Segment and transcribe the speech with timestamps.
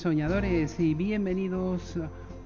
[0.00, 1.98] Soñadores y bienvenidos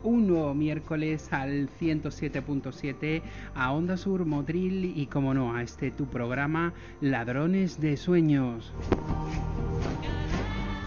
[0.02, 3.22] un miércoles al 107.7
[3.54, 8.72] a Onda Sur Motril y como no a este tu programa Ladrones de Sueños.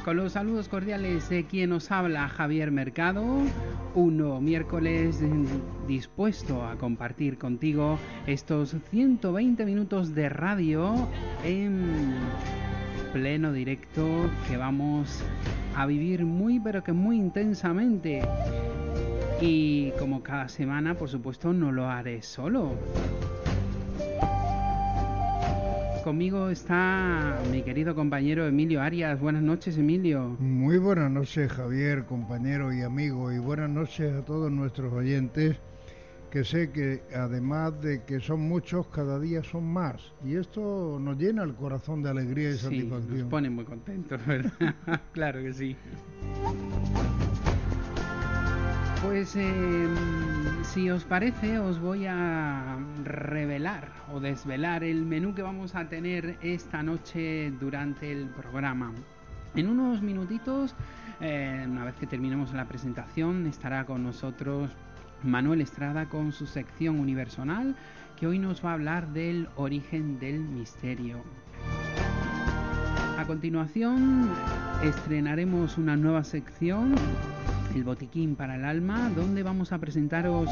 [0.03, 3.23] Con los saludos cordiales de quien nos habla Javier Mercado,
[3.95, 5.21] un miércoles
[5.87, 11.07] dispuesto a compartir contigo estos 120 minutos de radio
[11.45, 12.13] en
[13.13, 14.05] pleno directo
[14.49, 15.23] que vamos
[15.77, 18.23] a vivir muy pero que muy intensamente.
[19.39, 22.71] Y como cada semana, por supuesto, no lo haré solo.
[26.03, 29.19] Conmigo está mi querido compañero Emilio Arias.
[29.19, 30.35] Buenas noches, Emilio.
[30.39, 33.31] Muy buenas noches, Javier, compañero y amigo.
[33.31, 35.57] Y buenas noches a todos nuestros oyentes
[36.29, 40.13] que sé que además de que son muchos, cada día son más.
[40.23, 43.19] Y esto nos llena el corazón de alegría y satisfacción.
[43.19, 44.51] Nos pone muy contentos, ¿verdad?
[45.13, 45.75] claro que sí.
[49.03, 49.95] Pues em,
[50.63, 56.37] si os parece, os voy a revelar o desvelar el menú que vamos a tener
[56.41, 58.91] esta noche durante el programa.
[59.55, 60.75] En unos minutitos,
[61.21, 64.71] eh, una vez que terminemos la presentación, estará con nosotros
[65.23, 67.75] Manuel Estrada con su sección universal
[68.17, 71.21] que hoy nos va a hablar del origen del misterio.
[73.17, 74.29] A continuación
[74.83, 76.95] estrenaremos una nueva sección,
[77.75, 80.49] el botiquín para el alma, donde vamos a presentaros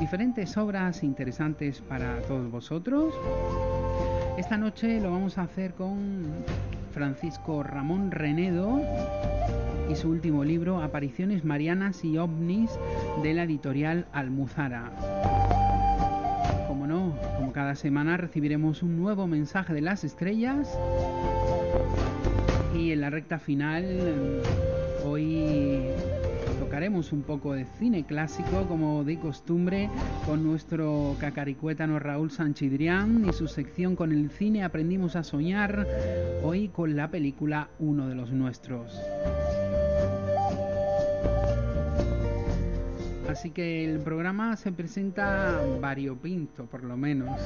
[0.00, 3.14] diferentes obras interesantes para todos vosotros.
[4.36, 6.24] Esta noche lo vamos a hacer con
[6.92, 8.80] Francisco Ramón Renedo
[9.88, 12.78] y su último libro, Apariciones Marianas y OVNIs,
[13.22, 14.92] de la editorial Almuzara.
[16.66, 20.78] Como no, como cada semana recibiremos un nuevo mensaje de las estrellas
[22.76, 24.42] y en la recta final
[25.04, 25.80] hoy
[26.58, 29.88] tocaremos un poco de cine clásico como de costumbre
[30.26, 35.86] con nuestro cacaricuétano Raúl Sanchidrián y su sección con el cine aprendimos a soñar
[36.42, 39.00] hoy con la película Uno de los nuestros.
[43.28, 47.38] Así que el programa se presenta variopinto, por lo menos.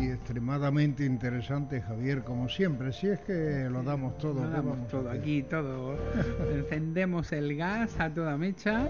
[0.00, 2.92] Y extremadamente interesante, Javier, como siempre.
[2.92, 4.42] Si es que lo damos todo.
[4.42, 5.98] Lo damos todo, aquí todo.
[6.54, 8.88] Encendemos el gas a toda mecha.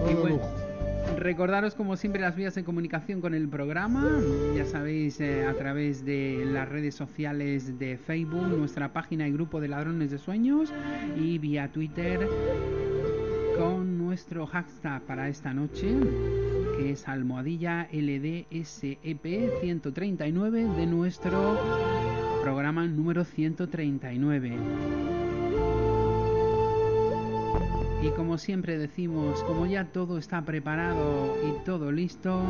[0.00, 0.40] Todo
[1.18, 4.10] Recordaros como siempre las vías de comunicación con el programa,
[4.56, 9.60] ya sabéis eh, a través de las redes sociales de Facebook, nuestra página y grupo
[9.60, 10.72] de ladrones de sueños
[11.16, 12.26] y vía Twitter
[13.58, 13.83] con
[14.14, 15.92] nuestro hashtag para esta noche,
[16.76, 21.58] que es almohadilla LDSEP 139 de nuestro
[22.40, 24.56] programa número 139.
[28.04, 32.40] Y como siempre decimos, como ya todo está preparado y todo listo,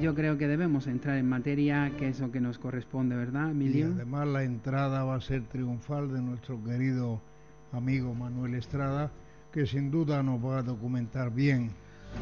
[0.00, 3.90] yo creo que debemos entrar en materia, que es lo que nos corresponde, ¿verdad, Emilio?
[3.90, 7.22] Y además la entrada va a ser triunfal de nuestro querido
[7.70, 9.12] amigo Manuel Estrada,
[9.52, 11.70] que sin duda nos va a documentar bien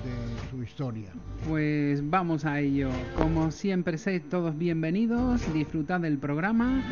[0.04, 1.10] de su historia.
[1.48, 2.90] Pues vamos a ello.
[3.16, 6.82] Como siempre, sed todos bienvenidos, disfrutad del programa,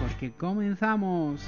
[0.00, 1.40] porque comenzamos.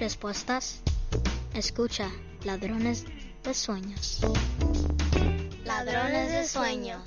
[0.00, 0.80] Respuestas?
[1.54, 2.10] Escucha
[2.44, 3.04] Ladrones
[3.44, 4.20] de Sueños.
[5.64, 7.02] Ladrones de Sueños.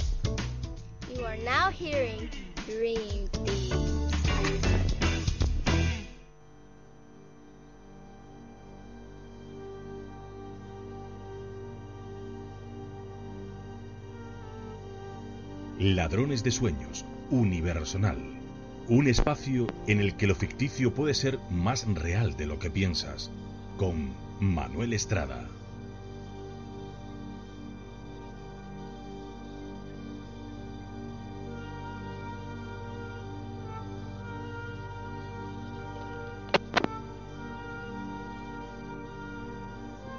[1.13, 2.29] You are now hearing
[2.67, 3.29] Dream.
[15.79, 18.42] Ladrones de Sueños, Universal.
[18.89, 23.31] Un espacio en el que lo ficticio puede ser más real de lo que piensas.
[23.77, 24.09] Con
[24.41, 25.47] Manuel Estrada.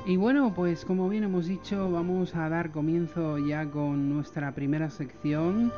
[0.06, 4.88] Y bueno, pues como bien hemos dicho, vamos a dar comienzo ya con nuestra primera
[4.88, 5.70] sección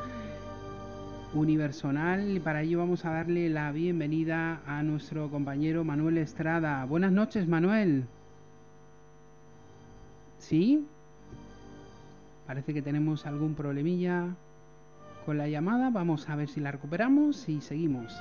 [1.37, 6.83] universal y para ello vamos a darle la bienvenida a nuestro compañero Manuel Estrada.
[6.85, 8.05] Buenas noches, Manuel.
[10.39, 10.85] ¿Sí?
[12.45, 14.27] Parece que tenemos algún problemilla
[15.25, 15.89] con la llamada.
[15.89, 18.13] Vamos a ver si la recuperamos y seguimos.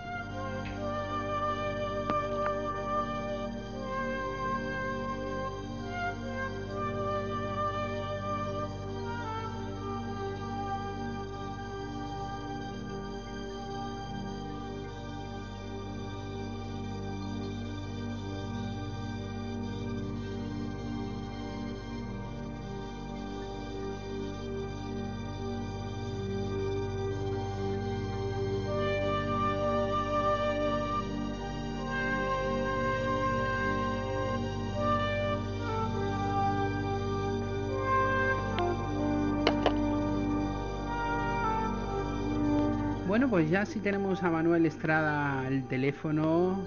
[43.17, 46.63] Bueno, pues ya sí tenemos a Manuel Estrada al teléfono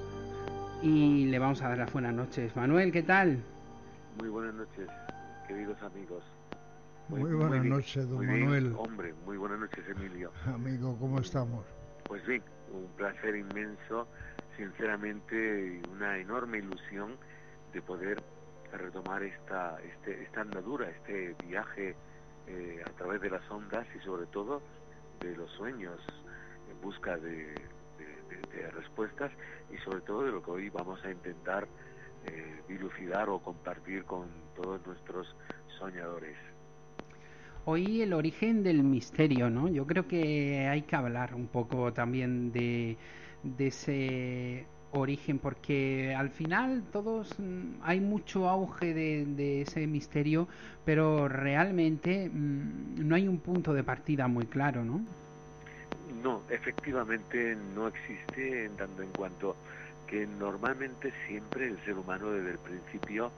[0.82, 2.56] y le vamos a dar las buenas noches.
[2.56, 3.38] Manuel, ¿qué tal?
[4.18, 4.90] Muy buenas noches,
[5.48, 6.24] queridos amigos.
[7.08, 8.74] Muy, buenas noches, don Manuel.
[8.76, 10.32] hombre, muy buenas noches, Emilio.
[10.48, 11.64] Amigo, ¿cómo estamos?
[12.06, 12.42] Pues bien,
[12.74, 14.08] un placer inmenso,
[14.58, 17.12] sinceramente, una enorme ilusión
[17.74, 18.24] de poder
[18.74, 21.96] retomar esta, este, esta andadura, este viaje
[22.48, 24.64] eh, a través de las ondas y sobre todo
[25.20, 26.00] de los sueños
[26.82, 27.68] busca de,
[28.74, 29.32] respuestas
[29.74, 31.68] y sobre todo de lo que hoy vamos a intentar
[32.26, 35.36] eh, dilucidar o compartir con todos nuestros
[35.80, 36.36] soñadores.
[37.66, 39.68] Hoy el origen del misterio, ¿no?
[39.68, 42.98] Yo creo que hay que hablar un poco también de,
[43.58, 50.48] ese origen porque al final todos mm, hay mucho auge de, ese misterio
[50.84, 55.02] pero realmente mmm, no hay un punto de partida muy claro no
[56.24, 59.56] no, efectivamente no existe en tanto en cuanto
[60.08, 63.32] que normalmente siempre el ser humano desde el principio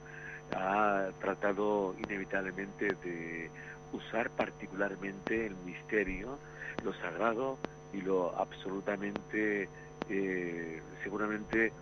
[0.54, 3.50] ha tratado inevitablemente de
[3.92, 6.38] usar particularmente el misterio,
[6.82, 7.58] lo sagrado
[7.92, 9.68] y lo absolutamente
[10.08, 11.72] eh, seguramente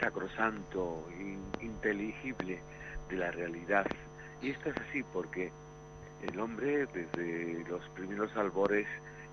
[0.00, 2.60] sacrosanto, in, inteligible
[3.08, 3.86] de la realidad.
[4.42, 5.50] Y esto es así porque
[6.22, 8.86] el hombre desde los primeros albores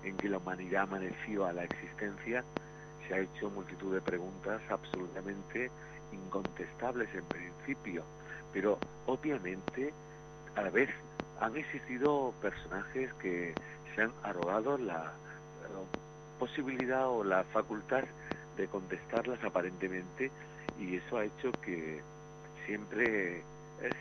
[0.04, 2.44] en que la humanidad amaneció a la existencia,
[3.06, 5.70] se ha hecho multitud de preguntas absolutamente
[6.12, 8.04] incontestables en principio,
[8.52, 9.92] pero obviamente
[10.56, 10.90] a la vez
[11.40, 13.54] han existido personajes que
[13.94, 15.12] se han arrogado la,
[16.38, 18.04] posibilidad o la facultad
[18.56, 20.30] de contestarlas aparentemente
[20.80, 22.02] y eso ha hecho que
[22.66, 23.42] siempre eh,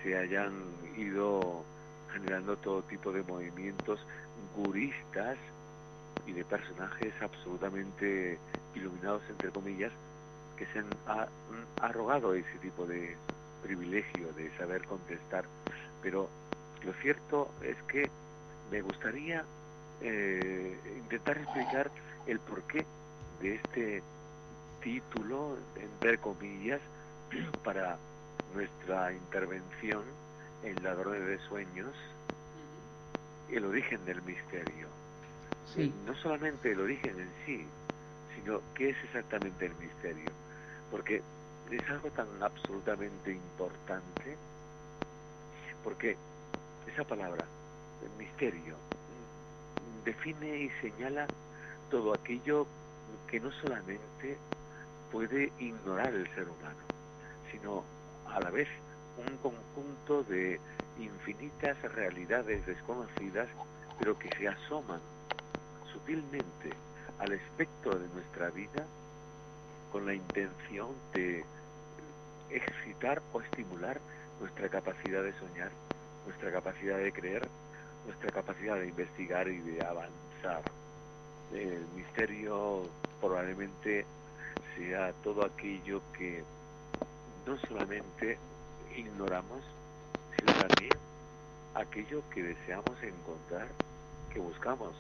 [0.02, 0.52] se hayan
[0.98, 1.64] ido
[2.12, 4.00] generando todo tipo de movimientos
[4.56, 5.38] guristas
[6.26, 8.38] y de personajes absolutamente
[8.76, 9.92] iluminados, entre comillas,
[10.58, 10.88] que se han
[11.82, 13.16] arrogado ese tipo de,
[13.64, 15.46] privilegio de saber contestar,
[16.02, 16.30] pero
[16.84, 18.10] lo cierto es que
[18.70, 19.44] me gustaría
[20.02, 21.90] eh, intentar explicar
[22.28, 22.86] el porqué
[23.42, 24.04] de este
[24.82, 26.82] título, entre comillas,
[27.64, 27.98] para
[28.54, 30.04] nuestra intervención
[30.64, 31.96] en Ladrones de Sueños,
[33.50, 34.93] el origen del misterio.
[35.76, 37.66] No solamente el origen en sí,
[38.36, 40.32] sino qué es exactamente el misterio.
[40.92, 41.22] Porque
[41.72, 44.38] es algo tan absolutamente importante,
[45.84, 46.16] porque
[46.92, 47.46] esa palabra,
[48.04, 48.76] el misterio,
[50.06, 51.28] define y señala
[51.90, 52.68] todo aquello
[53.28, 54.38] que no solamente
[55.12, 56.84] puede ignorar el ser humano,
[57.52, 57.84] sino
[58.28, 58.68] a la vez
[59.18, 60.60] un conjunto de
[61.00, 63.48] infinitas realidades desconocidas,
[63.98, 65.00] pero que se asoman
[65.94, 66.72] sutilmente
[67.20, 68.86] al espectro de nuestra vida
[69.92, 71.46] con la intención de
[72.50, 74.00] excitar o estimular
[74.40, 75.72] nuestra capacidad de soñar,
[76.26, 77.48] nuestra capacidad de creer,
[78.06, 80.64] nuestra capacidad de investigar y de avanzar.
[81.54, 82.90] El misterio
[83.22, 84.06] probablemente
[84.76, 86.44] sea todo aquello que
[87.46, 88.38] no solamente
[88.96, 89.62] ignoramos,
[90.38, 90.92] sino también
[91.76, 93.68] aquello que deseamos encontrar,
[94.32, 94.94] que buscamos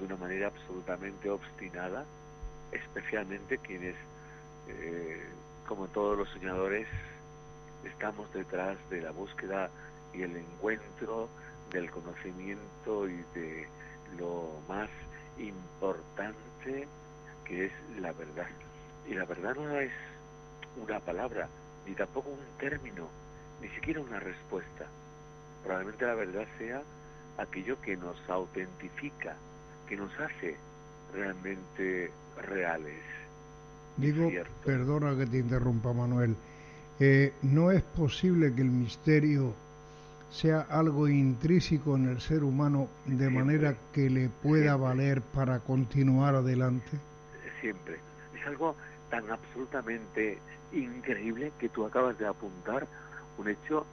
[0.00, 2.04] de una manera absolutamente obstinada,
[2.72, 3.94] especialmente quienes,
[4.68, 5.22] eh,
[5.68, 6.88] como todos los soñadores,
[7.84, 9.70] estamos detrás de la búsqueda
[10.14, 11.28] y el encuentro
[11.70, 13.68] del conocimiento y de
[14.18, 14.88] lo más
[15.38, 16.88] importante
[17.44, 18.48] que es la verdad.
[19.06, 19.92] Y la verdad no es
[20.82, 21.48] una palabra,
[21.86, 23.08] ni tampoco un término,
[23.60, 24.86] ni siquiera una respuesta.
[25.62, 26.82] Probablemente la verdad sea
[27.36, 29.36] aquello que nos autentifica,
[29.90, 30.56] que nos hace
[31.12, 32.10] realmente
[32.46, 33.02] reales.
[33.96, 34.30] Digo,
[34.64, 36.36] perdona que te interrumpa Manuel,
[37.00, 39.52] eh, no es posible que el misterio
[40.30, 46.36] sea algo intrínseco en el ser humano de manera que le pueda valer para continuar
[46.36, 46.98] adelante?
[47.60, 47.96] Siempre.
[48.38, 48.76] Es algo
[49.10, 50.38] tan absolutamente
[50.72, 52.86] increíble que tú acabas de apuntar
[53.38, 53.84] un hecho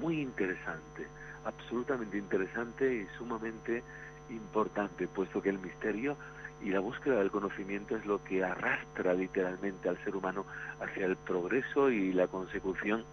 [0.00, 1.06] muy interesante,
[1.44, 3.84] absolutamente interesante y sumamente
[4.30, 6.16] importante, puesto que el misterio
[6.62, 10.44] y la búsqueda del conocimiento es lo que arrastra literalmente al ser humano
[10.80, 13.04] hacia el progreso y la consecución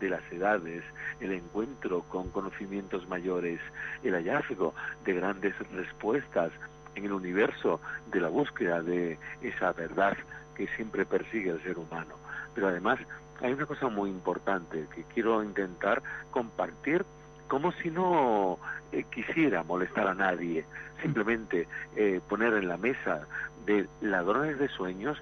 [0.00, 0.84] de las edades,
[1.20, 3.60] el encuentro con conocimientos mayores,
[4.02, 6.52] el hallazgo de grandes respuestas
[6.94, 10.16] en el universo de la búsqueda de esa verdad
[10.54, 12.14] que siempre persigue el ser humano.
[12.54, 12.98] Pero además
[13.40, 17.04] hay una cosa muy importante que quiero intentar compartir
[17.48, 18.58] como si no
[18.92, 20.64] eh, quisiera molestar a nadie,
[21.02, 23.26] simplemente eh, poner en la mesa
[23.66, 25.18] de ladrones de sueños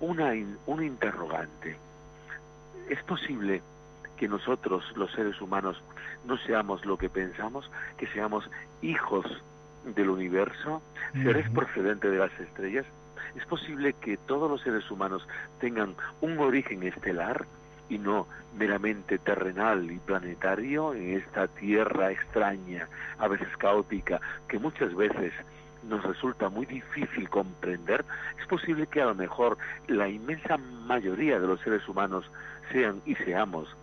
[0.00, 0.32] una,
[0.66, 1.76] un interrogante.
[2.88, 3.62] ¿Es posible
[4.16, 5.82] que nosotros, los seres humanos,
[6.26, 8.48] no seamos lo que pensamos, que seamos
[8.82, 9.26] hijos
[9.84, 12.86] del universo, seres procedentes de las estrellas?
[13.36, 15.26] ¿Es posible que todos los seres humanos
[15.60, 17.46] tengan un origen estelar?
[17.88, 18.26] Y no
[18.56, 22.88] meramente terrenal y planetario en esta tierra extraña,
[23.18, 25.32] a veces caótica, que muchas veces
[25.88, 28.04] nos resulta muy difícil comprender,
[28.40, 32.30] es posible que a lo mejor la inmensa mayoría de los seres humanos
[32.72, 33.74] sean y seamos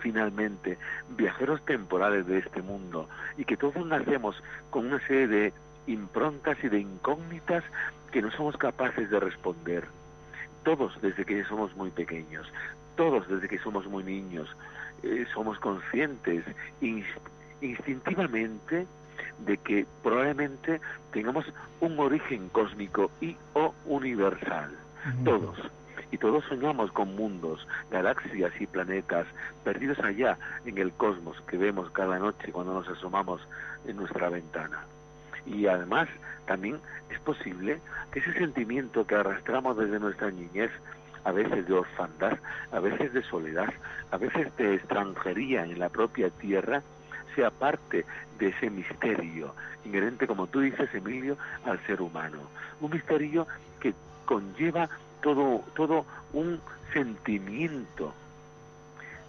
[0.00, 0.78] finalmente
[1.16, 5.52] viajeros temporales de este mundo y que todos nacemos con una serie de
[5.86, 7.64] improntas y de incógnitas
[8.10, 9.84] que no somos capaces de responder.
[10.62, 12.46] Todos desde que somos muy pequeños,
[12.96, 14.48] todos desde que somos muy niños
[15.02, 16.44] eh, somos conscientes
[17.60, 18.86] instintivamente
[19.46, 20.80] de que probablemente
[21.12, 21.44] tengamos
[21.80, 24.70] un origen cósmico y o universal.
[25.24, 25.58] Todos.
[26.10, 29.26] Y todos soñamos con mundos, galaxias y planetas
[29.64, 33.46] perdidos allá en el cosmos que vemos cada noche cuando nos asomamos
[33.86, 34.84] en nuestra ventana.
[35.44, 36.08] Y además
[36.46, 37.80] también es posible
[38.12, 40.70] que ese sentimiento que arrastramos desde nuestra niñez
[41.24, 42.38] a veces de orfandad,
[42.70, 43.72] a veces de soledad,
[44.10, 46.82] a veces de extranjería en la propia tierra,
[47.34, 48.04] sea parte
[48.38, 49.54] de ese misterio
[49.84, 52.38] inherente, como tú dices, Emilio, al ser humano.
[52.80, 53.46] Un misterio
[53.80, 54.88] que conlleva
[55.22, 56.60] todo, todo un
[56.92, 58.14] sentimiento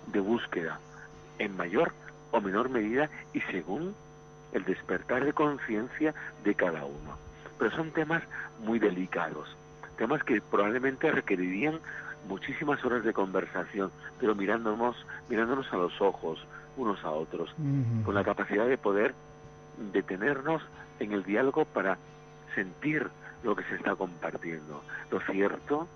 [0.07, 0.79] de búsqueda,
[1.39, 1.93] en mayor
[2.31, 3.95] o menor medida y según
[4.53, 7.17] el despertar de conciencia de cada uno.
[7.57, 8.23] Pero son temas
[8.59, 9.55] muy delicados
[9.97, 11.79] temas que probablemente requerirían
[12.27, 14.95] muchísimas horas de conversación, pero mirándonos,
[15.29, 16.39] mirándonos a los ojos
[16.77, 17.53] unos a otros,
[18.03, 19.13] con la capacidad de poder
[19.93, 20.61] detenernos
[20.99, 21.97] en el diálogo para
[22.53, 23.07] sentir
[23.43, 24.83] lo que se está compartiendo.
[25.11, 25.87] Lo cierto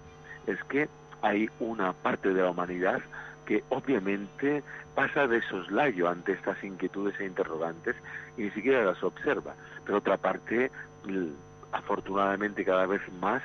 [0.48, 0.88] es que
[1.22, 3.02] hay una parte de la humanidad
[3.46, 4.64] que obviamente
[4.96, 7.96] pasa de soslayo ante estas inquietudes e interrogantes
[8.38, 9.56] y ni siquiera las observa.
[9.86, 10.72] Pero otra parte,
[11.72, 13.42] afortunadamente cada vez más,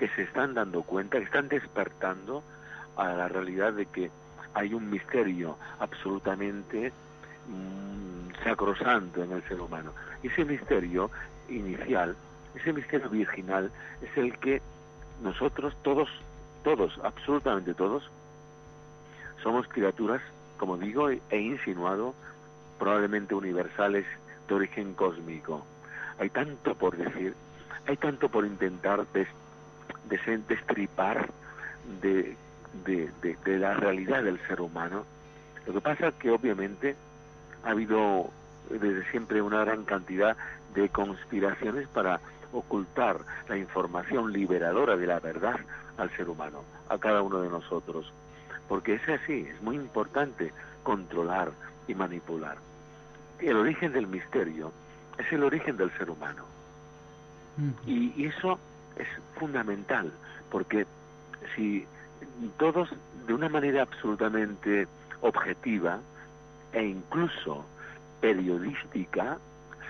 [0.00, 2.42] que se están dando cuenta, que están despertando
[2.96, 4.10] a la realidad de que
[4.54, 6.90] hay un misterio absolutamente
[7.46, 9.92] mm, sacrosanto en el ser humano.
[10.22, 11.10] Y ese misterio
[11.50, 12.16] inicial,
[12.54, 14.62] ese misterio virginal, es el que
[15.22, 16.08] nosotros todos,
[16.64, 18.10] todos, absolutamente todos,
[19.42, 20.22] somos criaturas,
[20.56, 22.14] como digo, he insinuado,
[22.78, 24.06] probablemente universales
[24.48, 25.62] de origen cósmico.
[26.18, 27.34] Hay tanto por decir,
[27.86, 29.04] hay tanto por intentar
[30.48, 31.30] destripar
[32.00, 32.36] de,
[32.84, 35.04] de, la realidad del ser humano.
[35.66, 36.96] Lo que pasa es que obviamente
[37.64, 38.30] ha habido
[38.70, 40.36] desde siempre una gran cantidad
[40.74, 42.20] de conspiraciones para
[42.52, 45.58] ocultar la información liberadora de la verdad
[45.98, 48.12] al ser humano, a cada uno de nosotros.
[48.68, 50.52] Porque es así, es muy importante
[50.82, 51.52] controlar
[51.88, 52.56] y manipular.
[53.40, 54.72] El origen del misterio
[55.18, 56.44] es el origen del ser humano.
[57.84, 58.58] Y, y eso
[59.00, 60.12] es fundamental,
[60.50, 60.86] porque
[61.54, 61.86] si
[62.58, 62.88] todos
[63.26, 64.86] de una manera absolutamente
[65.20, 66.00] objetiva
[66.72, 67.64] e incluso
[68.20, 69.38] periodística,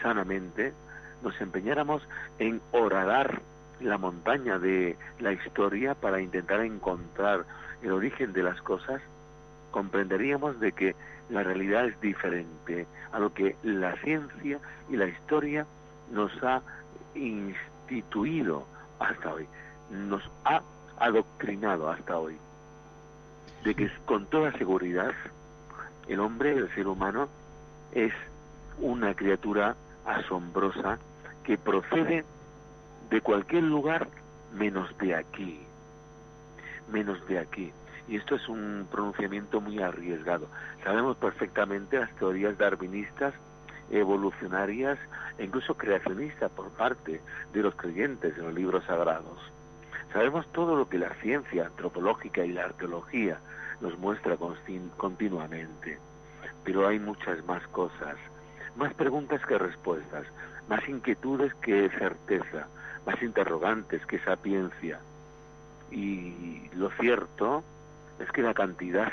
[0.03, 0.73] sanamente,
[1.23, 2.03] nos empeñáramos
[2.39, 3.41] en horadar
[3.81, 7.45] la montaña de la historia para intentar encontrar
[7.83, 9.01] el origen de las cosas,
[9.71, 10.95] comprenderíamos de que
[11.29, 15.67] la realidad es diferente a lo que la ciencia y la historia
[16.13, 16.63] nos ha
[17.15, 18.67] instituido
[19.01, 19.47] hasta hoy,
[19.91, 20.63] nos ha
[20.99, 22.37] adoctrinado hasta hoy,
[23.65, 25.13] de que con toda seguridad
[26.07, 27.29] el hombre, el ser humano,
[27.93, 28.13] es
[28.79, 29.77] una criatura
[30.07, 30.99] asombrosa
[31.45, 32.25] que procede
[33.11, 34.09] de cualquier lugar
[34.55, 35.61] menos de aquí,
[36.91, 37.73] menos de aquí.
[38.09, 40.49] Y esto es un pronunciamiento muy arriesgado.
[40.83, 43.35] Sabemos perfectamente las teorías darwinistas,
[43.91, 44.99] evolucionarias
[45.39, 47.21] e incluso creacionistas por parte
[47.53, 49.39] de los creyentes en los libros sagrados.
[50.13, 53.39] Sabemos todo lo que la ciencia antropológica y la arqueología
[53.81, 54.37] nos muestra
[54.97, 55.99] continuamente,
[56.65, 58.17] pero hay muchas más cosas,
[58.77, 60.27] más preguntas que respuestas,
[60.69, 62.67] más inquietudes que certeza,
[63.07, 65.01] más interrogantes que sapiencia.
[65.91, 67.65] Y lo cierto
[68.19, 69.13] es que la cantidad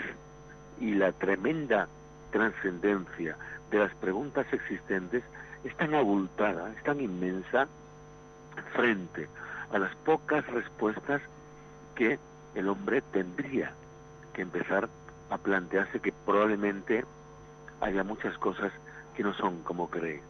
[0.80, 1.88] y la tremenda
[2.32, 3.38] trascendencia
[3.72, 5.24] de las preguntas existentes
[5.64, 7.68] es tan abultada, es tan inmensa
[8.74, 9.28] frente
[9.72, 11.22] a las pocas respuestas
[11.96, 12.20] que
[12.56, 13.74] el hombre tendría
[14.34, 14.88] que empezar
[15.30, 17.04] a plantearse que probablemente
[17.82, 18.72] haya muchas cosas
[19.16, 20.22] que no son como cree,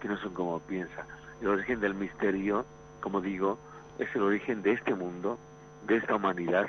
[0.00, 1.06] que no son como piensa.
[1.40, 2.64] El origen del misterio,
[3.00, 3.58] como digo,
[3.98, 5.38] es el origen de este mundo,
[5.86, 6.66] de esta humanidad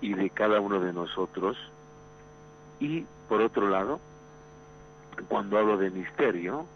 [0.00, 1.56] y de cada uno de nosotros.
[2.80, 4.00] Y, por otro lado,
[5.28, 6.66] cuando hablo de misterio,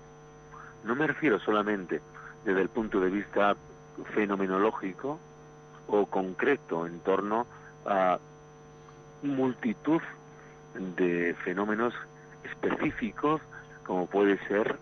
[0.84, 2.00] no me refiero solamente
[2.44, 3.56] desde el punto de vista
[4.14, 5.18] fenomenológico
[5.88, 7.46] o concreto en torno
[7.86, 8.18] a
[9.22, 10.00] multitud
[10.74, 11.94] de fenómenos
[12.44, 13.40] específicos
[13.84, 14.76] como puede ser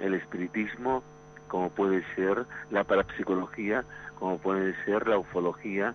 [0.00, 1.02] el espiritismo,
[1.46, 3.84] como puede ser la parapsicología,
[4.18, 5.94] como puede ser la ufología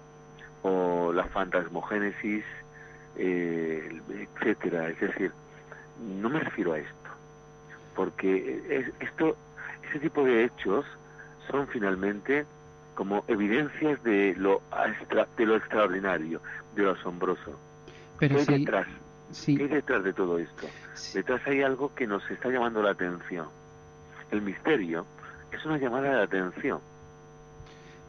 [0.61, 2.45] o la fantasmogénesis,
[3.17, 4.89] eh, etcétera.
[4.89, 5.31] Es decir,
[5.99, 7.02] no me refiero a esto,
[7.95, 9.35] porque esto,
[9.89, 10.85] ese tipo de hechos
[11.49, 12.45] son finalmente
[12.95, 14.61] como evidencias de lo,
[15.37, 16.41] de lo extraordinario,
[16.75, 17.59] de lo asombroso.
[18.19, 18.87] Pero ¿Qué hay detrás?
[19.45, 20.67] ¿Qué hay detrás de todo esto?
[21.13, 23.47] Detrás hay algo que nos está llamando la atención.
[24.31, 25.05] El misterio
[25.51, 26.79] es una llamada de atención.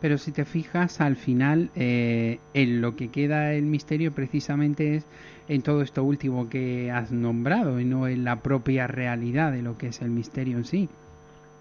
[0.01, 5.07] Pero si te fijas, al final, eh, en lo que queda el misterio precisamente es
[5.49, 9.77] en todo esto último que has nombrado y no en la propia realidad de lo
[9.79, 10.89] que es el misterio en sí.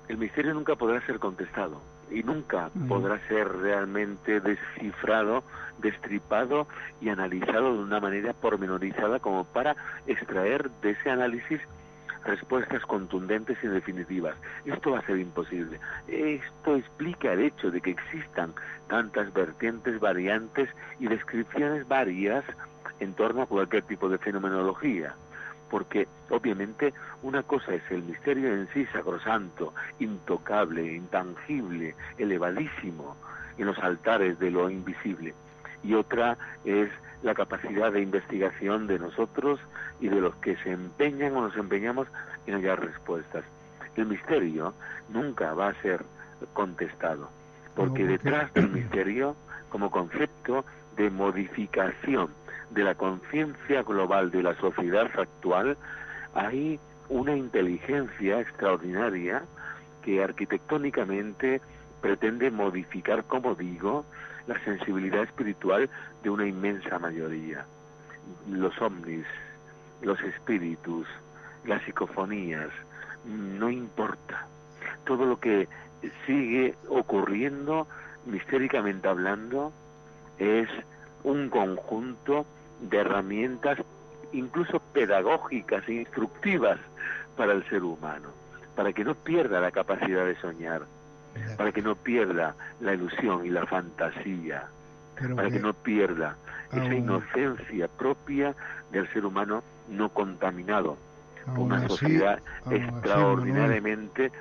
[0.08, 5.44] El misterio nunca podrá ser contestado y nunca podrá ser realmente descifrado,
[5.80, 6.68] destripado
[7.02, 11.60] y analizado de una manera pormenorizada como para extraer de ese análisis
[12.26, 14.36] respuestas contundentes y definitivas.
[14.66, 15.80] Esto va a ser imposible.
[16.08, 18.54] Esto explica el hecho de que existan
[18.88, 22.44] tantas vertientes, variantes y descripciones varias
[23.00, 25.16] en torno a cualquier tipo de fenomenología
[25.74, 33.18] porque obviamente una cosa es el misterio en sí sacrosanto, intocable, intangible, elevadísimo
[33.58, 35.34] en los altares de lo invisible,
[35.84, 36.92] y otra es
[37.24, 39.60] la capacidad de investigación de nosotros
[40.00, 42.08] y de los que se empeñan o nos empeñamos
[42.46, 43.44] en hallar respuestas.
[43.96, 44.74] El misterio
[45.10, 46.04] nunca va a ser
[46.54, 47.30] contestado,
[47.76, 49.36] porque detrás del misterio,
[49.70, 50.66] como concepto
[50.98, 52.30] de modificación
[52.72, 55.78] de la conciencia global de la sociedad actual
[56.34, 59.44] hay una inteligencia extraordinaria
[60.02, 61.62] que arquitectónicamente
[62.02, 64.06] pretende modificar, como digo,
[64.48, 65.90] la sensibilidad espiritual
[66.22, 67.66] de una inmensa mayoría.
[68.50, 69.26] Los ovnis,
[70.02, 71.08] los espíritus,
[71.66, 72.70] las psicofonías,
[73.26, 74.48] no importa.
[75.06, 75.68] Todo lo que
[76.26, 77.88] sigue ocurriendo,
[78.26, 79.72] mistéricamente hablando,
[80.38, 80.70] es
[81.24, 82.46] un conjunto
[82.82, 83.80] de herramientas
[84.34, 86.80] incluso pedagógicas e instructivas
[87.38, 88.30] para el ser humano,
[88.76, 90.82] para que no pierda la capacidad de soñar,
[91.58, 94.66] para que no pierda la ilusión y la fantasía,
[95.36, 96.36] para que, no pierda
[96.72, 98.56] esa inocencia propia
[98.92, 100.98] del ser humano no contaminado
[101.46, 102.40] por una sociedad
[102.72, 104.32] extraordinariamente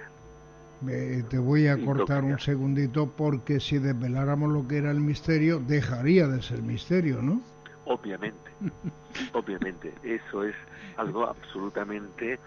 [1.29, 6.27] te voy a cortar un segundito porque si desveláramos lo que era el misterio, dejaría
[6.27, 7.41] de ser misterio, ¿no?
[7.85, 8.51] Obviamente,
[9.33, 9.93] obviamente.
[10.03, 10.55] Eso es
[10.97, 12.39] algo absolutamente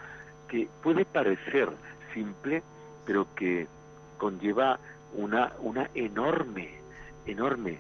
[0.49, 1.69] que puede parecer
[2.13, 2.62] simple,
[3.05, 3.67] pero que
[4.25, 4.79] conlleva
[5.13, 6.67] una, una enorme,
[7.27, 7.77] enorme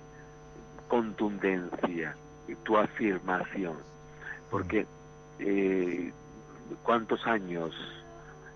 [0.87, 2.15] contundencia
[2.63, 3.77] tu afirmación.
[4.51, 4.85] Porque
[5.39, 6.13] eh,
[6.83, 7.73] cuántos años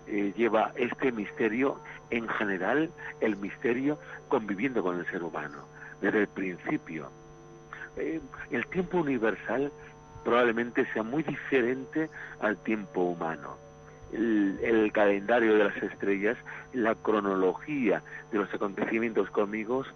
[0.06, 3.98] eh, lleva este misterio, en general, el misterio
[4.28, 5.58] conviviendo con el ser humano,
[6.00, 7.10] desde el principio.
[7.96, 8.20] Eh,
[8.52, 9.72] el tiempo universal
[10.22, 13.56] probablemente sea muy diferente al tiempo humano.
[14.12, 16.36] El, calendario de las estrellas,
[16.72, 19.86] la cronología de los acontecimientos cósmicos,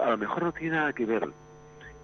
[0.00, 1.28] a lo mejor no tiene nada que ver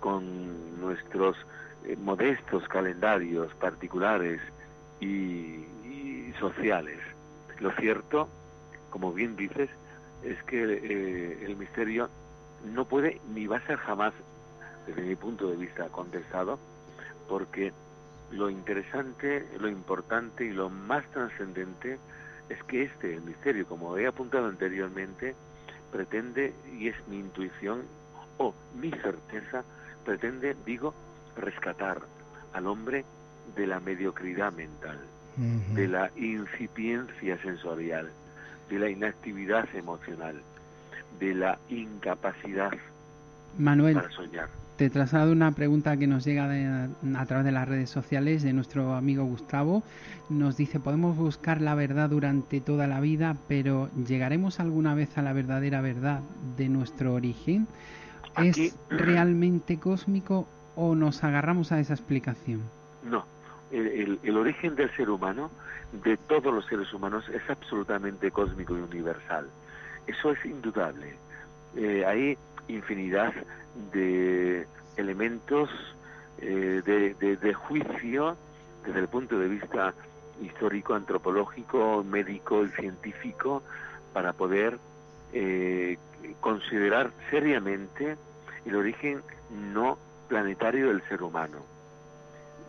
[0.00, 1.36] con nuestros
[1.84, 4.40] eh, modestos calendarios particulares
[5.00, 5.64] y
[6.38, 6.98] sociales.
[7.60, 8.28] Lo cierto,
[8.90, 9.68] como bien dices,
[10.22, 12.08] es que eh, el misterio
[12.64, 14.12] no puede ni va a ser jamás,
[14.86, 16.58] desde mi punto de vista, contestado,
[17.28, 17.72] porque
[18.30, 21.98] lo interesante, lo importante y lo más trascendente
[22.48, 25.34] es que este, el misterio, como he apuntado anteriormente,
[25.92, 27.82] pretende, y es mi intuición
[28.38, 29.64] o mi certeza,
[30.04, 30.94] pretende, digo,
[31.36, 32.00] rescatar
[32.52, 33.04] al hombre
[33.56, 34.98] de la mediocridad mental
[35.38, 38.10] de la incipiencia sensorial,
[38.68, 40.42] de la inactividad emocional,
[41.20, 42.72] de la incapacidad
[43.56, 44.48] Manuel, para soñar.
[44.78, 48.94] Te traslado una pregunta que nos llega a través de las redes sociales de nuestro
[48.94, 49.82] amigo Gustavo.
[50.28, 55.22] Nos dice, podemos buscar la verdad durante toda la vida, pero ¿llegaremos alguna vez a
[55.22, 56.20] la verdadera verdad
[56.56, 57.66] de nuestro origen?
[58.36, 62.62] ¿Es realmente cósmico o nos agarramos a esa explicación?
[63.02, 63.24] No,
[63.72, 65.50] el, origen del ser humano,
[66.04, 69.48] de todos los seres humanos, es absolutamente cósmico y universal.
[70.06, 71.16] Eso es indudable.
[71.74, 72.38] Eh, hay
[72.68, 73.32] infinidad
[73.92, 75.70] de elementos
[76.40, 78.36] eh, de, juicio
[78.84, 79.94] desde el punto de vista
[80.40, 83.62] histórico, antropológico, médico y científico
[84.12, 84.78] para poder
[85.32, 85.98] eh,
[86.40, 88.16] considerar seriamente
[88.64, 91.58] el origen no planetario del ser humano.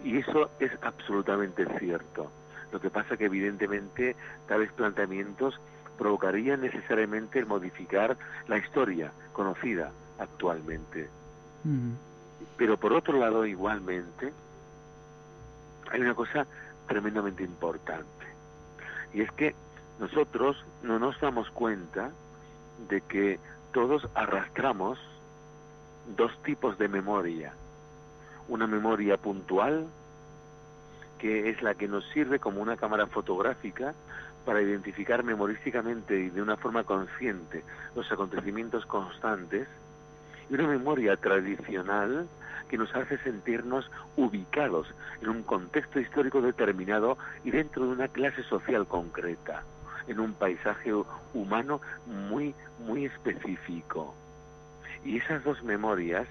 [0.03, 2.31] Y eso es absolutamente cierto.
[2.71, 4.15] Lo que pasa que evidentemente
[4.47, 5.59] tales planteamientos
[5.99, 11.09] provocarían necesariamente el modificar la historia conocida actualmente.
[12.57, 14.33] Pero por otro lado, igualmente,
[15.91, 16.47] hay una cosa
[16.87, 18.25] tremendamente importante.
[19.13, 19.53] Y es que
[19.99, 22.09] nosotros no nos damos cuenta
[22.89, 23.39] de que
[23.71, 24.97] todos arrastramos
[26.17, 27.53] dos tipos de memoria
[28.49, 29.87] una memoria puntual,
[31.19, 33.93] que es la que nos sirve como una cámara fotográfica
[34.45, 37.63] para identificar memorísticamente y de una forma consciente
[37.95, 39.67] los acontecimientos constantes,
[40.49, 42.27] y una memoria tradicional
[42.67, 44.87] que nos hace sentirnos ubicados
[45.21, 49.63] en un contexto histórico determinado y dentro de una clase social concreta,
[50.07, 50.91] en un paisaje
[51.33, 54.15] humano muy, muy específico.
[55.03, 56.27] Y esas dos memorias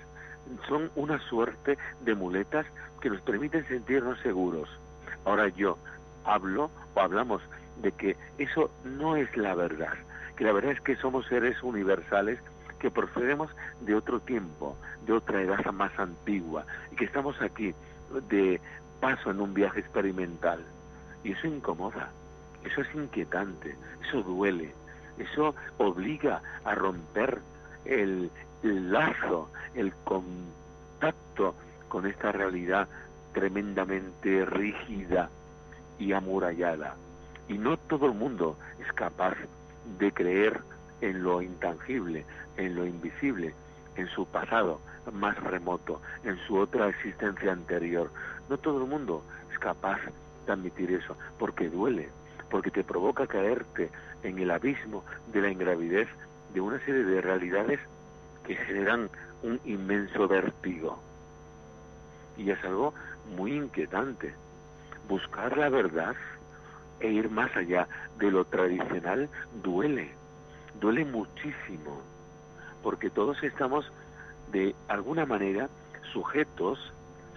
[0.68, 2.66] son una suerte de muletas
[3.00, 4.68] que nos permiten sentirnos seguros.
[5.24, 5.78] Ahora yo
[6.24, 7.42] hablo o hablamos
[7.82, 9.94] de que eso no es la verdad,
[10.36, 12.38] que la verdad es que somos seres universales
[12.78, 17.74] que procedemos de otro tiempo, de otra edad más antigua, y que estamos aquí
[18.28, 18.60] de
[19.00, 20.64] paso en un viaje experimental.
[21.24, 22.10] Y eso incomoda,
[22.64, 24.72] eso es inquietante, eso duele,
[25.18, 27.40] eso obliga a romper
[27.84, 28.30] el,
[28.62, 31.54] el lazo, el contacto
[31.88, 32.88] con esta realidad
[33.32, 35.30] tremendamente rígida
[35.98, 36.96] y amurallada.
[37.48, 39.36] Y no todo el mundo es capaz
[39.98, 40.60] de creer
[41.00, 42.24] en lo intangible,
[42.56, 43.54] en lo invisible,
[43.96, 44.80] en su pasado
[45.12, 48.10] más remoto, en su otra existencia anterior.
[48.48, 49.98] No todo el mundo es capaz
[50.46, 52.08] de admitir eso, porque duele,
[52.50, 53.90] porque te provoca caerte
[54.22, 56.08] en el abismo de la ingravidez
[56.52, 57.80] de una serie de realidades
[58.46, 59.10] que generan
[59.42, 60.98] un inmenso vértigo.
[62.36, 62.94] Y es algo
[63.36, 64.32] muy inquietante.
[65.08, 66.14] Buscar la verdad
[67.00, 67.86] e ir más allá
[68.18, 69.28] de lo tradicional
[69.62, 70.10] duele,
[70.80, 72.00] duele muchísimo,
[72.82, 73.90] porque todos estamos
[74.52, 75.68] de alguna manera
[76.12, 76.78] sujetos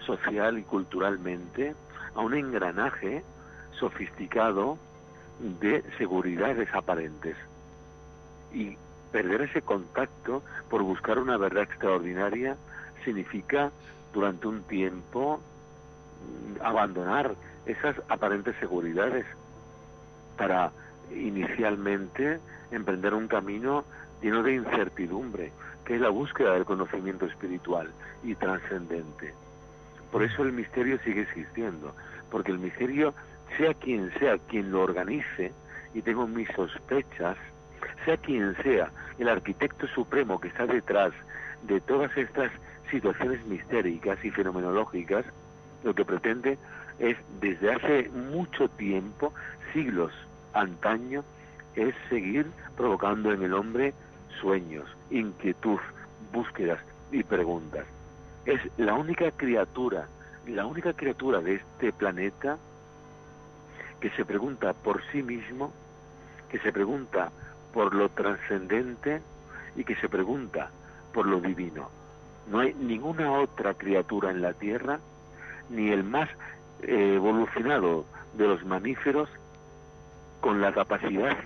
[0.06, 1.74] social y culturalmente
[2.14, 3.22] a un engranaje
[3.78, 4.78] sofisticado
[5.38, 7.36] de seguridades aparentes.
[8.52, 8.76] Y
[9.10, 12.56] perder ese contacto por buscar una verdad extraordinaria
[13.04, 13.70] significa
[14.12, 15.40] durante un tiempo
[16.62, 17.34] abandonar
[17.66, 19.26] esas aparentes seguridades
[20.36, 20.72] para
[21.14, 22.40] inicialmente
[22.70, 23.84] emprender un camino
[24.22, 25.52] lleno de incertidumbre,
[25.84, 27.90] que es la búsqueda del conocimiento espiritual
[28.22, 29.34] y trascendente.
[30.10, 31.94] Por eso el misterio sigue existiendo,
[32.30, 33.14] porque el misterio,
[33.56, 35.52] sea quien sea quien lo organice,
[35.94, 37.36] y tengo mis sospechas,
[38.04, 41.12] sea quien sea el arquitecto supremo que está detrás
[41.62, 42.50] de todas estas
[42.90, 45.24] situaciones mistéricas y fenomenológicas,
[45.84, 46.58] lo que pretende
[46.98, 49.32] es desde hace mucho tiempo,
[49.72, 50.12] siglos
[50.52, 51.24] antaño,
[51.74, 53.94] es seguir provocando en el hombre
[54.40, 55.78] sueños, inquietud,
[56.32, 57.86] búsquedas y preguntas.
[58.44, 60.08] Es la única criatura,
[60.46, 62.58] la única criatura de este planeta
[64.00, 65.72] que se pregunta por sí mismo,
[66.50, 67.30] que se pregunta
[67.72, 69.22] por lo trascendente
[69.76, 70.70] y que se pregunta
[71.14, 71.88] por lo divino.
[72.50, 74.98] No hay ninguna otra criatura en la Tierra,
[75.68, 76.28] ni el más
[76.82, 79.28] eh, evolucionado de los mamíferos,
[80.40, 81.36] con la capacidad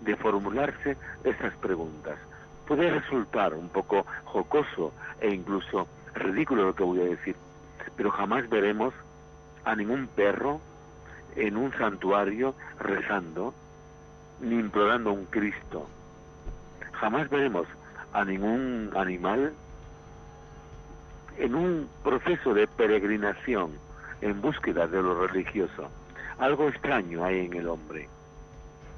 [0.00, 2.18] de formularse esas preguntas.
[2.66, 7.36] Puede resultar un poco jocoso e incluso ridículo lo que voy a decir,
[7.96, 8.92] pero jamás veremos
[9.64, 10.60] a ningún perro
[11.36, 13.54] en un santuario rezando
[14.40, 15.88] ni implorando a un Cristo.
[16.92, 17.66] Jamás veremos
[18.12, 19.52] a ningún animal
[21.40, 23.70] en un proceso de peregrinación
[24.20, 25.88] en búsqueda de lo religioso.
[26.38, 28.08] Algo extraño hay en el hombre,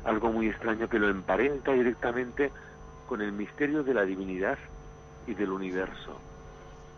[0.04, 2.50] algo muy extraño que lo emparenta directamente
[3.08, 4.58] con el misterio de la divinidad
[5.28, 6.18] y del universo,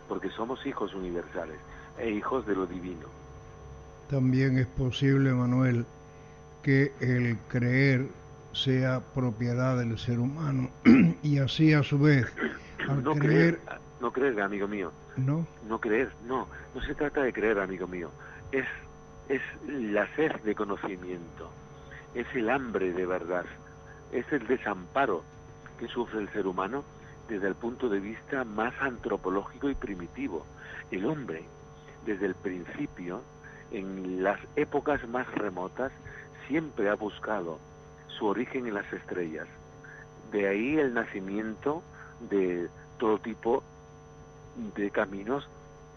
[0.09, 1.57] porque somos hijos universales
[1.99, 3.07] e hijos de lo divino.
[4.09, 5.85] También es posible, Manuel,
[6.63, 8.07] que el creer
[8.51, 10.69] sea propiedad del ser humano
[11.21, 12.25] y así a su vez
[12.89, 13.59] al no creer,
[13.99, 15.47] no creer amigo mío no.
[15.67, 16.47] No creer no.
[16.73, 18.09] No se trata de creer amigo mío.
[18.51, 18.65] Es
[19.29, 21.49] es la sed de conocimiento.
[22.13, 23.45] Es el hambre de verdad.
[24.11, 25.23] Es el desamparo
[25.79, 26.83] que sufre el ser humano
[27.27, 30.45] desde el punto de vista más antropológico y primitivo.
[30.91, 31.43] El hombre
[32.05, 33.21] desde el principio
[33.71, 35.91] en las épocas más remotas
[36.47, 37.59] siempre ha buscado
[38.07, 39.47] su origen en las estrellas.
[40.31, 41.81] De ahí el nacimiento
[42.29, 43.63] de todo tipo
[44.75, 45.47] de caminos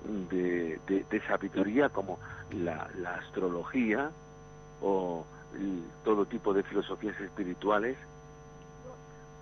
[0.05, 2.19] de, sabiduría como
[2.51, 4.11] la, astrología
[4.81, 5.25] o
[6.05, 7.97] todo tipo de filosofías espirituales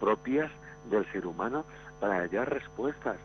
[0.01, 0.51] propias
[0.91, 1.65] del ser humano
[2.01, 3.17] para hallar respuestas.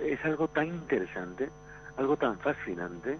[0.00, 1.50] Es algo tan interesante,
[1.96, 3.18] algo tan fascinante,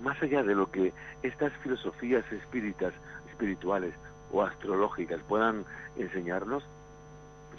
[0.00, 2.92] más allá de lo que estas filosofías espíritas,
[3.30, 3.94] espirituales
[4.32, 5.64] o astrológicas puedan
[5.96, 6.64] enseñarnos,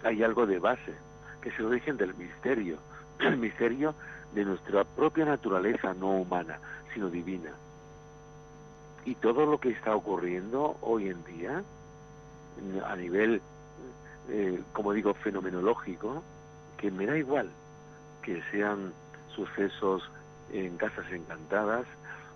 [0.04, 0.94] hay algo de base,
[1.42, 2.78] que es el origen del misterio,
[3.20, 3.96] el misterio
[4.34, 6.60] de nuestra propia naturaleza no humana,
[6.94, 7.52] sino divina.
[9.06, 11.64] Y todo lo que está ocurriendo hoy en día,
[12.86, 13.42] a nivel,
[14.30, 16.24] eh, como digo, fenomenológico,
[16.78, 17.50] que me da igual
[18.24, 18.92] que sean
[19.36, 20.10] sucesos
[20.52, 21.86] en casas encantadas,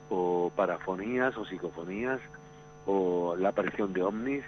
[0.10, 2.20] o parafonías o psicofonías,
[2.86, 4.44] o la aparición de ovnis,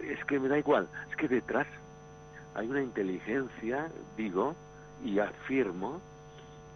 [0.00, 1.66] es que me da igual, es que detrás
[2.54, 4.54] hay una inteligencia, digo,
[5.04, 6.00] y afirmo,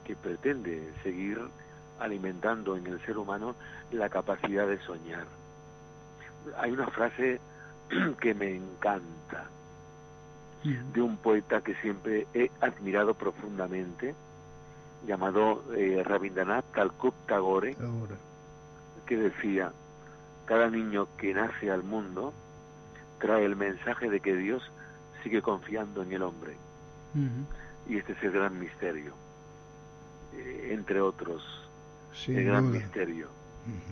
[0.04, 1.40] que pretende seguir
[2.00, 3.54] alimentando en el ser humano
[3.92, 5.26] la capacidad de soñar.
[6.58, 7.40] Hay una frase
[8.20, 9.46] que me encanta,
[10.64, 14.14] de un poeta que siempre he admirado profundamente,
[15.06, 16.66] llamado eh, Rabindranath
[17.26, 17.76] Tagore,
[19.06, 19.72] que decía,
[20.46, 22.32] cada niño que nace al mundo
[23.18, 24.62] trae el mensaje de que Dios
[25.22, 26.56] sigue confiando en el hombre.
[27.88, 29.12] Y este es el gran misterio,
[30.34, 31.42] eh, entre otros,
[32.26, 33.28] el gran misterio.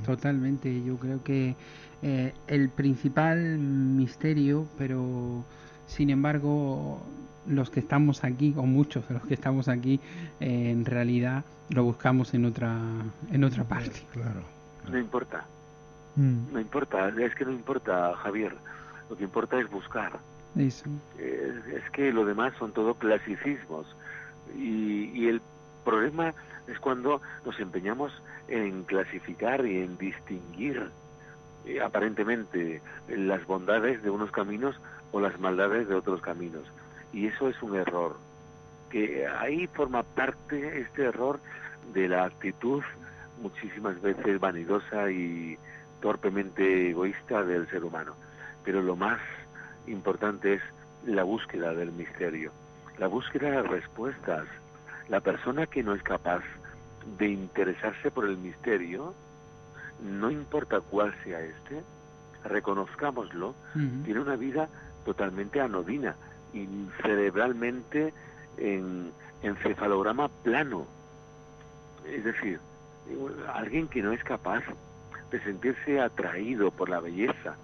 [0.04, 1.54] Totalmente, yo creo que
[2.02, 5.44] eh, el principal misterio, pero
[5.86, 7.02] sin embargo
[7.46, 10.00] los que estamos aquí, o muchos de los que estamos aquí,
[10.40, 12.76] eh, en realidad lo buscamos en otra,
[13.30, 14.02] en otra parte.
[14.12, 14.42] Claro.
[14.88, 15.46] No importa,
[16.16, 18.56] Mm, no importa, es que no importa, Javier.
[19.08, 20.18] Lo que importa es buscar.
[21.18, 23.86] Es, es que lo demás son todo clasicismos.
[24.56, 25.40] Y, y el
[25.84, 26.34] problema
[26.66, 28.12] es cuando nos empeñamos
[28.48, 30.90] en clasificar y en distinguir
[31.66, 34.76] eh, aparentemente las bondades de unos caminos
[35.12, 36.64] o las maldades de otros caminos.
[37.12, 38.16] Y eso es un error.
[38.90, 41.38] Que ahí forma parte este error
[41.92, 42.82] de la actitud
[43.40, 45.58] muchísimas veces vanidosa y
[46.00, 48.14] torpemente egoísta del ser humano.
[48.64, 49.20] Pero lo más
[49.86, 50.62] importante es
[51.06, 52.52] la búsqueda del misterio,
[52.98, 54.46] la búsqueda de respuestas.
[55.08, 56.42] La persona que no es capaz
[57.18, 59.14] de interesarse por el misterio,
[60.02, 61.82] no importa cuál sea este,
[62.44, 63.54] reconozcámoslo,
[64.04, 64.68] tiene una vida
[65.04, 66.14] totalmente anodina
[66.52, 66.66] y
[67.02, 68.12] cerebralmente
[68.56, 69.12] en
[69.42, 70.86] encefalograma plano.
[72.06, 72.60] Es decir,
[73.52, 74.62] alguien que no es capaz
[75.30, 77.56] de sentirse atraído por la belleza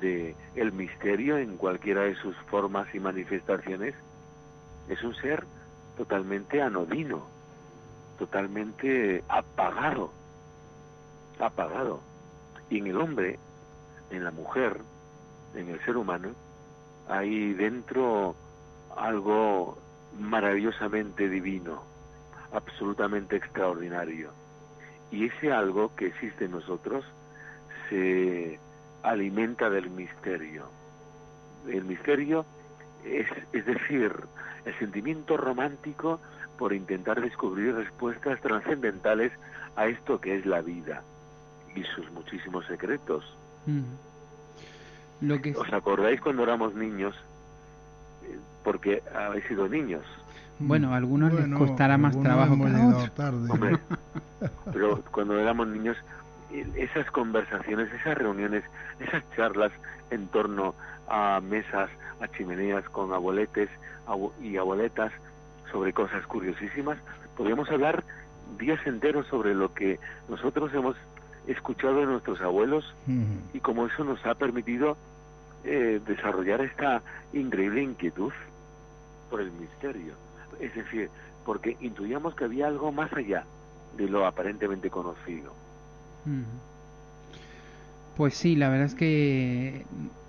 [0.00, 3.94] de el misterio en cualquiera de sus formas y manifestaciones
[4.88, 5.44] es un ser
[5.96, 7.26] totalmente anodino,
[8.18, 10.12] totalmente apagado,
[11.38, 12.00] apagado.
[12.70, 13.38] Y en el hombre,
[14.10, 14.80] en la mujer,
[15.54, 16.30] en el ser humano,
[17.08, 18.34] hay dentro
[18.96, 19.78] algo
[20.18, 21.82] maravillosamente divino,
[22.52, 24.30] absolutamente extraordinario.
[25.10, 27.04] Y ese algo que existe en nosotros
[27.88, 28.58] se
[29.02, 30.68] alimenta del misterio.
[31.68, 32.44] El misterio
[33.04, 34.12] es, es decir,
[34.64, 36.20] el sentimiento romántico
[36.58, 39.32] por intentar descubrir respuestas trascendentales
[39.76, 41.02] a esto que es la vida
[41.74, 43.24] y sus muchísimos secretos.
[45.20, 47.14] Lo que ¿Os acordáis cuando éramos niños?
[48.64, 50.04] Porque habéis sido niños.
[50.58, 53.14] Bueno, a algunos les costará más trabajo que a otros.
[53.14, 53.50] tarde.
[53.50, 53.78] Hombre,
[54.72, 55.96] pero cuando éramos niños,
[56.76, 58.64] esas conversaciones, esas reuniones,
[59.00, 59.72] esas charlas
[60.10, 60.74] en torno
[61.08, 63.68] a mesas, a chimeneas con abueletes
[64.06, 65.12] abu- y abueletas
[65.70, 66.98] sobre cosas curiosísimas,
[67.36, 68.04] podríamos hablar
[68.58, 70.96] días enteros sobre lo que nosotros hemos
[71.46, 72.94] escuchado de nuestros abuelos
[73.52, 74.96] y cómo eso nos ha permitido
[75.64, 78.32] eh, desarrollar esta increíble inquietud
[79.30, 80.14] por el misterio.
[80.60, 81.10] Es decir,
[81.44, 83.44] porque intuíamos que había algo más allá
[83.96, 85.52] de lo aparentemente conocido.
[88.16, 89.84] Pues sí, la verdad es que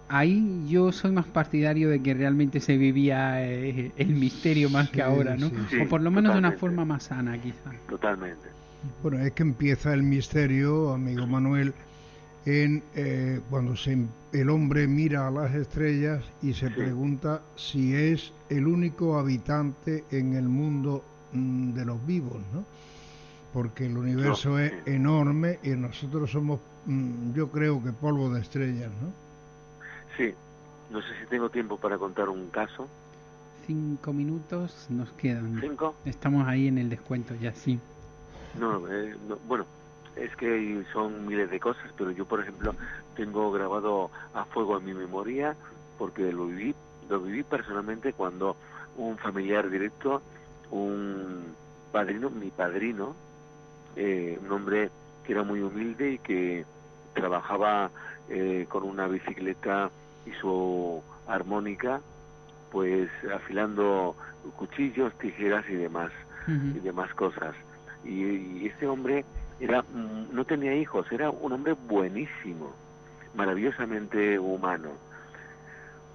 [0.10, 5.02] ahí yo soy más partidario de que realmente se vivía eh, el misterio más que
[5.02, 5.50] ahora, ¿no?
[5.50, 5.78] sí, sí.
[5.82, 7.72] o por lo menos de una forma más sana, quizá.
[7.90, 8.48] Totalmente.
[9.02, 11.74] Bueno, es que empieza el misterio, amigo Manuel,
[12.46, 13.98] en eh, cuando se,
[14.34, 16.76] el hombre mira a las estrellas y se Sí.
[16.76, 22.64] pregunta si es el único habitante en el mundo mm, de los vivos, ¿no?
[23.54, 24.92] Porque el universo No, es sí.
[24.92, 29.12] enorme y nosotros somos, mm, yo creo que polvo de estrellas, ¿no?
[30.16, 30.34] Sí,
[30.92, 32.88] no sé si tengo tiempo para contar un caso.
[33.66, 35.60] Cinco minutos nos quedan.
[35.62, 35.96] ¿Cinco?
[36.06, 37.80] Estamos ahí en el descuento ya, sí.
[38.60, 39.66] No, eh, no, bueno,
[40.16, 42.74] es que son miles de cosas, pero yo, por ejemplo,
[43.16, 45.56] tengo grabado a fuego en mi memoria
[45.98, 46.76] porque lo viví,
[47.10, 48.56] lo viví personalmente cuando
[48.98, 50.22] un familiar directo,
[50.72, 51.44] un
[51.92, 53.16] padrino, mi padrino,
[53.96, 54.90] eh, un hombre
[55.26, 56.66] que era muy humilde y que
[57.14, 57.92] trabajaba
[58.30, 59.90] eh, con una bicicleta
[60.26, 62.02] y su armónica,
[62.72, 64.16] pues afilando
[64.56, 66.12] cuchillos, tijeras y demás
[66.48, 67.56] y demás cosas.
[68.06, 69.26] Y, y este hombre
[69.60, 72.74] era mm, no tenía hijos, era un hombre buenísimo,
[73.36, 74.90] maravillosamente humano.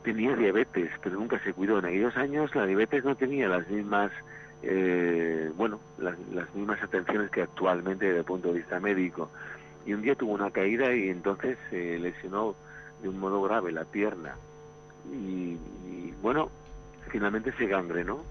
[0.02, 1.78] Tenía diabetes, pero nunca se cuidó.
[1.78, 4.10] En aquellos años la diabetes no tenía las mismas,
[4.62, 6.16] eh, bueno, las,
[6.54, 9.30] mismas atenciones que actualmente desde el punto de vista médico.
[9.84, 12.54] Y un día tuvo una caída y entonces se lesionó
[13.02, 14.36] de un modo grave la pierna.
[15.12, 16.50] Y, y, bueno,
[17.10, 18.22] finalmente se gangrenó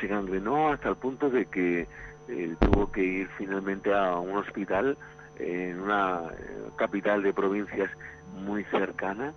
[0.00, 1.86] se gangrenó hasta el punto de que
[2.28, 4.96] eh, tuvo que ir finalmente a un hospital
[5.38, 7.90] en una eh, capital de provincias
[8.34, 9.32] muy cercana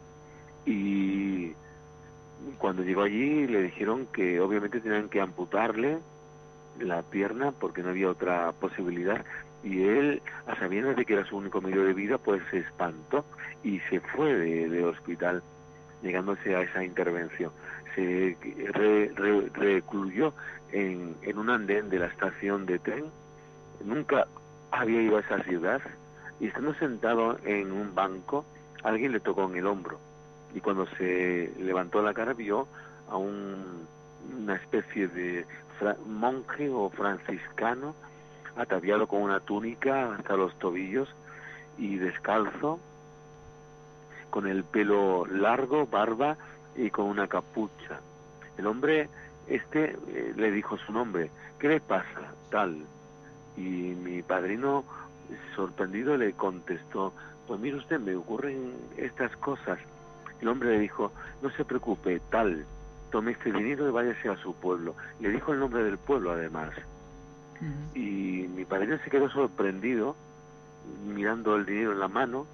[0.66, 1.53] y
[2.58, 6.00] cuando llegó allí le dijeron que obviamente tenían que amputarle
[6.80, 9.26] la pierna porque no había otra posibilidad.
[9.64, 13.26] Y él a sabiendas de que era su único medio de vida pues se espantó
[13.64, 15.44] y se fue de, hospital
[16.02, 17.52] llegándose a esa intervención.
[17.96, 18.38] Se
[18.72, 20.34] re- re- recluyó
[20.72, 23.06] en, en un andén de la estación de tren.
[23.84, 24.28] Nunca
[24.72, 25.82] había ido a esa ciudad
[26.40, 28.46] y estando sentado en un banco
[28.84, 30.00] alguien le tocó en el hombro
[30.54, 32.68] y cuando se levantó la cara vio
[33.10, 33.86] a un,
[34.41, 35.45] una especie de
[36.08, 37.95] monje o franciscano
[38.56, 41.08] ataviado con una túnica hasta los tobillos
[41.78, 42.80] y descalzo,
[44.30, 46.38] con el pelo largo, barba
[46.76, 48.02] y con una capucha.
[48.58, 49.10] El hombre,
[49.47, 52.34] este, eh, le dijo su nombre, ¿qué le pasa?
[52.52, 52.84] Tal.
[53.56, 54.84] Y mi padrino,
[55.56, 57.14] sorprendido, le contestó,
[57.47, 59.80] pues mire usted, me ocurren estas cosas.
[60.42, 61.12] El hombre le dijo,
[61.42, 62.66] no se preocupe, tal,
[63.12, 64.96] tome este dinero y váyase a su pueblo.
[65.20, 66.72] Le dijo el nombre del pueblo, además.
[67.94, 70.16] Y mi padrino se quedó sorprendido
[71.06, 72.48] mirando el dinero en la mano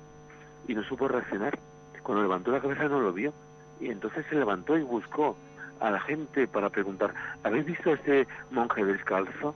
[0.68, 1.58] y no supo reaccionar.
[2.02, 3.34] Cuando levantó la cabeza no lo vio
[3.80, 5.36] y entonces se levantó y buscó
[5.80, 7.14] a la gente para preguntar,
[7.44, 9.56] ¿habéis visto a este monje descalzo?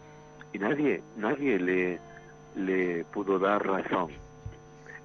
[0.51, 1.99] Y nadie, nadie le,
[2.55, 4.09] le pudo dar razón.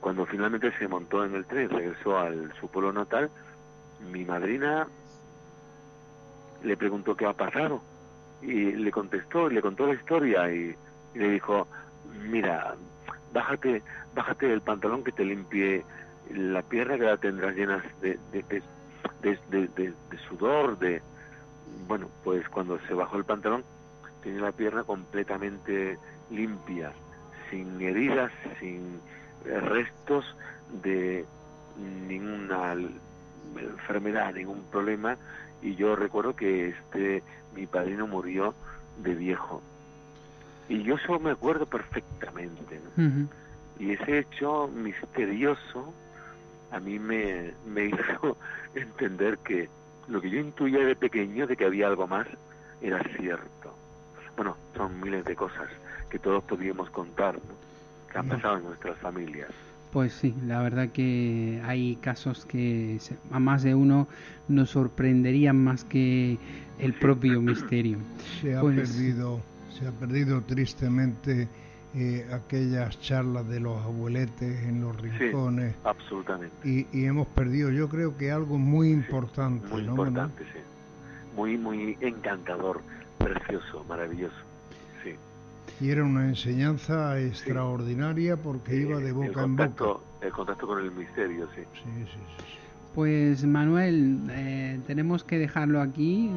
[0.04, 2.28] Cuando finalmente se montó en el tren y regresó a
[2.60, 3.30] su pueblo natal,
[4.12, 4.86] mi madrina
[6.62, 7.80] le preguntó qué ha pasado
[8.42, 10.76] y le contestó, y le contó la historia y,
[11.14, 11.66] le dijo,
[12.20, 12.74] mira,
[13.32, 13.82] bájate,
[14.14, 15.82] bájate el pantalón que te limpie
[16.34, 18.62] la pierna que la tendrás llenas de, de,
[19.22, 19.94] de,
[20.28, 21.00] sudor, de...
[21.88, 23.64] Bueno, pues cuando se bajó el pantalón
[24.22, 25.96] tenía la pierna completamente
[26.28, 26.92] limpia,
[27.48, 28.30] sin heridas,
[28.60, 29.00] sin
[29.44, 30.24] restos
[30.82, 31.24] de
[32.08, 32.74] ninguna
[33.56, 35.16] enfermedad, ningún problema.
[35.62, 37.22] Y yo recuerdo que este
[37.54, 38.54] mi padrino murió
[38.98, 39.62] de viejo.
[40.68, 42.80] Y yo solo me acuerdo perfectamente
[43.78, 45.92] y ese hecho misterioso
[46.70, 48.36] a mí me, me hizo
[48.74, 49.68] entender que
[50.08, 52.26] lo que yo intuía de pequeño de que había algo más
[52.82, 53.74] era cierto.
[54.36, 55.68] Bueno son miles de cosas
[56.10, 57.38] que todos podíamos contar
[58.14, 59.50] que han pasado en nuestras familias
[59.94, 62.98] pues sí, la verdad que hay casos que
[63.30, 64.08] a más de uno
[64.48, 66.36] nos sorprenderían más que
[66.80, 67.98] el propio misterio.
[68.40, 69.40] Se ha pues perdido,
[69.70, 71.46] se ha perdido tristemente
[71.94, 75.76] eh, aquellas charlas de los abueletes en los rincones.
[75.84, 76.56] absolutamente.
[76.68, 79.68] Y, hemos perdido, yo creo que algo muy importante.
[79.68, 80.58] muy importante, sí.
[81.36, 82.80] Muy, muy encantador,
[83.18, 84.34] precioso, maravilloso.
[85.80, 89.84] Y era una enseñanza extraordinaria porque iba de boca en boca.
[90.20, 91.62] El contacto con el misterio, sí.
[91.74, 92.18] Sí, sí,
[92.94, 96.30] Pues Manuel, eh, tenemos que dejarlo aquí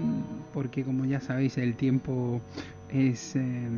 [0.54, 2.42] porque como ya sabéis el tiempo
[2.90, 3.70] es eh,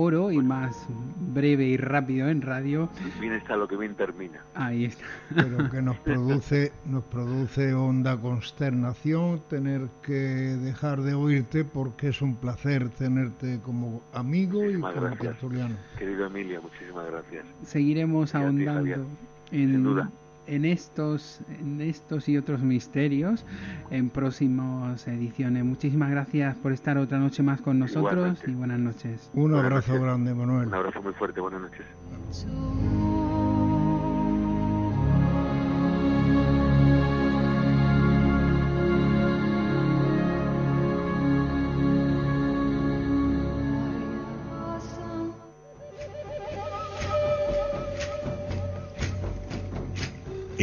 [0.00, 0.86] oro y más
[1.32, 2.88] breve y rápido en radio.
[3.20, 4.42] Bien está lo que bien termina.
[4.54, 5.04] Ahí está.
[5.34, 12.22] Pero que nos produce, nos produce honda consternación tener que dejar de oírte porque es
[12.22, 15.76] un placer tenerte como amigo y como tertuliano.
[15.98, 17.46] Querido Emilia, muchísimas gracias.
[17.64, 19.06] Seguiremos ahondando
[19.52, 20.10] en, Sin duda
[20.46, 23.44] en estos, en estos y otros misterios
[23.90, 25.64] en próximas ediciones.
[25.64, 29.30] Muchísimas gracias por estar otra noche más con nosotros y buenas noches.
[29.34, 30.68] Un abrazo grande, Manuel.
[30.68, 31.86] Un abrazo muy fuerte, buenas noches.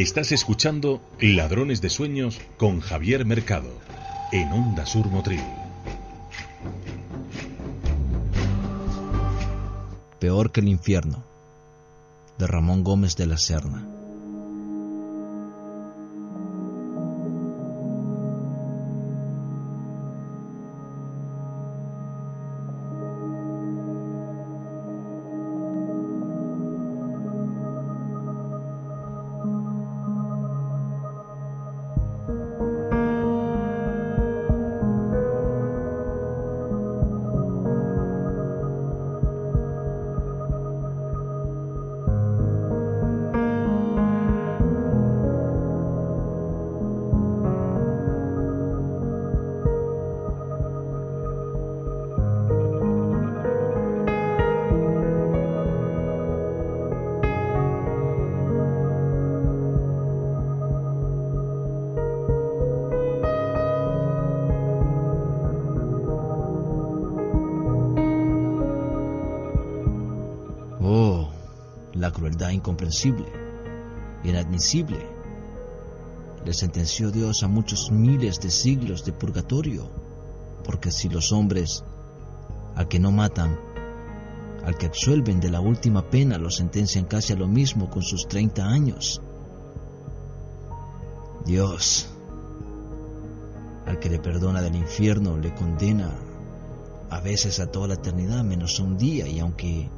[0.08, 3.68] Estás escuchando Ladrones de Sueños con Javier Mercado
[4.32, 5.42] en Onda Sur Motril.
[10.18, 11.22] Peor que el infierno,
[12.38, 13.97] de Ramón Gómez de la Serna.
[76.58, 79.88] Sentenció Dios a muchos miles de siglos de purgatorio,
[80.64, 81.84] porque si los hombres
[82.74, 83.56] al que no matan,
[84.64, 88.26] al que absuelven de la última pena, lo sentencian casi a lo mismo con sus
[88.26, 89.22] 30 años.
[91.46, 92.08] Dios,
[93.86, 96.12] Al que le perdona del infierno le condena
[97.08, 99.88] a veces a toda la eternidad menos un día y aunque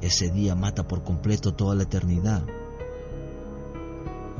[0.00, 2.44] ese día mata por completo toda la eternidad,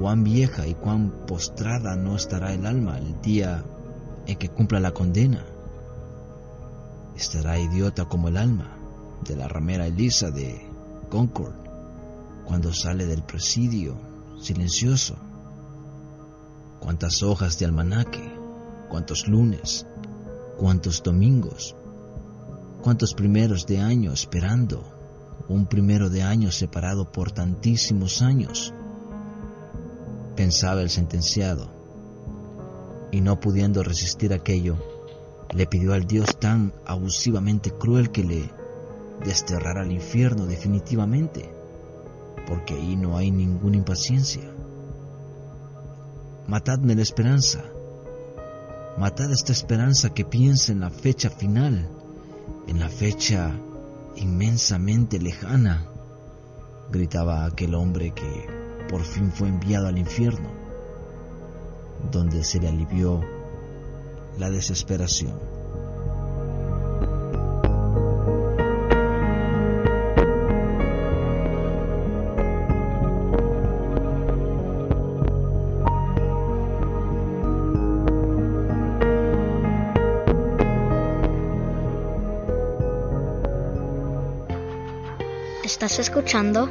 [0.03, 3.63] cuán vieja y cuán postrada no estará el alma el día
[4.27, 5.45] en que cumpla la condena.
[7.15, 8.77] Estará idiota como el alma
[9.25, 10.61] de la ramera Elisa de
[11.09, 11.55] Concord
[12.45, 13.95] cuando sale del presidio
[14.41, 15.15] silencioso.
[16.81, 18.29] Cuántas hojas de almanaque,
[18.89, 19.87] cuántos lunes,
[20.59, 21.77] cuántos domingos,
[22.83, 24.83] cuántos primeros de año esperando,
[25.47, 28.75] un primero de año separado por tantísimos años
[30.37, 31.69] pensaba el sentenciado,
[33.11, 34.77] y no pudiendo resistir aquello,
[35.53, 38.51] le pidió al Dios tan abusivamente cruel que le
[39.25, 41.51] desterrara al infierno definitivamente,
[42.47, 44.43] porque ahí no hay ninguna impaciencia.
[46.49, 47.65] Matadme la esperanza,
[48.97, 51.89] matad esta esperanza que piensa en la fecha final,
[52.67, 53.53] en la fecha
[54.17, 55.87] inmensamente lejana,
[56.91, 60.49] gritaba aquel hombre que por fin fue enviado al infierno,
[62.11, 63.21] donde se le alivió
[64.39, 65.53] la desesperación.
[85.65, 86.71] Estás escuchando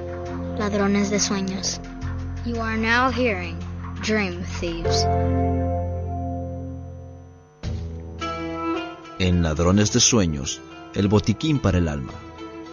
[0.58, 1.82] Ladrones de Sueños.
[2.44, 3.56] You are now hearing
[4.02, 5.06] Dream Thieves.
[9.20, 10.60] En Ladrones de Sueños,
[10.96, 12.14] el botiquín para el alma.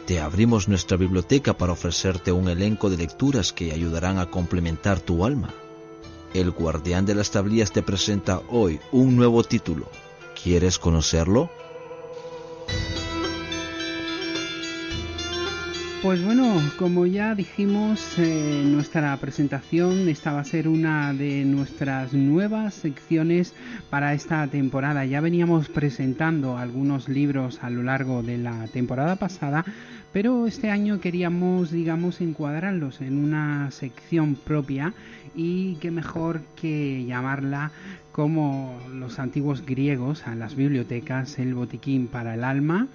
[0.07, 5.27] Te abrimos nuestra biblioteca para ofrecerte un elenco de lecturas que ayudarán a complementar tu
[5.27, 5.53] alma.
[6.33, 9.91] El guardián de las tablillas te presenta hoy un nuevo título.
[10.43, 11.51] ¿Quieres conocerlo?
[16.09, 22.15] Pues bueno, como ya dijimos, en nuestra presentación esta va a ser una de nuestras
[22.15, 23.53] nuevas secciones
[23.91, 25.05] para esta temporada.
[25.05, 29.67] Ya veníamos presentando algunos libros a lo largo de la temporada pasada,
[30.11, 34.95] pero este año queríamos, digamos, encuadrarlos en una sección propia
[35.37, 37.71] y qué mejor que llamarla
[38.13, 42.89] como los antiguos griegos a las bibliotecas, el botiquín para el alma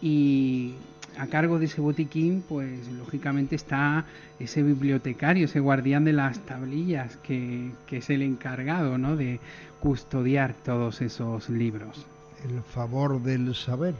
[0.00, 0.74] y
[1.18, 4.04] a cargo de ese botiquín, pues lógicamente está
[4.38, 9.16] ese bibliotecario, ese guardián de las tablillas, que, es el encargado ¿no?
[9.16, 9.40] de
[9.80, 12.06] custodiar todos esos libros.
[12.44, 13.94] El favor del saber.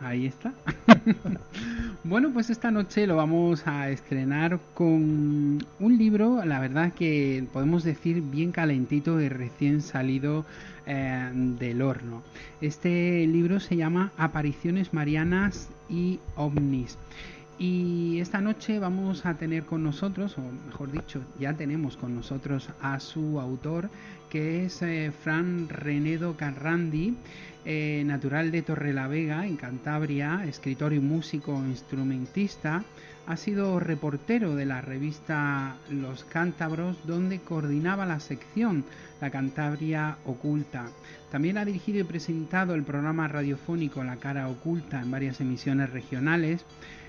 [0.00, 0.52] Ahí está.
[2.04, 7.82] bueno, pues esta noche lo vamos a estrenar con un libro, la verdad que podemos
[7.82, 10.44] decir bien calentito y recién salido
[10.86, 12.22] eh, del horno.
[12.60, 16.98] Este libro se llama Apariciones Marianas y OVNIs.
[17.58, 22.68] Y esta noche vamos a tener con nosotros, o mejor dicho, ya tenemos con nosotros
[22.82, 23.88] a su autor,
[24.28, 27.14] que es eh, Fran Renedo Carrandi,
[27.68, 32.84] eh, natural de Torrelavega, en Cantabria, escritor y músico instrumentista.
[33.26, 38.84] Ha sido reportero de la revista Los Cántabros, donde coordinaba la sección
[39.20, 40.86] La Cantabria Oculta.
[41.32, 46.64] También ha dirigido y presentado el programa radiofónico La Cara Oculta en varias emisiones regionales.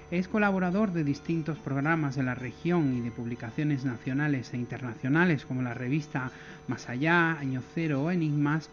[0.09, 5.61] Es colaborador de distintos programas de la región y de publicaciones nacionales e internacionales como
[5.61, 6.31] la revista
[6.67, 8.71] Más Allá, Año Cero o Enigmas,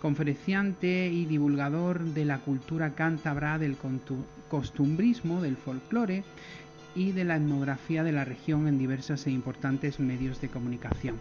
[0.00, 3.76] conferenciante y divulgador de la cultura cántabra, del
[4.48, 6.24] costumbrismo, del folclore
[6.94, 11.20] y de la etnografía de la región en diversos e importantes medios de comunicación.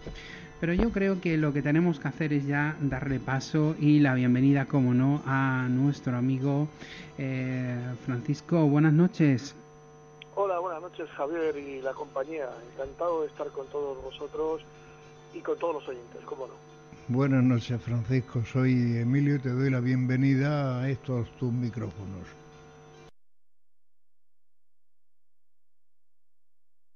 [0.59, 4.13] Pero yo creo que lo que tenemos que hacer es ya darle paso y la
[4.13, 6.69] bienvenida, como no, a nuestro amigo
[7.17, 8.65] eh, Francisco.
[8.65, 9.53] Buenas noches.
[10.35, 12.49] Hola, buenas noches Javier y la compañía.
[12.73, 14.61] Encantado de estar con todos vosotros
[15.33, 16.74] y con todos los oyentes, cómo no.
[17.07, 22.25] Buenas noches Francisco, soy Emilio y te doy la bienvenida a estos tus micrófonos.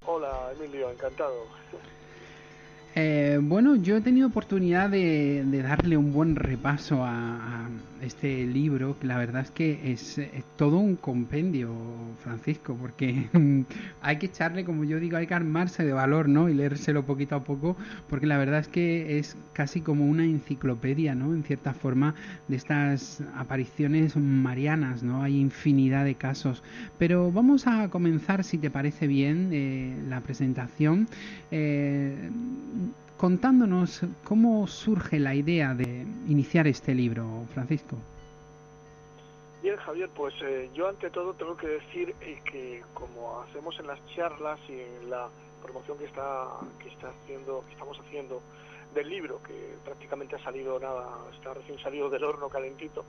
[0.08, 1.46] Hola Emilio, encantado.
[3.02, 7.70] Eh, bueno, yo he tenido oportunidad de, darle un buen repaso a,
[8.02, 10.22] este libro, que la verdad es que es,
[10.56, 11.70] todo un compendio,
[12.24, 13.30] Francisco, porque
[14.02, 16.48] hay que echarle, como yo digo, hay que armarse de valor, ¿no?
[16.50, 17.76] Y leérselo poquito a poco,
[18.10, 21.34] porque la verdad es que es casi como una enciclopedia, ¿no?
[21.34, 22.16] En cierta forma,
[22.48, 25.22] de estas apariciones marianas, ¿no?
[25.22, 26.64] Hay infinidad de casos.
[26.98, 31.08] Pero vamos a comenzar, si te parece bien, eh, la presentación.
[31.52, 32.30] Eh,
[33.18, 37.98] contándonos cómo surge la idea de iniciar este libro, Francisco?
[39.62, 43.88] Bien, Javier, pues eh, yo ante todo tengo que decir eh, que como hacemos en
[43.88, 45.28] las charlas y en la
[45.62, 46.48] promoción que está
[46.82, 48.42] que está haciendo, que estamos haciendo
[48.94, 53.04] del libro, que prácticamente ha salido nada, está recién salido del horno calentito.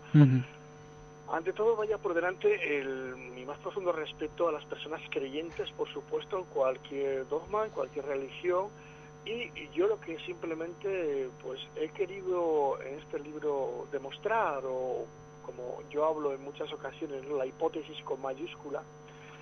[1.30, 5.88] Ante todo vaya por delante el, mi más profundo respeto a las personas creyentes, por
[5.88, 8.66] supuesto, en cualquier dogma, en cualquier religión,
[9.24, 15.06] y, yo lo que simplemente pues he querido en este libro demostrar o
[15.46, 18.82] como yo hablo en muchas ocasiones, la hipótesis con mayúscula,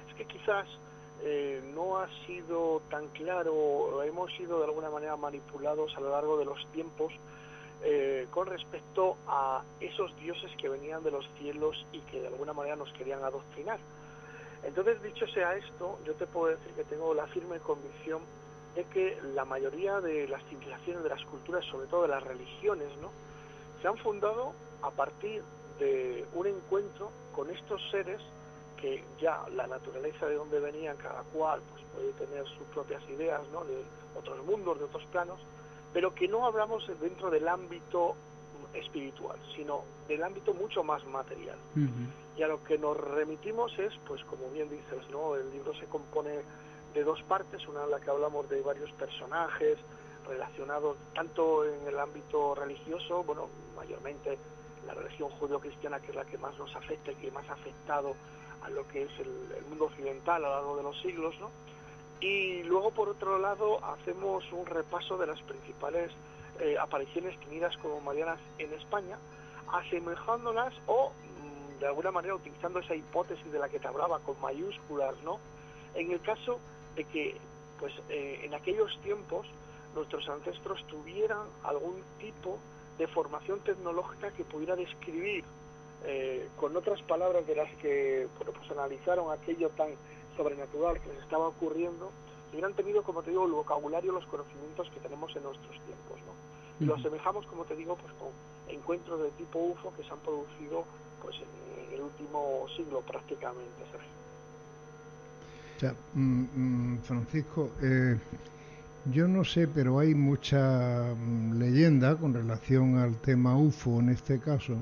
[0.09, 0.69] es que quizás
[1.23, 6.37] eh, no ha sido tan claro, hemos sido de alguna manera manipulados a lo largo
[6.37, 7.15] de los tiempos
[7.83, 12.53] eh, con respecto a esos dioses que venían de los cielos y que de alguna
[12.53, 13.79] manera nos querían adoctrinar.
[14.65, 18.23] Entonces, dicho sea esto, yo te puedo decir que tengo la firme convicción
[18.75, 22.89] de que la mayoría de las civilizaciones, de las culturas, sobre todo de las religiones,
[23.01, 23.11] ¿no?
[23.81, 24.53] se han fundado
[24.83, 25.43] a partir
[25.79, 28.21] de un encuentro con estos seres
[28.81, 33.41] que ya la naturaleza de donde venían cada cual pues puede tener sus propias ideas
[33.53, 33.65] ¿no?
[33.65, 33.83] de
[34.17, 35.41] otros mundos, de otros planos,
[35.93, 38.15] pero que no hablamos dentro del ámbito
[38.75, 41.57] espiritual, sino del ámbito mucho más material.
[42.37, 45.35] Y a lo que nos remitimos es, pues como bien dices, ¿no?
[45.35, 46.41] el libro se compone
[46.95, 49.79] de dos partes, una en la que hablamos de varios personajes
[50.27, 54.39] relacionados tanto en el ámbito religioso, bueno, mayormente
[54.87, 58.15] la religión judeo-cristiana, que es la que más nos afecta y que más ha afectado
[58.63, 61.51] a lo que es el, mundo occidental a lo largo de los siglos, ¿no?
[62.21, 66.11] Y luego, por otro lado, hacemos un repaso de las principales
[66.61, 69.17] eh, apariciones tenidas como marianas en España,
[69.73, 74.41] asemejándolas o, mm, de alguna manera, utilizando esa hipótesis de la que te hablaba con
[74.41, 75.39] mayúsculas, ¿no?
[75.95, 76.59] En el caso
[76.97, 77.37] de que,
[77.79, 79.47] pues, eh, en aquellos tiempos,
[79.95, 82.59] nuestros ancestros tuvieran algún tipo
[82.99, 85.45] de formación tecnológica que pudiera describir
[86.05, 89.89] eh, con otras palabras de las que bueno, pues analizaron aquello tan
[90.39, 92.11] sobrenatural que les estaba ocurriendo,
[92.51, 96.17] hubieran tenido, como te digo, el vocabulario, los conocimientos que tenemos en nuestros tiempos.
[96.25, 96.33] ¿no?
[96.81, 98.29] Y lo asemejamos, como te digo, pues con
[98.75, 100.85] encuentros de tipo UFO que se han producido
[101.23, 103.83] pues en el último siglo prácticamente,
[105.77, 108.17] O sea, mm, mm, Francisco, eh,
[109.13, 114.39] yo no sé, pero hay mucha mm, leyenda con relación al tema UFO en este
[114.39, 114.77] caso,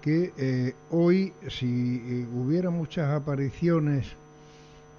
[0.00, 4.16] que eh, hoy si eh, hubiera muchas apariciones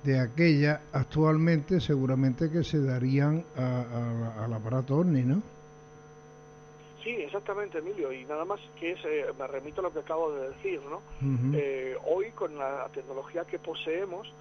[0.03, 5.41] de aquella, actualmente seguramente que se darían al aparato OVNI, ¿no?
[7.03, 10.31] Sí, exactamente, Emilio, y nada más que es, eh, me remito a lo que acabo
[10.31, 11.01] de decir, ¿no?
[12.05, 14.31] hoy con la tecnología que poseemos,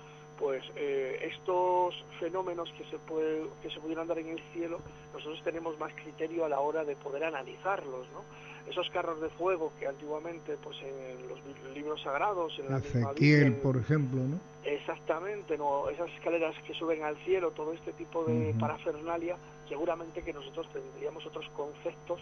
[0.42, 4.80] pues eh, estos fenómenos que se, puede, que se pudieran dar en el cielo,
[5.14, 8.24] nosotros tenemos más criterio a la hora de poder analizarlos, ¿no?
[8.68, 11.40] Esos carros de fuego que antiguamente, pues en los
[11.74, 14.40] libros sagrados, en la Ezequiel, por ejemplo, ¿no?
[14.64, 15.88] Exactamente, ¿no?
[15.88, 19.36] Esas escaleras que suben al cielo, todo este tipo de parafernalia,
[19.68, 22.20] seguramente que nosotros tendríamos otros conceptos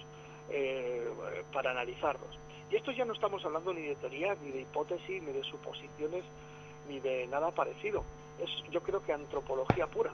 [0.50, 1.08] eh,
[1.52, 2.38] para analizarlos.
[2.70, 6.24] Y esto ya no estamos hablando ni de teorías, ni de hipótesis, ni de suposiciones,
[6.88, 8.04] ni de nada parecido.
[8.38, 10.12] Es yo creo que antropología pura.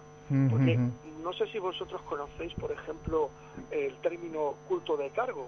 [0.51, 0.77] Porque
[1.23, 3.31] no sé si vosotros conocéis, por ejemplo,
[3.71, 5.47] el término culto de cargo.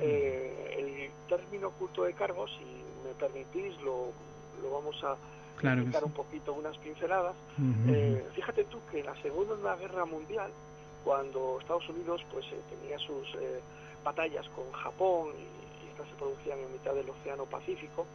[0.00, 2.64] Eh, el término culto de cargo, si
[3.04, 4.12] me permitís, lo,
[4.62, 5.16] lo vamos a
[5.54, 7.34] explicar un poquito, unas pinceladas.
[7.88, 10.50] Eh, fíjate tú que en la Segunda Guerra Mundial,
[11.04, 13.36] cuando Estados Unidos pues eh, tenía sus
[14.04, 18.06] batallas con Japón y, y, estas se producían en mitad del Océano Pacífico,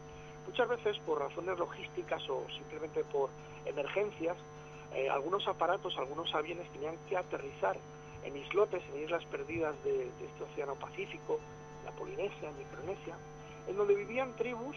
[0.47, 3.29] Muchas veces por razones logísticas o simplemente por
[3.65, 4.37] emergencias,
[4.93, 7.77] eh, algunos aparatos, algunos aviones tenían que aterrizar
[8.23, 11.39] en islotes, en islas perdidas de, este océano Pacífico,
[11.85, 13.15] la Polinesia, Micronesia,
[13.67, 14.75] en donde vivían tribus,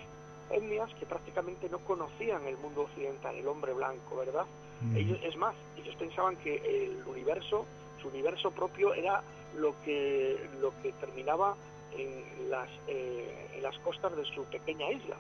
[0.50, 4.46] etnias que prácticamente no conocían el mundo occidental, el hombre blanco, ¿verdad?
[4.94, 7.64] Ellos, es más, ellos pensaban que el universo,
[8.00, 9.22] su universo propio era
[9.56, 11.56] lo que, lo que terminaba
[11.96, 15.16] en las, eh, en las costas de su pequeña isla.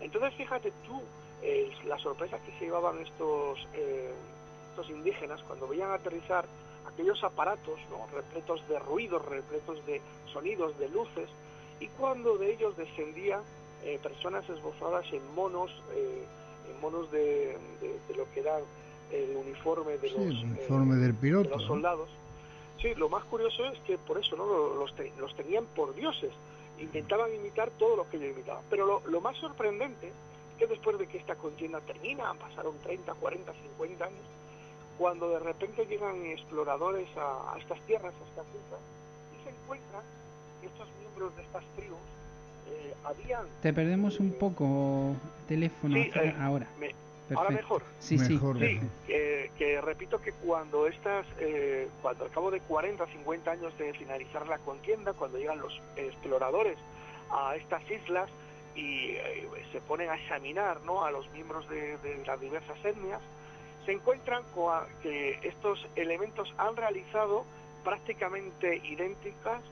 [0.00, 1.02] Entonces, fíjate tú
[1.42, 4.12] eh, la sorpresa que se llevaban estos, eh,
[4.70, 6.46] estos indígenas cuando veían aterrizar
[6.86, 7.78] aquellos aparatos
[8.12, 10.00] repletos de ruidos, repletos de
[10.32, 11.28] sonidos, de luces,
[11.80, 13.40] y cuando de ellos descendían
[13.82, 17.58] eh, personas esbozadas en monos, en monos de,
[18.16, 18.58] lo que era
[19.12, 22.08] el uniforme de, los, los soldados.
[22.80, 26.32] Sí, lo más curioso es que por eso no los, los tenían por dioses
[26.78, 28.62] intentaban imitar todo lo que ellos imitaban.
[28.70, 33.52] Pero lo, más sorprendente es que después de que esta contienda termina, pasaron 30, 40,
[33.52, 34.20] 50 años,
[34.98, 38.80] cuando de repente llegan exploradores a, estas tierras, a estas islas,
[39.38, 40.02] y se encuentran
[40.62, 41.98] estos miembros de estas tribus
[42.68, 43.46] eh, habían...
[43.62, 45.14] Te perdemos un poco
[45.48, 46.66] teléfono Sí, eh, ahora.
[46.78, 46.94] me-.
[47.34, 47.82] Ahora mejor.
[48.00, 48.38] Sí, sí.
[48.38, 53.78] Sí, que, que repito que cuando estas, eh, cuando al cabo de 40, 50 años
[53.78, 56.76] de finalizar la contienda, cuando llegan los exploradores
[57.30, 58.28] a estas islas
[58.76, 61.04] y eh, se ponen a examinar ¿no?
[61.04, 63.22] a los miembros de, de las diversas etnias,
[63.84, 67.44] se encuentran con que estos elementos han realizado
[67.82, 69.62] prácticamente idénticas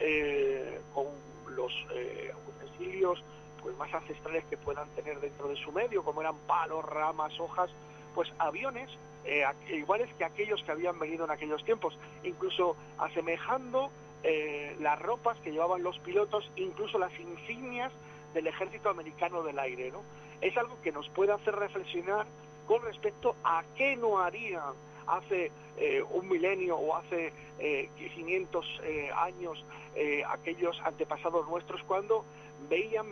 [0.00, 1.06] eh, con
[1.54, 3.22] los eh, utensilios
[3.62, 7.70] pues más ancestrales que puedan tener dentro de su medio, como eran palos, ramas, hojas,
[8.14, 8.90] pues aviones
[9.24, 13.90] eh, iguales que aquellos que habían venido en aquellos tiempos, incluso asemejando
[14.22, 17.92] eh, las ropas que llevaban los pilotos, incluso las insignias
[18.34, 20.02] del ejército americano del aire, ¿no?
[20.40, 22.26] Es algo que nos puede hacer reflexionar
[22.70, 24.74] con respecto a qué no harían
[25.08, 29.64] hace eh, un milenio o hace eh, 500 eh, años
[29.96, 32.24] eh, aquellos antepasados nuestros cuando
[32.68, 33.08] veían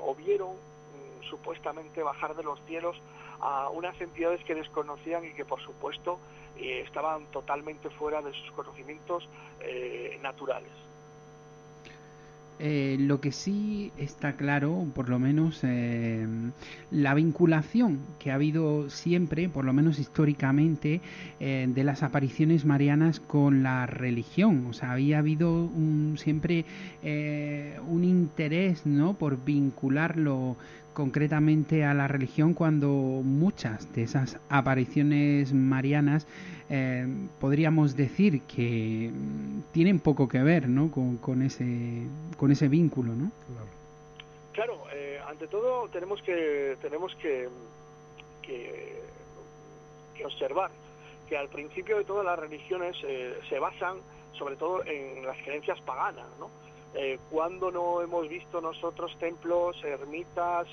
[0.00, 2.96] o vieron mm, supuestamente bajar de los cielos
[3.40, 6.20] a unas entidades que desconocían y que por supuesto
[6.56, 9.28] estaban totalmente fuera de sus conocimientos
[10.20, 10.70] naturales.
[12.64, 16.24] Eh, lo que sí está claro, por lo menos eh,
[16.92, 21.00] la vinculación que ha habido siempre, por lo menos históricamente,
[21.40, 24.66] eh, de las apariciones marianas con la religión.
[24.70, 26.64] O sea, había habido un, siempre
[27.02, 29.14] eh, un interés ¿no?
[29.14, 30.56] por vincularlo
[30.92, 36.26] concretamente a la religión cuando muchas de esas apariciones marianas
[36.70, 37.06] eh,
[37.40, 40.90] podríamos decir que mm, tienen poco que ver ¿no?
[40.90, 43.30] con, con ese con ese vínculo ¿no?
[44.52, 47.48] Claro, eh, ante todo tenemos que tenemos que,
[48.42, 49.00] que,
[50.14, 50.70] que observar
[51.28, 53.96] que al principio de todas las religiones eh, se basan
[54.38, 56.50] sobre todo en las creencias paganas, ¿no?
[56.94, 60.66] Eh, cuando no hemos visto nosotros templos, ermitas,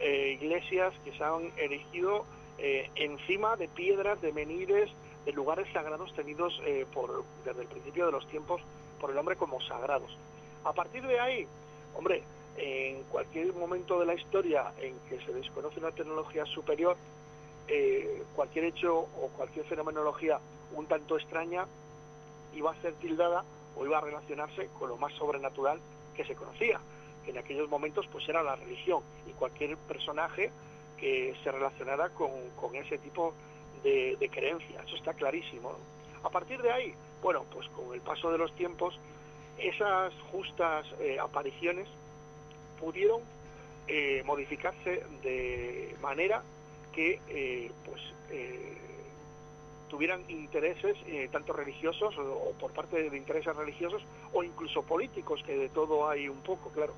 [0.00, 2.24] eh, iglesias que se han erigido
[2.58, 4.90] eh, encima de piedras, de menires,
[5.24, 8.60] de lugares sagrados tenidos eh, por, desde el principio de los tiempos
[9.00, 10.16] por el hombre como sagrados.
[10.64, 11.46] A partir de ahí,
[11.94, 12.22] hombre,
[12.56, 16.96] en cualquier momento de la historia en que se desconoce una tecnología superior,
[17.68, 20.38] eh, cualquier hecho o cualquier fenomenología
[20.74, 21.66] un tanto extraña
[22.54, 23.44] iba a ser tildada
[23.76, 25.80] o iba a relacionarse con lo más sobrenatural
[26.14, 26.80] que se conocía,
[27.24, 30.50] que en aquellos momentos pues era la religión y cualquier personaje
[30.98, 33.32] que se relacionara con, con ese tipo
[33.82, 35.72] de, de creencia, eso está clarísimo.
[36.22, 38.98] A partir de ahí, bueno, pues con el paso de los tiempos,
[39.58, 41.88] esas justas eh, apariciones
[42.78, 43.20] pudieron
[43.88, 46.42] eh, modificarse de manera
[46.92, 48.00] que eh, pues
[49.90, 55.56] tuvieran intereses eh, tanto religiosos o, por parte de intereses religiosos o incluso políticos, que
[55.56, 56.94] de todo hay un poco, claro.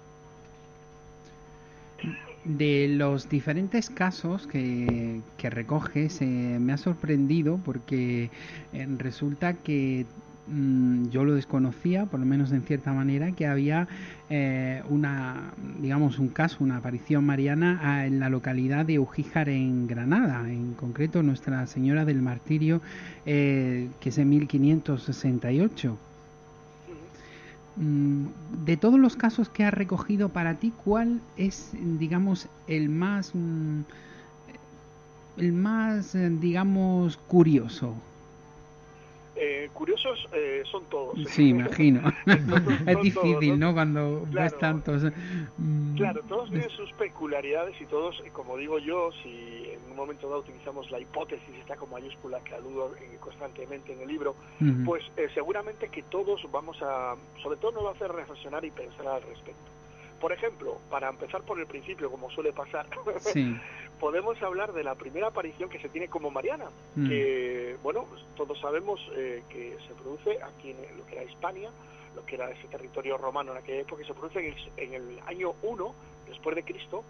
[2.44, 8.30] De los diferentes casos que, que recoges, eh, me ha sorprendido porque
[8.72, 10.06] eh, resulta que
[10.48, 13.88] mm, yo lo desconocía, por lo menos en cierta manera, que había
[14.30, 19.86] eh, una, digamos, un caso, una aparición mariana ah, en la localidad de Ujíjar en
[19.86, 22.80] Granada, en concreto Nuestra Señora del Martirio,
[23.26, 25.98] eh, que es en 1568.
[27.76, 28.26] Mm,
[28.64, 33.80] De todos los casos que has recogido para ti, ¿cuál es, digamos, el más, mm,
[35.38, 37.94] el más, eh, digamos, curioso?
[39.34, 41.18] Eh, curiosos eh, son todos.
[41.28, 42.02] Sí, imagino.
[42.86, 43.72] Es difícil, todos, ¿no?
[43.72, 44.58] Cuando ves Claro.
[44.58, 45.02] tantos.
[45.56, 49.96] mm, Claro, todos tienen sus peculiaridades y todos, eh, como digo yo, si en un
[49.96, 54.34] momento dado utilizamos la hipótesis, está con mayúscula que aludo eh, constantemente en el libro,
[54.84, 58.70] pues eh, seguramente que todos vamos a, sobre todo nos va a hacer reflexionar y
[58.70, 59.70] pensar al respecto.
[60.22, 62.86] Por ejemplo, para empezar por el principio, como suele pasar,
[63.18, 63.56] Sí.
[63.98, 67.08] podemos hablar de la primera aparición que se tiene como Mariana, Mm.
[67.08, 71.70] que, bueno, pues todos sabemos eh, que se produce aquí en lo que era Hispania,
[72.14, 75.20] lo que era ese territorio romano en aquella época, se produce en el, en el
[75.26, 75.94] año 1
[76.28, 77.02] después de Cristo,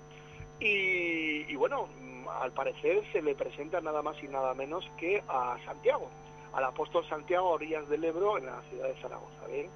[0.59, 5.23] y, y bueno, mm, al parecer se le presenta nada más y nada menos que
[5.29, 6.09] a Santiago,
[6.55, 9.47] al apóstol Santiago a orillas del Ebro en la ciudad de Zaragoza.
[9.49, 9.69] ¿bien?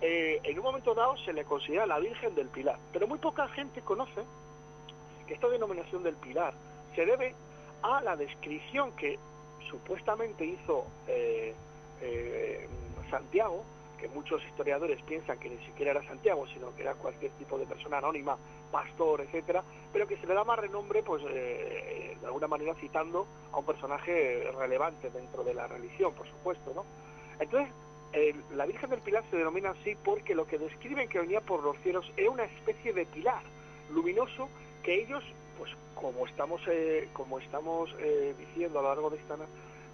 [0.00, 3.48] Eh, en un momento dado se le considera la Virgen del Pilar, pero muy poca
[3.48, 4.22] gente conoce
[5.26, 6.54] que esta denominación del Pilar
[6.94, 7.34] se debe
[7.82, 9.18] a la descripción que
[9.68, 11.54] supuestamente hizo eh,
[12.00, 12.68] eh,
[13.10, 13.64] Santiago,
[13.98, 17.66] que muchos historiadores piensan que ni siquiera era Santiago, sino que era cualquier tipo de
[17.66, 18.36] persona anónima,
[18.70, 23.26] pastor, etcétera, pero que se le da más renombre, pues eh, de alguna manera citando
[23.52, 26.84] a un personaje relevante dentro de la religión, por supuesto, ¿no?
[27.40, 27.72] Entonces,
[28.54, 31.76] la Virgen del Pilar se denomina así porque lo que describen que venía por los
[31.78, 33.42] cielos era una especie de pilar
[33.90, 34.48] luminoso
[34.82, 35.22] que ellos,
[35.58, 39.36] pues como estamos, eh, como estamos eh, diciendo a lo largo de esta,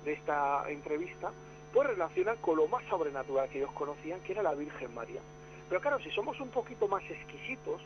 [0.04, 1.32] de esta entrevista,
[1.72, 5.20] pues relacionan con lo más sobrenatural que ellos conocían, que era la Virgen María.
[5.68, 7.82] Pero claro, si somos un poquito más exquisitos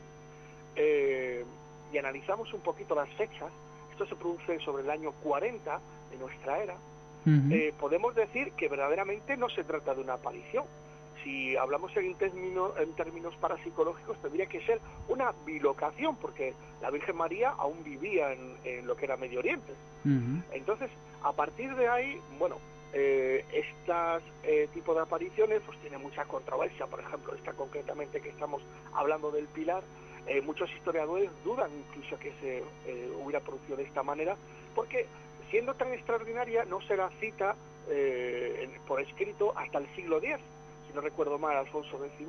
[0.76, 1.44] eh,
[1.92, 3.50] y analizamos un poquito las fechas,
[3.90, 6.76] esto se produce sobre el año 40 de nuestra era,
[7.26, 10.64] eh, podemos decir que verdaderamente no se trata de una aparición.
[11.22, 17.50] Si hablamos en, en términos parapsicológicos, tendría que ser una bilocación, porque la Virgen María
[17.50, 19.72] aún vivía en, lo que era Medio Oriente.
[20.52, 20.90] Entonces,
[21.22, 22.56] a partir de ahí, bueno,
[22.92, 28.30] eh, estas eh, tipo de apariciones pues tiene mucha controversia por ejemplo esta concretamente que
[28.30, 28.62] estamos
[28.94, 29.82] hablando del pilar
[30.26, 34.36] eh, muchos historiadores dudan incluso que se eh, hubiera producido de esta manera
[34.74, 35.06] porque
[35.50, 37.56] siendo tan extraordinaria no se la cita
[38.86, 40.36] por escrito hasta el siglo X
[40.86, 42.26] si no recuerdo mal Alfonso X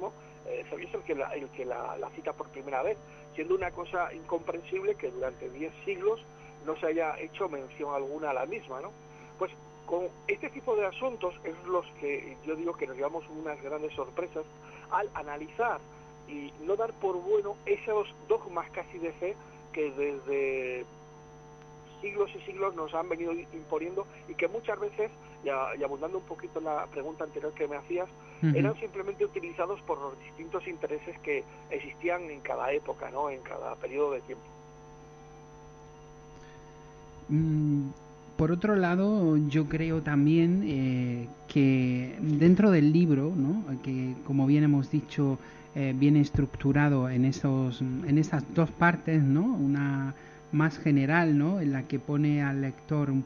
[0.48, 2.98] eh, el que, la, el que la, la cita por primera vez
[3.36, 6.22] siendo una cosa incomprensible que durante 10 siglos
[6.66, 8.92] no se haya hecho mención alguna a la misma ¿no?
[9.38, 9.52] pues
[9.86, 13.94] con este tipo de asuntos es los que yo digo que nos llevamos unas grandes
[13.94, 14.46] sorpresas
[14.92, 15.80] al analizar
[16.28, 19.36] y no dar por bueno esos dogmas casi de fe
[19.74, 20.86] que desde
[22.02, 25.12] siglos y siglos nos han venido imponiendo y que muchas veces,
[25.44, 25.50] y
[25.84, 28.10] abundando un poquito en la pregunta anterior que me hacías,
[28.42, 33.30] eran simplemente utilizados por los distintos intereses que existían en cada época, ¿no?
[33.30, 34.46] en cada periodo de tiempo.
[37.28, 37.90] Mm,
[38.38, 43.64] por otro lado, yo creo también eh, que dentro del libro, ¿no?
[43.84, 45.38] que como bien hemos dicho,
[45.76, 49.44] eh, viene estructurado en, esos, en esas dos partes, ¿no?
[49.44, 50.16] una
[50.52, 51.60] más general, ¿no?
[51.60, 53.24] En la que pone al lector un,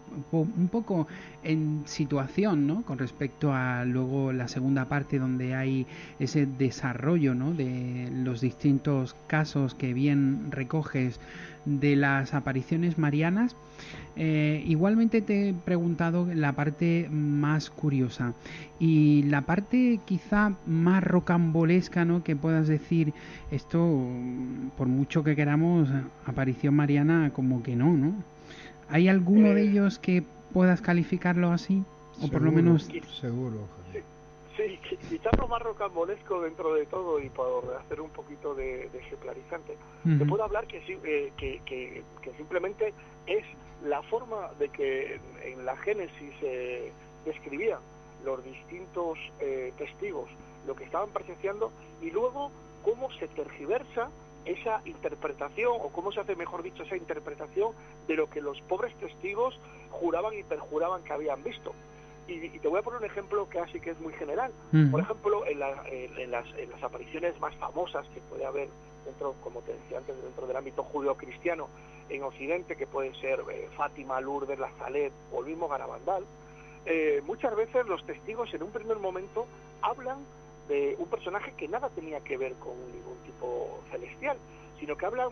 [0.72, 1.08] poco
[1.44, 2.84] en situación, ¿no?
[2.84, 5.88] Con respecto a luego la segunda parte donde hay
[6.20, 7.54] ese desarrollo, ¿no?
[7.54, 11.20] De los distintos casos que bien recoges
[11.66, 13.56] de las apariciones marianas.
[14.16, 18.34] Eh, igualmente te he preguntado la parte más curiosa
[18.80, 22.24] y la parte quizá más rocambolesca, ¿no?
[22.24, 23.14] Que puedas decir
[23.50, 24.08] esto,
[24.78, 25.90] por mucho que queramos,
[26.26, 28.14] aparición mariana, como que no, ¿no?
[28.90, 29.70] ¿Hay alguno de eh.
[29.70, 31.84] ellos que puedas calificarlo así?
[32.22, 32.90] O por lo menos...
[33.20, 33.83] Seguro.
[34.58, 34.80] Sí,
[35.10, 40.26] quizás lo más rocambolesco dentro de todo y por hacer un poquito de, ejemplarizante, te
[40.26, 42.94] puedo hablar que, eh, que, que, que, simplemente
[43.26, 43.46] es
[43.84, 46.92] la forma de que en la Génesis se
[47.26, 47.80] describían
[48.24, 50.30] los distintos eh, testigos
[50.66, 52.52] lo que estaban presenciando y luego
[52.84, 54.10] cómo se tergiversa
[54.46, 57.72] esa interpretación o cómo se hace mejor dicho esa interpretación
[58.08, 59.58] de lo que los pobres testigos
[59.90, 61.74] juraban y perjuraban que habían visto.
[62.28, 64.52] Y, te voy a poner un ejemplo que así que es muy general.
[64.92, 66.46] Por ejemplo, en, las,
[66.82, 68.70] apariciones más famosas que puede haber
[69.06, 71.68] dentro, como te decía antes, dentro del ámbito judío-cristiano
[72.10, 74.70] en Occidente, que puede ser eh, Fátima, Lourdes, La
[75.32, 76.24] o el mismo Garabandal,
[76.86, 79.46] eh, muchas veces los testigos en un primer momento
[79.82, 80.18] hablan
[80.68, 84.38] de un personaje que nada tenía que ver con ningún tipo celestial,
[84.80, 85.30] sino que hablan,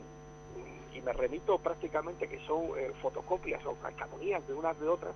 [0.94, 5.14] y me remito prácticamente que son eh, fotocopias o calcamonías de unas de otras,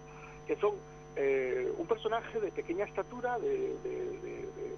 [0.48, 0.72] que son
[1.18, 3.76] eh, un personaje de pequeña estatura, de,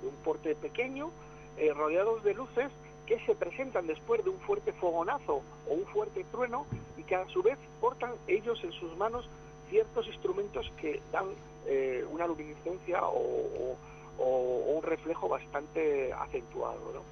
[0.03, 1.09] un porte pequeño,
[1.57, 2.69] eh, rodeados de luces
[3.07, 7.27] que se presentan después de un fuerte fogonazo o un fuerte trueno y que a
[7.29, 9.27] su vez portan ellos en sus manos
[9.69, 11.25] ciertos instrumentos que dan
[11.65, 13.75] eh, una luminiscencia o,
[14.19, 17.03] un reflejo bastante acentuado.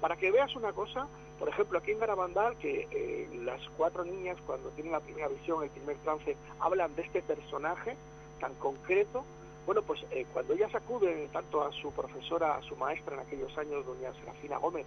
[0.00, 1.06] Para que veas una cosa,
[1.38, 5.70] por ejemplo, aquí en Garabandal, que las cuatro niñas cuando tienen la primera visión, el
[5.70, 7.96] primer trance, hablan de este personaje,
[8.44, 9.24] tan concreto,
[9.64, 13.56] bueno, pues eh, cuando ellas acuden tanto a su profesora, a su maestra en aquellos
[13.56, 14.84] años, doña Serafina Gómez,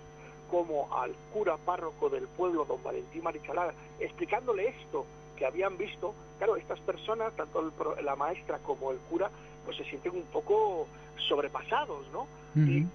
[0.52, 6.56] como al cura párroco del pueblo, don Valentín Marichalada, explicándole esto que habían visto, claro,
[6.56, 7.72] estas personas, tanto
[8.04, 9.32] la maestra como el cura,
[9.66, 10.88] pues se sienten un poco
[11.28, 12.28] sobrepasados, ¿no?
[12.56, 12.86] y,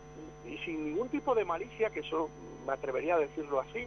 [0.48, 2.30] y, sin ningún tipo de malicia, que eso
[2.64, 3.86] me atrevería a decirlo así,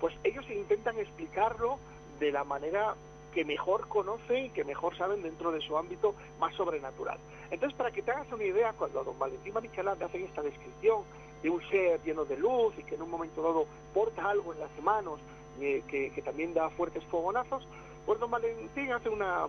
[0.00, 1.78] pues ellos intentan explicarlo
[2.18, 2.96] de la manera
[3.36, 7.18] que mejor conocen y que mejor saben dentro de su ámbito más sobrenatural.
[7.50, 11.02] Entonces, para que te hagas una idea, cuando a don Valentín Manichalán hace esta descripción
[11.42, 14.60] de un ser lleno de luz y que en un momento dado porta algo en
[14.60, 15.20] las manos
[15.60, 17.68] y que, también da fuertes fogonazos,
[18.06, 19.48] pues don Valentín hace una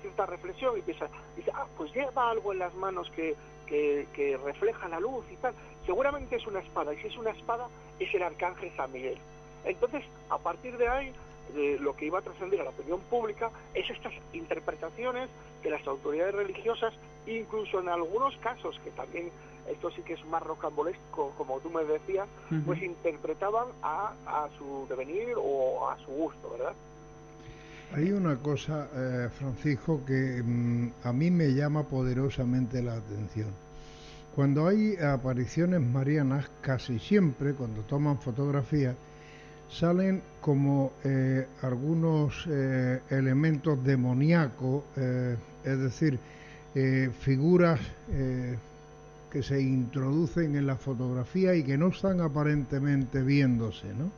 [0.00, 4.88] cierta reflexión y piensa, dice, ah, pues lleva algo en las manos que, que refleja
[4.88, 5.52] la luz y tal.
[5.84, 7.68] Seguramente es una espada, y si es una espada,
[8.00, 9.18] es el arcángel San Miguel.
[9.66, 11.12] Entonces, a partir de ahí,
[11.54, 15.28] de lo que iba a trascender a la opinión pública es estas interpretaciones
[15.62, 16.94] que las autoridades religiosas,
[17.26, 19.30] incluso en algunos casos que también
[19.70, 22.26] esto sí que es más rocambolesco, como tú me decías,
[22.64, 26.72] pues interpretaban a, a su devenir o a su gusto, ¿verdad?
[27.94, 33.48] Hay una cosa, eh, Francisco, que mm, a mí me llama poderosamente la atención.
[34.34, 38.94] Cuando hay apariciones marianas, casi siempre, cuando toman fotografías,
[39.70, 46.18] salen como eh, algunos eh, elementos demoníacos, es decir,
[47.20, 47.80] figuras
[49.32, 54.10] que se introducen en la fotografía y que no están aparentemente viéndose, ¿no?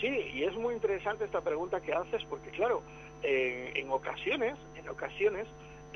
[0.00, 2.82] Sí, y es muy interesante esta pregunta que haces porque, claro,
[3.22, 5.46] en ocasiones, en ocasiones,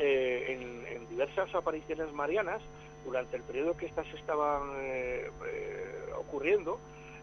[0.03, 0.59] eh,
[0.95, 2.63] en, diversas apariciones marianas,
[3.05, 4.71] durante el periodo que estas estaban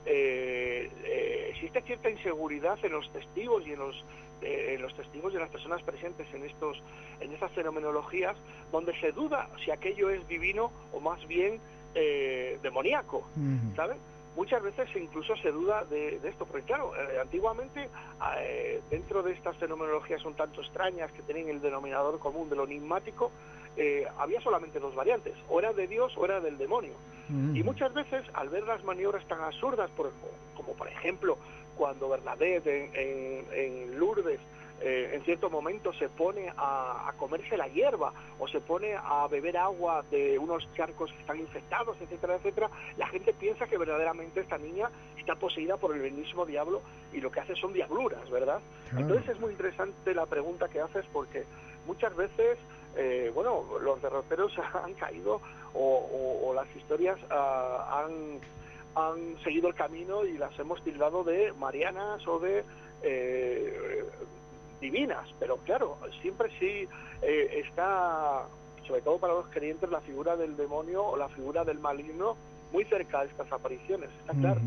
[0.07, 4.05] eh, eh, existe cierta inseguridad en los testigos y en los
[4.39, 6.81] en los testigos y en las personas presentes en estos
[7.19, 8.37] en estas fenomenologías
[8.71, 11.59] donde se duda si aquello es divino o más bien
[12.61, 13.27] demoníaco,
[13.75, 13.97] ¿sabes?
[14.37, 17.89] muchas veces incluso se duda de, esto, porque claro, eh, antiguamente
[18.39, 22.65] eh, dentro de estas fenomenologías un tanto extrañas que tienen el denominador común de lo
[22.65, 23.31] enigmático,
[23.77, 26.93] eh, había solamente dos variantes, o era de Dios o era del demonio.
[27.29, 27.55] Mm.
[27.55, 29.89] Y muchas veces al ver las maniobras tan absurdas,
[30.55, 31.37] como por ejemplo
[31.77, 34.39] cuando Bernadette en Lourdes
[34.79, 39.57] eh, en cierto momento se pone a, comerse la hierba o se pone a beber
[39.57, 44.59] agua de unos charcos que están infectados, etcétera, etcétera, la gente piensa que verdaderamente esta
[44.59, 48.59] niña está poseída por el mismo diablo y lo que hace son diabluras, ¿verdad?
[48.95, 51.45] Entonces es muy interesante la pregunta que haces porque
[51.87, 52.59] muchas veces,
[52.97, 55.41] eh, bueno, los derroteros han caído
[55.73, 58.39] o, las historias ah, han,
[58.95, 62.63] han seguido el camino y las hemos tildado de marianas o de
[63.03, 64.03] eh,
[64.81, 66.87] divinas, pero claro, siempre sí
[67.21, 68.45] eh, está,
[68.87, 72.35] sobre todo para los creyentes, la figura del demonio o la figura del maligno
[72.71, 74.61] muy cerca de estas apariciones, está claro.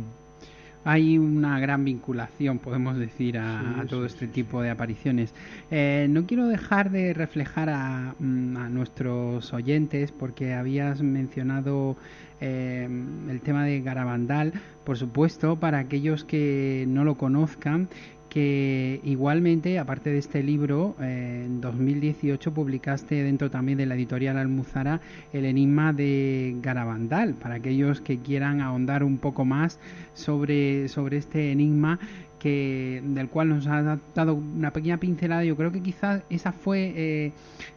[0.84, 5.34] Hay una gran vinculación, podemos decir, a, todo este tipo de apariciones.
[5.70, 11.96] Eh, no quiero dejar de reflejar a, mm, a nuestros oyentes, porque habías mencionado
[12.40, 12.88] eh,
[13.28, 14.54] el tema de Garabandal,
[14.84, 17.88] por supuesto, para aquellos que no lo conozcan,
[18.30, 24.38] que igualmente, aparte de este libro, eh, en 2018 publicaste dentro también de la editorial
[24.38, 25.00] Almuzara
[25.32, 29.80] el enigma de Garabandal, para aquellos que quieran ahondar un poco más
[30.14, 31.98] sobre, sobre este enigma
[32.38, 35.44] que del cual nos ha dado una pequeña pincelada.
[35.44, 37.32] Yo creo que quizás esa fue eh,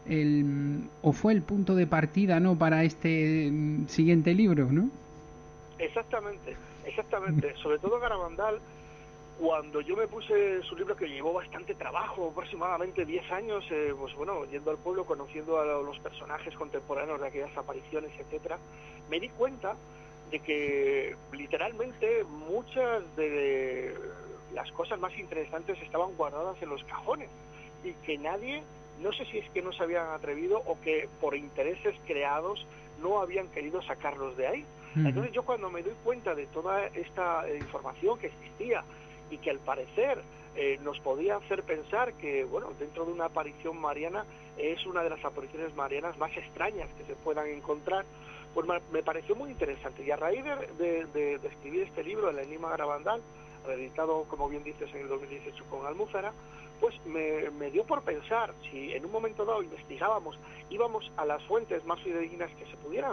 [0.07, 2.57] el o fue el punto de partida, ¿no?
[2.57, 4.89] Para este mm, siguiente libro, ¿no?
[5.79, 7.55] Exactamente, exactamente.
[7.61, 8.59] Sobre todo Garabandal
[9.39, 14.13] cuando yo me puse su libro que llevó bastante trabajo, aproximadamente 10 años, eh, pues
[14.15, 18.57] bueno, yendo al pueblo, conociendo a los personajes contemporáneos de aquellas apariciones, etcétera,
[19.09, 19.75] me di cuenta
[20.31, 23.95] de que literalmente muchas de
[24.53, 27.29] las cosas más interesantes estaban guardadas en los cajones
[27.83, 28.63] y que nadie,
[29.01, 32.65] no sé si es que no se habían atrevido o que por intereses creados
[33.01, 34.65] no habían querido sacarlos de ahí.
[34.95, 38.83] Entonces yo cuando me doy cuenta de toda esta información que existía,
[39.33, 40.21] y que al parecer
[40.55, 44.25] eh, nos podía hacer pensar que, bueno, dentro de una aparición mariana
[44.57, 48.05] es una de las apariciones marianas más extrañas que se puedan encontrar,
[48.53, 50.03] pues me pareció muy interesante.
[50.03, 50.43] Y a raíz
[50.77, 53.19] de, escribir este libro, El Enigma Garabandal,
[53.65, 56.31] reeditado, como bien dices, en el 2018 con Almúzara,
[56.79, 60.37] pues me, dio por pensar si en un momento dado investigábamos,
[60.69, 63.11] íbamos a las fuentes más fidedignas que se pudieran,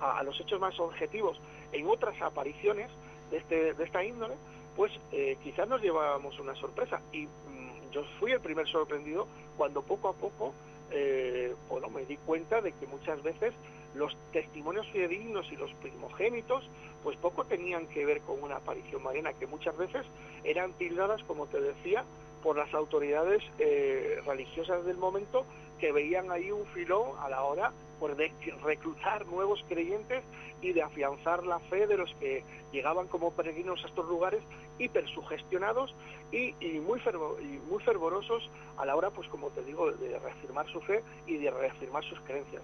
[0.00, 1.38] a, a los hechos más objetivos
[1.72, 2.90] en otras apariciones
[3.30, 4.34] de, este, de esta índole,
[4.80, 7.02] pues eh, quizás nos llevábamos una sorpresa.
[7.12, 9.28] Y mm, yo fui el primer sorprendido
[9.58, 10.54] cuando poco a poco,
[10.90, 13.52] eh, bueno, me di cuenta de que muchas veces
[13.94, 16.66] los testimonios fidedignos y los primogénitos,
[17.02, 20.06] pues poco tenían que ver con una aparición mariana, que muchas veces
[20.44, 22.06] eran tildadas, como te decía,
[22.42, 25.44] por las autoridades eh, religiosas del momento
[25.78, 27.70] que veían ahí un filón a la hora
[28.00, 28.32] pues, de
[28.64, 30.24] reclutar nuevos creyentes
[30.62, 32.42] y de afianzar la fe de los que
[32.72, 34.42] llegaban como peregrinos a estos lugares
[34.78, 35.94] hipersugestionados
[36.32, 41.02] y, y, muy, fervorosos a la hora, pues como te digo, de reafirmar su fe
[41.26, 42.62] y de reafirmar sus creencias.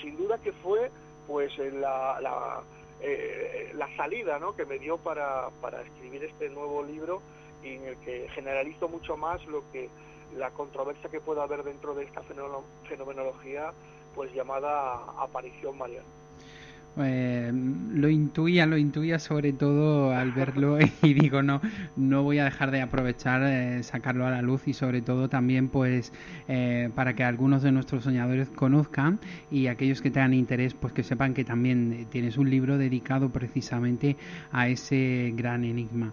[0.00, 0.90] Sin duda que fue
[1.26, 2.62] pues la, la,
[3.00, 4.54] eh, la salida ¿no?
[4.56, 7.22] que me dio para, para escribir este nuevo libro
[7.62, 9.88] y en el que generalizo mucho más lo que
[10.36, 13.72] la controversia que pueda haber dentro de esta fenomenología
[14.14, 16.21] pues llamada aparición mariana.
[16.98, 17.50] Eh,
[17.94, 21.60] lo intuía, lo intuía sobre todo al verlo y digo, no,
[21.96, 25.68] no voy a dejar de aprovechar eh, sacarlo a la luz y sobre todo también
[25.68, 26.12] pues
[26.48, 29.20] eh, para que algunos de nuestros soñadores conozcan
[29.50, 34.16] y aquellos que tengan interés pues que sepan que también tienes un libro dedicado precisamente
[34.50, 36.12] a ese gran enigma.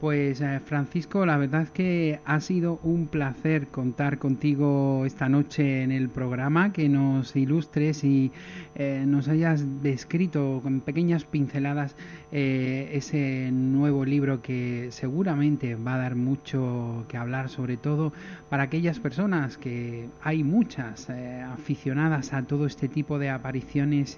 [0.00, 5.90] Pues Francisco, la verdad es que ha sido un placer contar contigo esta noche en
[5.90, 8.30] el programa, que nos ilustres y
[8.74, 10.15] eh, nos hayas descrito
[10.62, 11.94] con pequeñas pinceladas
[12.32, 18.12] eh, ese nuevo libro que seguramente va a dar mucho que hablar, sobre todo
[18.48, 21.08] para aquellas personas que hay muchas
[21.52, 24.16] aficionadas a todo este tipo de apariciones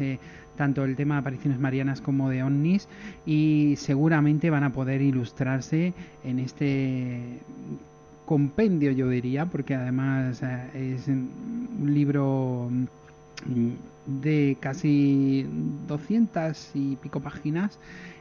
[0.58, 2.88] tanto el tema de apariciones marianas como de ovnis
[3.24, 5.94] y seguramente van a poder ilustrarse
[6.24, 7.20] en este
[8.26, 12.68] compendio yo diría porque además eh, es un libro
[13.46, 13.70] mm,
[14.08, 15.46] de casi
[15.86, 17.78] 200 y pico páginas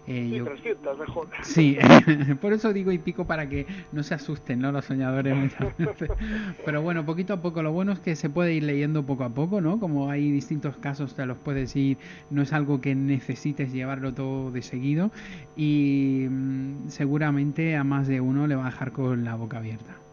[0.08, 1.28] eh, sí, mejor.
[1.44, 1.78] Sí,
[2.42, 4.72] por eso digo y pico para que no se asusten ¿no?
[4.72, 5.54] los soñadores
[6.66, 9.30] Pero bueno, poquito a poco, lo bueno es que se puede ir leyendo poco a
[9.30, 9.80] poco, ¿no?
[9.80, 11.98] Como hay distintos casos, te los puedes ir,
[12.30, 15.12] no es algo que necesites llevarlo todo de seguido
[15.58, 20.07] y mm, seguramente a más de uno le va a dejar con la boca abierta.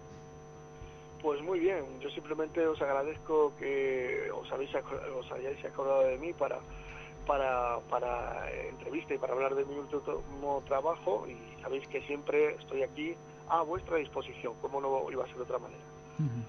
[1.25, 6.35] Pues muy bien, yo simplemente os agradezco que os, habéis, os hayáis acordado de mí
[6.35, 6.59] para
[7.27, 12.83] para, para entrevista y para hablar de mi último trabajo y sabéis que siempre estoy
[12.83, 13.14] aquí
[13.49, 15.83] a vuestra disposición, como no iba a ser de otra manera.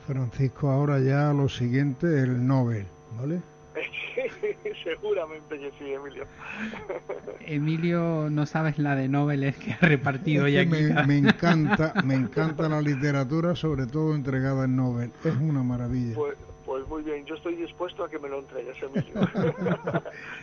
[0.05, 2.86] Francisco, ahora ya lo siguiente, el Nobel,
[3.17, 3.39] ¿vale?
[4.84, 6.26] seguramente que sí, Emilio.
[7.45, 10.71] Emilio, no sabes la de Nobel que ha repartido ya aquí.
[10.71, 15.11] Me, me, encanta, me encanta la literatura, sobre todo entregada en Nobel.
[15.23, 16.15] Es una maravilla.
[16.15, 19.21] Pues, pues muy bien, yo estoy dispuesto a que me lo entregues, Emilio.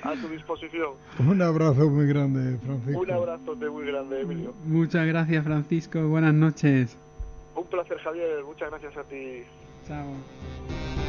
[0.02, 0.92] a tu disposición.
[1.18, 3.00] Un abrazo muy grande, Francisco.
[3.00, 4.54] Un abrazo muy grande, Emilio.
[4.64, 6.06] Muchas gracias, Francisco.
[6.08, 6.96] Buenas noches.
[7.56, 8.44] Un placer, Javier.
[8.44, 9.42] Muchas gracias a ti.
[9.86, 10.06] Chao.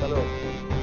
[0.01, 0.82] Hasta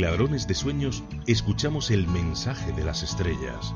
[0.00, 3.74] Ladrones de Sueños escuchamos el mensaje de las estrellas.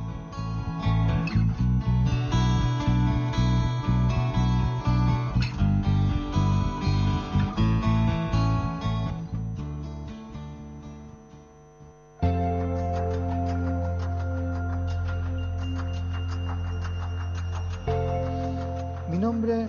[19.10, 19.68] Mi nombre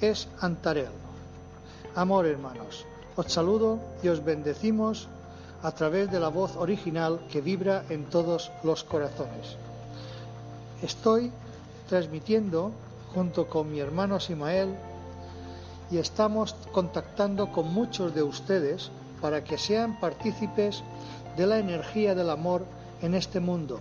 [0.00, 0.86] es Antarel.
[1.96, 2.86] Amor hermanos,
[3.16, 5.08] os saludo y os bendecimos
[5.62, 9.56] a través de la voz original que vibra en todos los corazones.
[10.82, 11.32] Estoy
[11.88, 12.70] transmitiendo
[13.14, 14.74] junto con mi hermano Simael
[15.90, 18.90] y estamos contactando con muchos de ustedes
[19.20, 20.82] para que sean partícipes
[21.36, 22.64] de la energía del amor
[23.02, 23.80] en este mundo.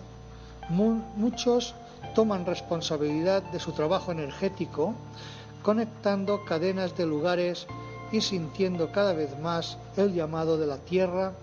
[0.69, 1.75] muchos
[2.15, 4.93] toman responsabilidad de su trabajo energético
[5.63, 7.67] conectando cadenas de lugares
[8.11, 11.33] y sintiendo cada vez más el llamado de la tierra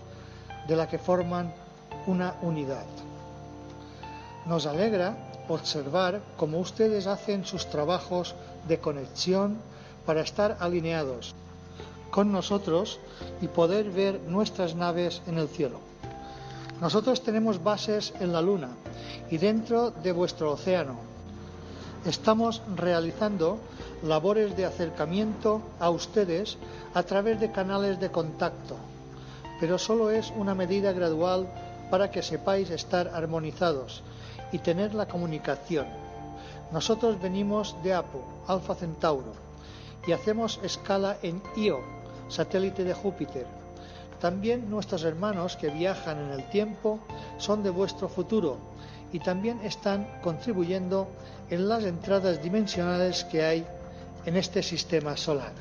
[0.67, 1.53] de la que forman
[2.07, 2.85] una unidad.
[4.45, 5.15] Nos alegra
[5.47, 8.35] observar cómo ustedes hacen sus trabajos
[8.67, 9.57] de conexión
[10.05, 11.33] para estar alineados
[12.11, 12.99] con nosotros
[13.41, 15.79] y poder ver nuestras naves en el cielo.
[16.81, 18.69] Nosotros tenemos bases en la Luna
[19.29, 20.95] y dentro de vuestro océano.
[22.05, 23.57] Estamos realizando
[24.03, 26.57] labores de acercamiento a ustedes
[26.93, 28.75] a través de canales de contacto
[29.59, 31.47] pero solo es una medida gradual
[31.89, 34.03] para que sepáis estar armonizados
[34.51, 35.87] y tener la comunicación.
[36.71, 39.33] Nosotros venimos de Apo, Alfa Centauro,
[40.07, 41.79] y hacemos escala en Io,
[42.27, 43.45] satélite de Júpiter.
[44.19, 46.99] también nuestros hermanos que viajan en el tiempo
[47.37, 48.57] son de vuestro futuro
[49.11, 51.07] y también están contribuyendo
[51.49, 53.65] en las entradas dimensionales que hay
[54.25, 55.53] en este sistema solar.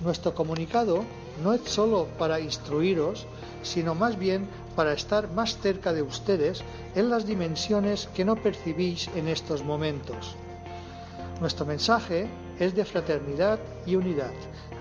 [0.00, 1.04] Nuestro comunicado
[1.42, 3.26] no es solo para instruiros,
[3.62, 6.62] sino más bien para estar más cerca de ustedes
[6.94, 10.34] en las dimensiones que no percibís en estos momentos.
[11.40, 12.28] Nuestro mensaje
[12.58, 14.32] es de fraternidad y unidad,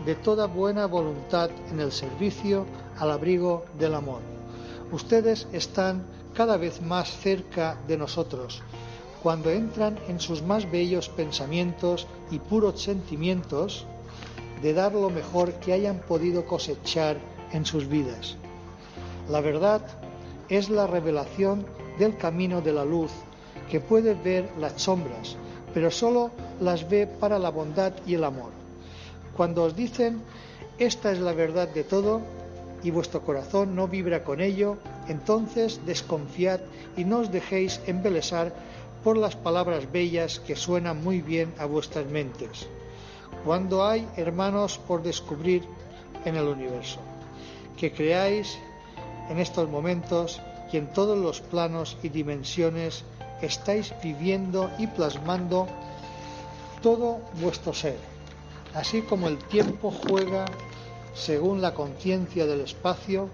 [0.06, 2.66] de toda buena voluntad en el servicio
[2.98, 4.22] al abrigo del amor.
[4.92, 8.62] Ustedes están cada vez más cerca de nosotros
[9.22, 13.86] cuando entran en sus más bellos pensamientos y puros sentimientos
[14.62, 17.18] de dar lo mejor que hayan podido cosechar
[17.52, 18.38] en sus vidas.
[19.30, 19.82] La verdad
[20.50, 21.66] es la revelación
[21.98, 23.12] del camino de la luz
[23.70, 25.38] que puede ver las sombras,
[25.74, 28.52] pero solo las ve para la bondad y el amor.
[29.36, 30.22] Cuando os dicen
[30.78, 32.22] esta es la verdad de todo
[32.84, 34.78] y vuestro corazón no vibra con ello,
[35.08, 36.60] entonces desconfiad
[36.98, 38.54] y no os dejéis embelesar
[39.04, 42.68] por las palabras bellas que suenan muy bien a vuestras mentes.
[43.46, 45.64] Cuando hay hermanos por descubrir
[46.26, 47.00] en el universo,
[47.76, 48.58] que creáis
[49.30, 50.40] en estos momentos
[50.72, 53.04] y en todos los planos y dimensiones
[53.42, 55.68] estáis viviendo y plasmando
[56.84, 57.98] todo vuestro ser,
[58.76, 60.46] así como el tiempo juega
[61.14, 63.30] según la conciencia del espacio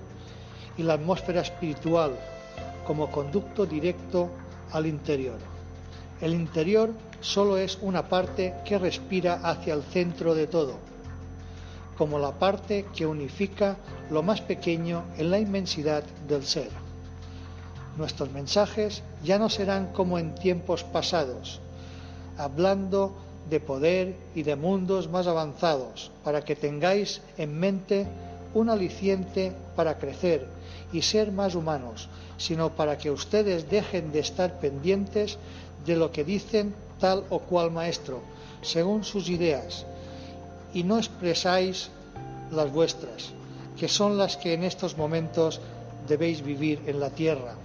[0.77, 2.17] y la atmósfera espiritual
[2.85, 4.29] como conducto directo
[4.71, 5.37] al interior.
[6.21, 10.75] El interior solo es una parte que respira hacia el centro de todo,
[11.97, 13.77] como la parte que unifica
[14.09, 16.69] lo más pequeño en la inmensidad del ser.
[17.97, 21.59] Nuestros mensajes ya no serán como en tiempos pasados,
[22.37, 23.15] hablando
[23.49, 28.05] de poder y de mundos más avanzados, para que tengáis en mente
[28.53, 30.47] un aliciente para crecer
[30.91, 35.37] y ser más humanos, sino para que ustedes dejen de estar pendientes
[35.85, 38.21] de lo que dicen tal o cual maestro,
[38.61, 39.85] según sus ideas,
[40.73, 41.89] y no expresáis
[42.51, 43.31] las vuestras,
[43.77, 45.61] que son las que en estos momentos
[46.07, 47.55] debéis vivir en la tierra.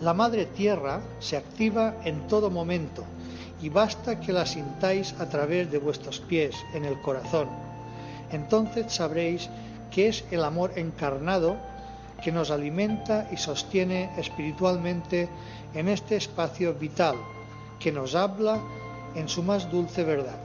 [0.00, 3.04] La madre tierra se activa en todo momento
[3.62, 7.48] y basta que la sintáis a través de vuestros pies en el corazón.
[8.32, 9.48] Entonces sabréis
[9.90, 11.56] que es el amor encarnado
[12.22, 15.28] que nos alimenta y sostiene espiritualmente
[15.74, 17.16] en este espacio vital,
[17.84, 18.60] que nos habla
[19.14, 20.40] en su más dulce verdad.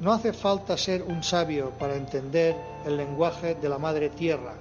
[0.00, 2.56] No hace falta ser un sabio para entender
[2.86, 4.54] el lenguaje de la Madre Tierra,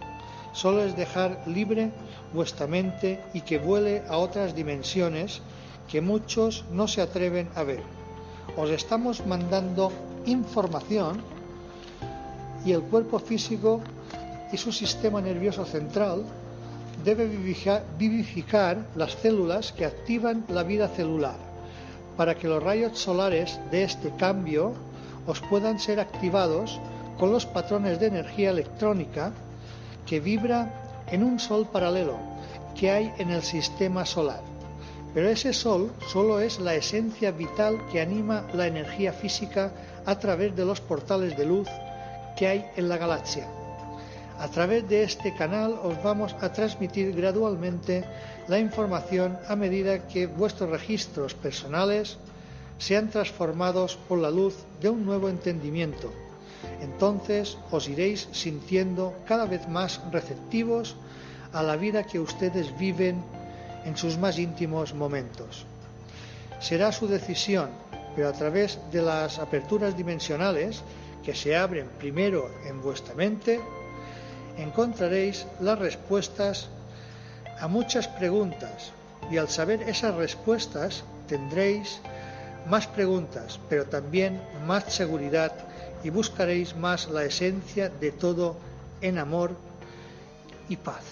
[0.52, 1.91] solo es dejar libre
[2.34, 5.40] vuestra mente y que vuele a otras dimensiones
[5.88, 7.84] que muchos no se atreven a ver.
[8.57, 9.94] Os estamos mandando
[10.26, 11.23] información
[12.65, 13.80] y el cuerpo físico
[14.52, 16.26] y su sistema nervioso central
[17.06, 17.30] debe
[17.98, 21.45] vivificar las células que activan la vida celular
[22.18, 24.74] para que los rayos solares de este cambio
[25.28, 26.80] os puedan ser activados
[27.18, 29.32] con los patrones de energía electrónica
[30.06, 32.18] que vibra en un sol paralelo
[32.76, 34.42] que hay en el sistema solar.
[35.14, 39.72] Pero ese sol solo es la esencia vital que anima la energía física
[40.06, 41.70] a través de los portales de luz
[42.36, 43.48] que hay en la galaxia.
[44.38, 48.04] A través de este canal os vamos a transmitir gradualmente
[48.48, 52.18] la información a medida que vuestros registros personales
[52.78, 56.12] sean transformados por la luz de un nuevo entendimiento.
[56.82, 60.96] Entonces os iréis sintiendo cada vez más receptivos
[61.54, 63.24] a la vida que ustedes viven
[63.86, 65.66] en sus más íntimos momentos.
[66.60, 67.70] Será su decisión,
[68.16, 70.82] pero a través de las aperturas dimensionales
[71.24, 73.60] que se abren primero en vuestra mente,
[74.58, 76.70] encontraréis las respuestas
[77.60, 78.91] a muchas preguntas
[79.32, 81.99] y al saber esas respuestas tendréis
[82.68, 85.52] más preguntas, pero también más seguridad
[86.03, 88.56] y buscaréis más la esencia de todo
[89.02, 89.56] en amor
[90.69, 91.03] y paz.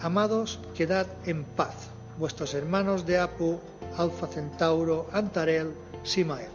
[0.00, 1.74] Amados, quedad en paz,
[2.18, 3.58] vuestros hermanos de Apu,
[3.96, 5.72] Alfa Centauro, Antarel,
[6.04, 6.50] Simael.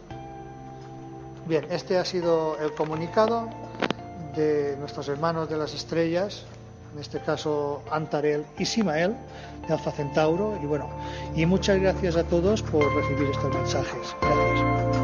[1.46, 3.50] Bien, este ha sido el comunicado
[4.34, 6.44] de nuestros hermanos de las estrellas,
[6.94, 9.14] en este caso Antarel y Simael,
[9.66, 10.58] de Alfa Centauro.
[10.62, 10.88] Y bueno,
[11.34, 14.16] y muchas gracias a todos por recibir estos mensajes.
[14.22, 15.03] Gracias.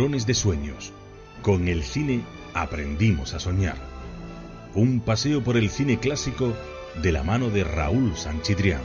[0.00, 0.94] De Sueños.
[1.42, 2.22] Con el cine
[2.54, 3.76] aprendimos a soñar.
[4.74, 6.54] Un paseo por el cine clásico
[7.02, 8.80] de la mano de Raúl Sanchidrián.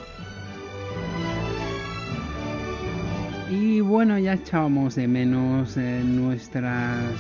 [3.50, 7.14] Y bueno, ya echábamos de menos eh, nuestras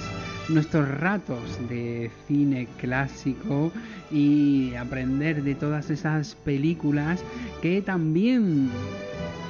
[0.49, 1.39] nuestros ratos
[1.69, 3.71] de cine clásico
[4.11, 7.23] y aprender de todas esas películas
[7.61, 8.69] que también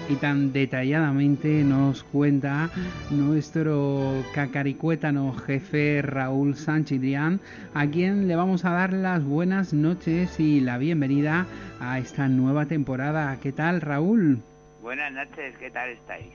[0.07, 2.69] y tan detalladamente nos cuenta
[3.09, 7.39] nuestro cacaricuétano jefe Raúl Sánchez Dián,
[7.73, 11.47] a quien le vamos a dar las buenas noches y la bienvenida
[11.79, 13.37] a esta nueva temporada.
[13.41, 14.39] ¿Qué tal, Raúl?
[14.81, 16.33] Buenas noches, ¿qué tal estáis?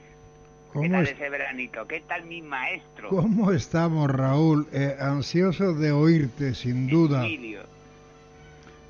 [0.73, 1.85] ¿Qué tal ese veranito?
[1.87, 3.09] ¿Qué tal mi maestro?
[3.09, 4.67] ¿Cómo estamos, Raúl?
[4.73, 7.25] Eh, ansioso de oírte, sin duda.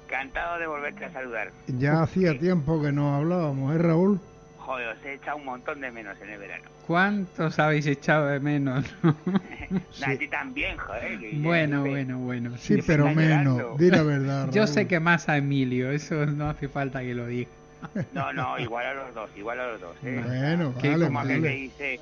[0.06, 1.52] Encantado de volverte a saludar.
[1.68, 4.20] Ya hacía tiempo que no hablábamos, ¿eh, Raúl?
[4.66, 6.70] Joder, os he echado un montón de menos en el verano.
[6.86, 8.86] ¿Cuántos habéis echado de menos?
[10.06, 11.18] A ti también, joder.
[11.36, 12.58] Bueno, bueno, bueno.
[12.58, 13.78] Sí, pero menos.
[13.80, 14.50] Di la verdad.
[14.52, 17.50] Yo sé que más a Emilio, eso no hace falta que lo diga.
[18.14, 19.96] No, no, igual a los dos, igual a los dos.
[20.04, 20.22] ¿eh?
[20.24, 21.42] Bueno, vale, como vale.
[21.42, 22.00] que dice,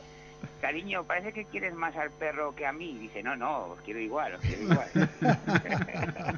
[0.59, 2.97] cariño, parece que quieres más al perro que a mí.
[2.99, 4.89] Dice, no, no, os quiero igual, os quiero igual.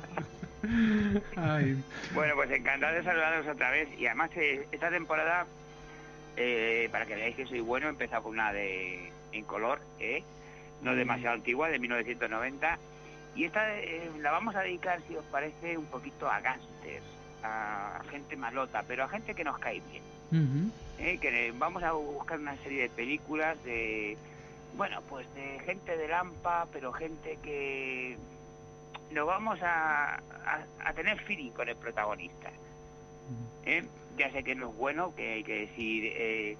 [1.35, 1.83] Ay.
[2.13, 3.89] Bueno, pues encantado de saludaros otra vez.
[3.97, 5.47] Y además, eh, esta temporada
[6.43, 10.23] eh, para que veáis que soy bueno, he empezado con una de en color, ¿eh?
[10.81, 12.77] no demasiado antigua, de 1990.
[13.35, 17.05] Y esta eh, la vamos a dedicar, si os parece, un poquito a gángsters,
[17.43, 20.71] a gente malota, pero a gente que nos cae bien.
[20.99, 21.17] ¿eh?
[21.19, 24.17] Que vamos a buscar una serie de películas de,
[24.75, 28.17] bueno, pues de gente de Lampa, pero gente que
[29.11, 32.49] lo vamos a, a, a tener feeling con el protagonista.
[33.65, 33.83] ¿eh?
[34.17, 36.03] Ya sé que no es bueno, que hay que decir...
[36.15, 36.57] Eh,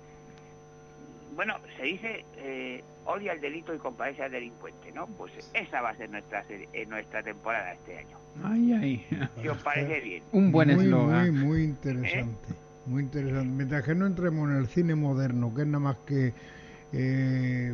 [1.36, 5.08] bueno, se dice eh, odia el delito y compadece al delincuente, ¿no?
[5.08, 8.18] Pues esa va a ser nuestra serie, eh, nuestra temporada este año.
[8.44, 9.30] Ay, ay.
[9.42, 10.24] Si os parece bien.
[10.32, 11.32] Un buen eslogan.
[11.34, 12.50] muy, muy interesante.
[12.86, 13.48] Muy interesante.
[13.48, 16.34] Mientras que no entremos en el cine moderno, que es nada más que
[16.94, 17.74] eh,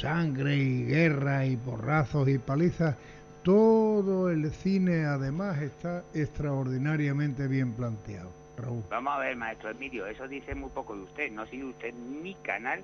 [0.00, 2.96] sangre y guerra y porrazos y palizas,
[3.42, 8.30] todo el cine además está extraordinariamente bien planteado.
[8.56, 8.82] Raúl.
[8.90, 11.30] Vamos a ver, maestro Emilio, eso dice muy poco de usted.
[11.32, 12.80] No sigue usted mi canal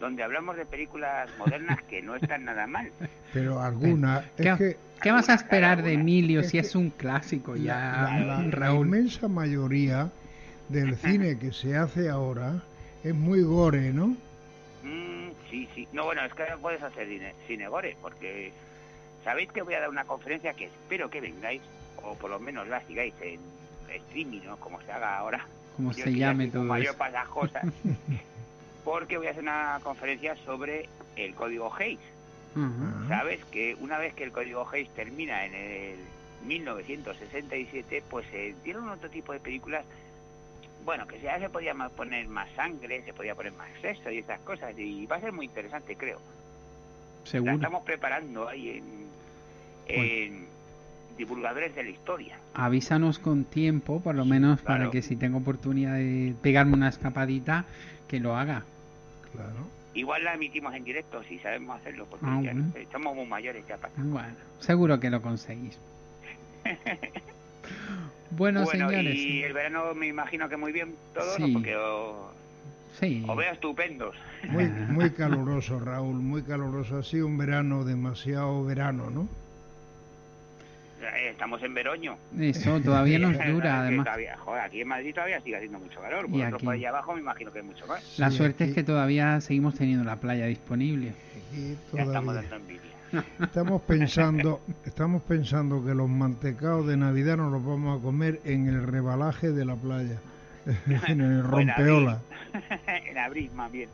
[0.00, 2.90] donde hablamos de películas modernas que no están nada mal.
[3.32, 5.94] Pero alguna ¿Qué, es que ¿qué vas a esperar de.
[5.94, 7.74] Emilio Es si que es un clásico ya,
[8.18, 8.86] la, la- la Raúl?
[8.86, 10.10] inmensa mayoría
[10.68, 12.62] del cine que se hace ahora
[13.02, 14.16] es muy gore, ¿no?
[14.82, 15.86] Mm, sí, sí.
[15.92, 18.52] No, bueno, es que no puedes hacer cine, cine gore, porque
[19.22, 21.62] sabéis que voy a dar una conferencia que espero que vengáis,
[22.02, 23.40] o por lo menos la sigáis en
[23.96, 24.56] streaming, ¿no?
[24.58, 25.46] Como se haga ahora.
[25.76, 26.98] Como Yo se llame todo mayor eso.
[26.98, 27.64] para esas cosas.
[28.84, 31.98] porque voy a hacer una conferencia sobre el código Hayes.
[32.54, 33.08] Ujú.
[33.08, 35.96] Sabes que una vez que el código Hayes termina en el
[36.46, 39.84] 1967, pues se dieron otro tipo de películas.
[40.84, 44.18] Bueno, que ya se podía ma- poner más sangre, se podía poner más sexo y
[44.18, 46.20] esas cosas, y va a ser muy interesante, creo.
[47.24, 47.52] La Seguro.
[47.54, 49.08] estamos preparando ahí en,
[49.88, 50.46] en
[51.16, 52.36] divulgadores de la historia.
[52.54, 57.64] Avísanos con tiempo, por lo menos para que si tengo oportunidad de pegarme una escapadita,
[58.08, 58.64] que lo haga.
[59.32, 59.68] Claro.
[59.94, 62.64] Igual la emitimos en directo si sabemos hacerlo, porque Ah, bueno.
[62.64, 63.92] no somos muy mayores ya para.
[63.96, 65.78] Bueno, seguro que lo conseguís.
[68.30, 69.14] Bueno, bueno, señores.
[69.16, 71.46] y el verano me imagino que muy bien todo, ¿no?
[71.46, 71.52] Sí.
[71.52, 72.16] porque os,
[72.98, 73.24] Sí.
[73.28, 74.16] os veo estupendos.
[74.48, 76.98] Muy, muy caluroso, Raúl, muy caluroso.
[76.98, 79.28] Ha sido un verano demasiado verano, ¿no?
[81.08, 82.16] Eh, estamos en Veroño.
[82.38, 84.04] Eso todavía nos dura, además.
[84.06, 86.24] todavía- joder, aquí en Madrid todavía sigue haciendo mucho calor.
[86.26, 88.18] Y Vosotros aquí- por allá abajo me imagino que hay mucho más.
[88.18, 91.12] La suerte es que todavía seguimos teniendo la playa disponible.
[91.52, 92.50] Y Ya estamos todavía.
[92.50, 92.80] dando envidia.
[93.44, 98.66] Estamos pensando, estamos pensando que los mantecados de Navidad nos los vamos a comer en
[98.66, 100.18] el rebalaje de la playa,
[101.06, 102.20] en el en rompeola.
[102.52, 102.80] abril.
[103.08, 103.88] en abril, más bien.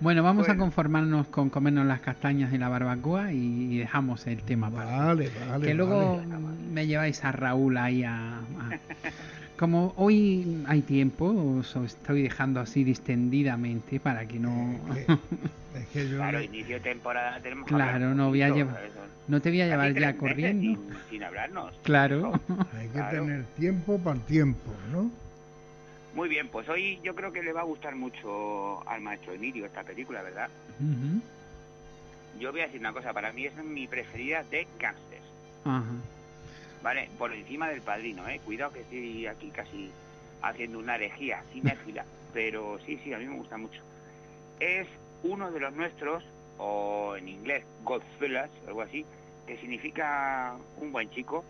[0.00, 0.62] Bueno, vamos Bueno.
[0.62, 4.86] a conformarnos con comernos las castañas y la barbacoa y, y dejamos el tema para
[4.96, 5.66] Vale, vale.
[5.66, 6.38] que luego vale.
[6.72, 8.78] me lleváis a Raúl ahí a, a-
[9.58, 11.26] como hoy hay tiempo
[11.58, 14.78] os estoy dejando así distendidamente para que no
[15.74, 18.80] Es que yo Claro, no- inicio de temporada tenemos que claro no voy a llevar
[19.26, 21.74] no te voy a llevar ya corriendo Sin, sin hablarnos.
[21.82, 22.40] claro
[22.78, 23.24] hay que Claro.
[23.24, 25.10] tener tiempo para el tiempo, ¿no?
[26.14, 29.66] Muy bien, pues hoy yo creo que le va a gustar mucho al maestro Emilio
[29.66, 30.48] esta película, ¿verdad?
[32.38, 35.24] Yo voy a decir una cosa, para mí es mi preferida de Gangsters.
[36.82, 37.08] ¿vale?
[37.18, 38.40] Por encima del padrino, ¿eh?
[38.44, 39.90] Cuidado que estoy aquí casi
[40.42, 43.80] haciendo una herejía cinéfila, pero sí, sí, a mí me gusta mucho.
[44.60, 44.86] Es
[45.22, 46.24] uno de los nuestros,
[46.58, 49.04] o en inglés, Godfellas, algo así,
[49.46, 51.44] que significa un buen chico,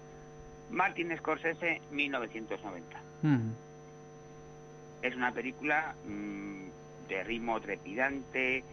[0.71, 3.01] Martin Scorsese, 1990.
[3.23, 3.68] Ujú.
[5.03, 6.63] Es una película mm,
[7.09, 8.65] de ritmo trepidante,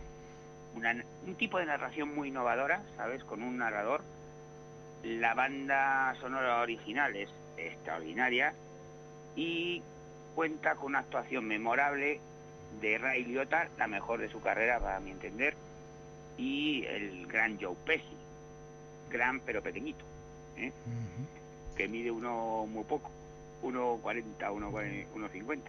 [0.76, 3.24] una- un tipo de narración muy innovadora, ¿sabes?
[3.24, 4.02] Con un narrador.
[5.04, 8.54] La banda sonora original es extraordinaria
[9.36, 9.82] y
[10.34, 12.20] cuenta con una actuación memorable
[12.82, 15.56] de Ray Liotta, la mejor de su carrera, para mi entender,
[16.38, 18.18] y el gran Joe Pesci,
[19.10, 20.04] gran pero pequeñito,
[20.58, 20.72] ¿eh?
[21.78, 23.12] que mide uno muy poco,
[23.64, 25.60] 1,40, 1,40, 1,50.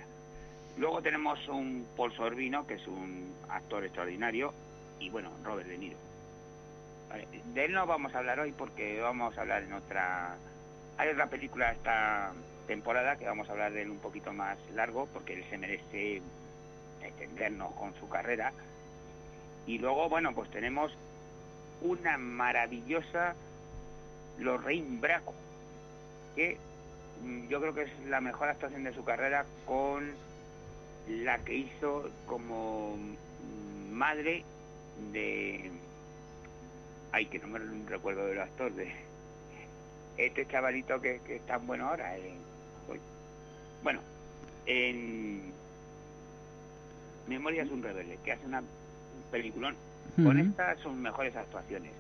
[0.79, 4.53] Luego tenemos un Paul Sorbino, que es un actor extraordinario,
[5.01, 5.97] y bueno, Robert De Niro.
[7.55, 10.37] De él no vamos a hablar hoy porque vamos a hablar en otra...
[10.99, 12.33] Hay otra película esta
[12.67, 16.23] temporada que vamos a hablar de él un poquito más largo porque él se merece
[17.03, 18.53] extendernos con su carrera.
[19.67, 20.93] Y luego, bueno, pues tenemos
[21.81, 23.35] una maravillosa
[24.39, 25.35] Lorraine Bracco,
[26.35, 26.59] que
[27.49, 30.13] yo creo que es la mejor actuación de su carrera con
[31.09, 32.97] la que hizo como
[33.91, 34.45] madre
[35.13, 35.71] de
[37.13, 37.59] ay que no me
[37.89, 38.93] recuerdo del actor de
[40.17, 42.35] este chavalito que, que es tan bueno ahora eh,
[43.83, 44.01] bueno
[44.67, 45.53] en
[47.29, 48.63] Memoria es un rebelde que hace una
[49.31, 49.75] peliculón.
[50.17, 51.93] Con estas sus mejores actuaciones.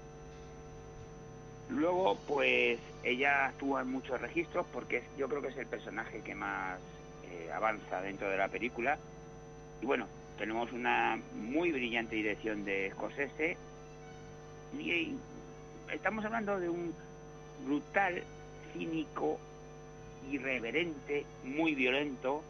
[1.68, 6.34] Luego pues ella actúa en muchos registros porque yo creo que es el personaje que
[6.34, 6.78] más
[7.36, 8.98] eh, avanza dentro de la película.
[9.82, 10.06] Y bueno
[10.38, 13.56] tenemos una muy brillante dirección de Scorsese.
[14.78, 15.18] Y, y
[15.92, 16.94] estamos hablando de un
[17.64, 18.22] brutal
[18.72, 19.38] cínico
[20.30, 22.42] irreverente muy violento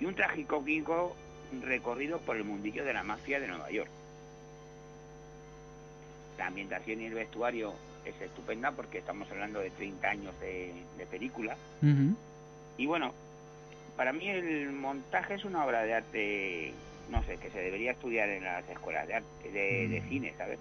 [0.00, 1.14] y un trágico cómico
[1.62, 3.90] recorrido por el mundillo de la mafia de Nueva York.
[6.38, 7.74] La ambientación y el vestuario
[8.04, 11.56] es estupenda porque estamos hablando de 30 años de, de película.
[12.76, 13.14] Y bueno,
[13.96, 16.74] para mí el montaje es una obra de arte,
[17.10, 20.58] no sé, que se debería estudiar en las escuelas de arte, de, de cine, ¿sabes?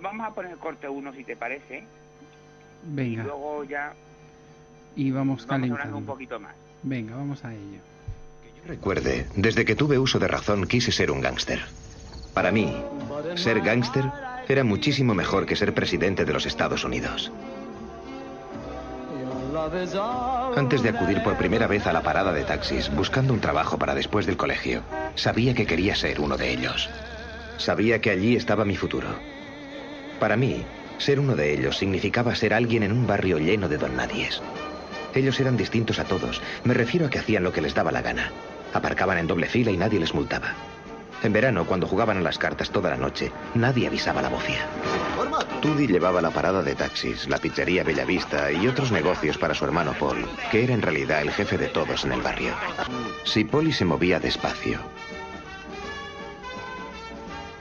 [0.00, 3.94] Vamos a poner corte uno si te parece, y venga luego ya
[4.96, 6.54] y vamos vamos un poquito más.
[6.82, 7.80] venga vamos a ello
[8.66, 11.60] Recuerde, desde que tuve uso de razón quise ser un gángster.
[12.32, 12.72] Para mí,
[13.34, 14.04] ser gángster
[14.48, 17.32] era muchísimo mejor que ser presidente de los Estados Unidos.
[20.56, 23.94] Antes de acudir por primera vez a la parada de taxis buscando un trabajo para
[23.94, 24.82] después del colegio,
[25.14, 26.90] sabía que quería ser uno de ellos.
[27.58, 29.08] Sabía que allí estaba mi futuro.
[30.18, 30.64] Para mí,
[30.98, 34.42] ser uno de ellos significaba ser alguien en un barrio lleno de don nadies.
[35.14, 36.40] Ellos eran distintos a todos.
[36.64, 38.32] Me refiero a que hacían lo que les daba la gana.
[38.72, 40.54] Aparcaban en doble fila y nadie les multaba.
[41.22, 44.66] En verano, cuando jugaban a las cartas toda la noche, nadie avisaba la bofia.
[45.60, 49.94] Tudi llevaba la parada de taxis, la pizzería Bellavista y otros negocios para su hermano
[49.98, 52.52] Paul, que era en realidad el jefe de todos en el barrio.
[53.24, 54.78] Si Polly se movía despacio,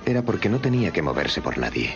[0.05, 1.93] era porque no tenía que moverse por nadie.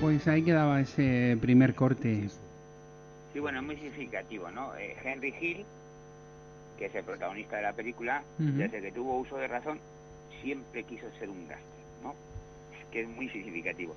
[0.00, 2.28] pues ahí quedaba ese primer corte
[3.32, 4.74] Sí, bueno, es muy significativo, ¿no?
[4.76, 5.64] Eh, Henry Hill,
[6.78, 9.78] que es el protagonista de la película, desde que tuvo uso de razón,
[10.42, 12.14] siempre quiso ser un gángster, ¿no?
[12.96, 13.94] Es que es muy significativo.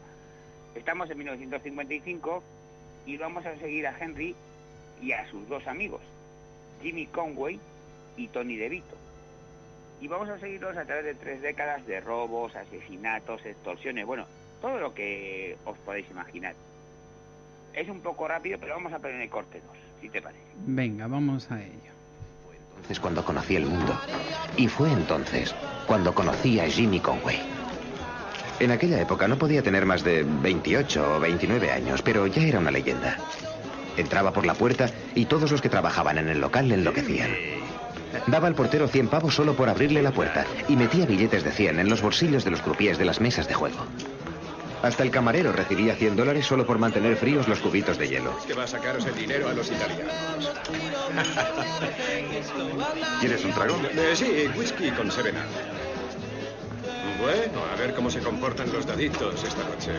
[0.76, 2.44] Estamos en 1955
[3.06, 4.36] y vamos a seguir a Henry
[5.02, 6.02] y a sus dos amigos,
[6.82, 7.60] Jimmy Conway
[8.18, 8.98] y Tony DeVito.
[10.02, 14.26] Y vamos a seguirlos a través de tres décadas de robos, asesinatos, extorsiones, bueno,
[14.62, 16.56] todo lo que os podéis imaginar.
[17.74, 20.44] es un poco rápido, pero vamos a poner el corte 2, si te parece.
[20.66, 21.94] Venga, vamos a ello.
[22.76, 23.98] Entonces cuando conocí el mundo.
[24.58, 25.56] Y fue entonces
[25.88, 27.59] cuando conocí a Jimmy Conway.
[28.60, 32.60] En aquella época no podía tener más de 28 o 29 años, pero ya era
[32.60, 33.18] una leyenda.
[33.96, 37.32] Entraba por la puerta y todos los que trabajaban en el local le enloquecían.
[38.28, 41.80] Daba al portero 100 pavos solo por abrirle la puerta y metía billetes de 100
[41.80, 43.86] en los bolsillos de los croupiers de las mesas de juego.
[44.82, 48.38] Hasta el camarero recibía 100 dólares solo por mantener fríos los cubitos de hielo.
[48.48, 50.14] que va a sacaros el dinero a los italianos.
[53.20, 53.76] ¿Quieres un trago?
[53.94, 55.46] Eh, sí, whisky con serena.
[57.18, 59.92] Bueno, a ver cómo se comportan los daditos esta noche.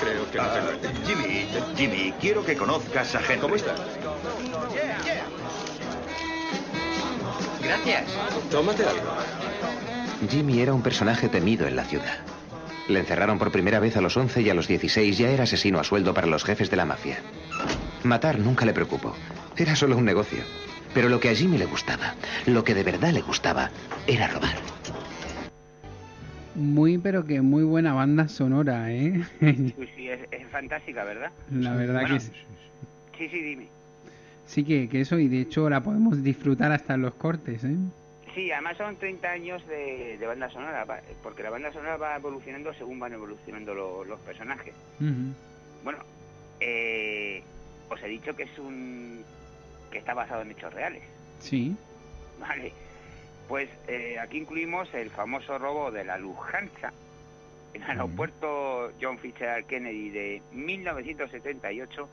[0.00, 1.00] Creo que no tengo tiempo.
[1.06, 1.46] Jimmy,
[1.76, 3.38] Jimmy, quiero que conozcas a Henry.
[3.38, 3.74] ¿Cómo está?
[7.62, 8.04] Gracias.
[8.50, 9.10] Tómate algo.
[10.30, 12.18] Jimmy era un personaje temido en la ciudad.
[12.88, 15.78] Le encerraron por primera vez a los 11 y a los 16 ya era asesino
[15.78, 17.18] a sueldo para los jefes de la mafia.
[18.02, 19.14] Matar nunca le preocupó.
[19.56, 20.42] Era solo un negocio.
[20.94, 22.14] Pero lo que a Jimmy le gustaba,
[22.46, 23.70] lo que de verdad le gustaba,
[24.06, 24.56] era robar.
[26.58, 29.22] Muy, pero que muy buena banda sonora, ¿eh?
[29.38, 31.30] Pues sí, es, es fantástica, ¿verdad?
[31.52, 32.32] La verdad Bueno, que sí.
[33.16, 33.66] Sí, sí, dime.
[34.46, 37.76] Sí que, que eso, y de hecho la podemos disfrutar hasta en los cortes, ¿eh?
[38.34, 40.84] Sí, además son 30 años de, de banda sonora,
[41.22, 44.74] porque la banda sonora va evolucionando según van evolucionando lo- los personajes.
[45.00, 45.32] Ujú.
[45.84, 45.98] Bueno,
[46.60, 47.42] eh,
[47.88, 49.22] os he dicho que es un
[49.92, 51.02] que está basado en hechos reales,
[51.40, 51.74] Sí.
[52.40, 52.72] ¿vale?
[53.48, 56.92] Pues eh, aquí incluimos el famoso robo de la Lufthansa
[57.72, 62.08] en el aeropuerto John Fitzgerald Kennedy de 1978,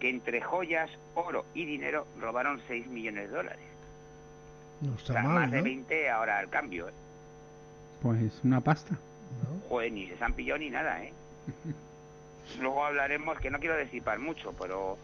[0.00, 3.62] que entre joyas, oro y dinero robaron 6 millones de dólares.
[4.80, 5.64] No O sea, mal, más de ¿no?
[5.64, 6.88] 20 ahora al cambio.
[6.88, 6.92] ¿eh?
[8.02, 8.96] Pues una pasta.
[9.68, 11.12] Joder, ni se han pillado ni nada, ¿eh?
[12.60, 14.98] Luego hablaremos, que no quiero disipar mucho, pero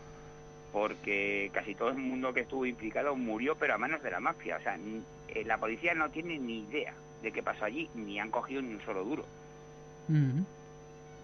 [0.72, 4.56] porque casi todo el mundo que estuvo implicado murió, pero a manos de la mafia.
[4.58, 4.78] O sea,
[5.34, 8.74] eh, la policía no tiene ni idea de qué pasó allí, ni han cogido ni
[8.74, 9.24] un solo duro.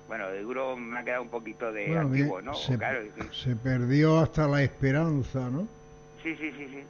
[0.09, 2.55] Bueno, de duro me ha quedado un poquito de Bueno, antiguo, ¿no?
[2.55, 3.01] se, Claro,
[3.33, 5.67] se perdió hasta la esperanza, ¿no?
[6.23, 6.85] sí, sí, sí, sí.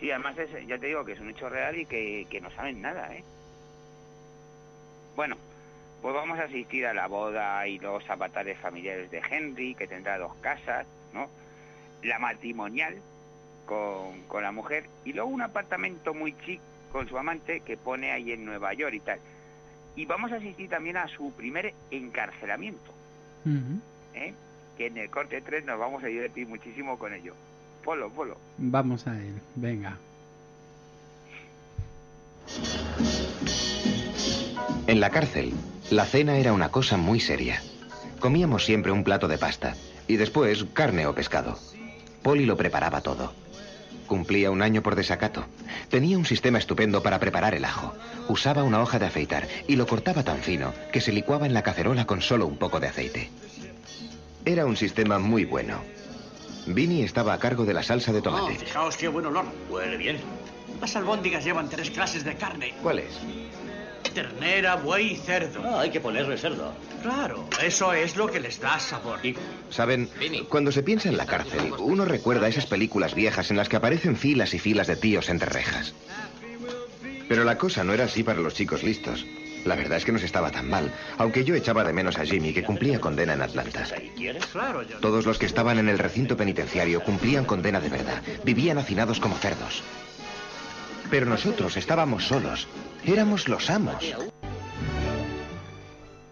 [0.00, 2.50] Sí, además es, ya te digo que es un hecho real y que, que no
[2.50, 3.24] saben nada, ¿eh?
[5.14, 5.36] Bueno,
[6.00, 10.18] pues vamos a asistir a la boda y los avatares familiares de Henry, que tendrá
[10.18, 11.28] dos casas, ¿no?
[12.02, 12.96] La matrimonial
[13.66, 16.60] con, con la mujer y luego un apartamento muy chic
[16.92, 19.18] con su amante que pone ahí en Nueva York y tal.
[19.96, 22.92] Y vamos a asistir también a su primer encarcelamiento.
[24.14, 24.34] ¿eh?
[24.76, 27.34] Que en el corte 3 nos vamos a divertir muchísimo con ello.
[27.84, 28.36] Polo, polo.
[28.58, 29.96] Vamos a él, venga.
[34.86, 35.52] En la cárcel,
[35.90, 37.62] la cena era una cosa muy seria.
[38.20, 39.74] Comíamos siempre un plato de pasta
[40.06, 41.58] y después carne o pescado.
[42.22, 43.32] Polly lo preparaba todo.
[44.06, 45.44] Cumplía un año por desacato.
[45.88, 47.94] Tenía un sistema estupendo para preparar el ajo.
[48.28, 51.62] Usaba una hoja de afeitar y lo cortaba tan fino que se licuaba en la
[51.62, 53.30] cacerola con solo un poco de aceite.
[54.44, 55.78] Era un sistema muy bueno.
[56.66, 58.56] Vinny estaba a cargo de la salsa de Oh, tomate.
[58.58, 59.46] fijaos qué buen olor.
[59.70, 60.18] Huele bien.
[60.80, 62.74] Las albóndigas llevan tres clases de carne.
[62.82, 63.18] ¿Cuáles?
[64.12, 65.62] Ternera, buey y cerdo.
[65.64, 66.72] Ah, hay que ponerle cerdo.
[67.02, 69.18] Claro, eso es lo que les da sabor.
[69.70, 70.08] Saben,
[70.48, 74.16] cuando se piensa en la cárcel, uno recuerda esas películas viejas en las que aparecen
[74.16, 75.94] filas y filas de tíos entre rejas.
[77.28, 79.24] Pero la cosa no era así para los chicos listos.
[79.64, 82.24] La verdad es que no se estaba tan mal, aunque yo echaba de menos a
[82.24, 83.86] Jimmy, que cumplía condena en Atlanta.
[85.00, 89.36] Todos los que estaban en el recinto penitenciario cumplían condena de verdad, vivían hacinados como
[89.36, 89.82] cerdos.
[91.12, 92.66] Pero nosotros estábamos solos,
[93.04, 94.16] éramos los amos.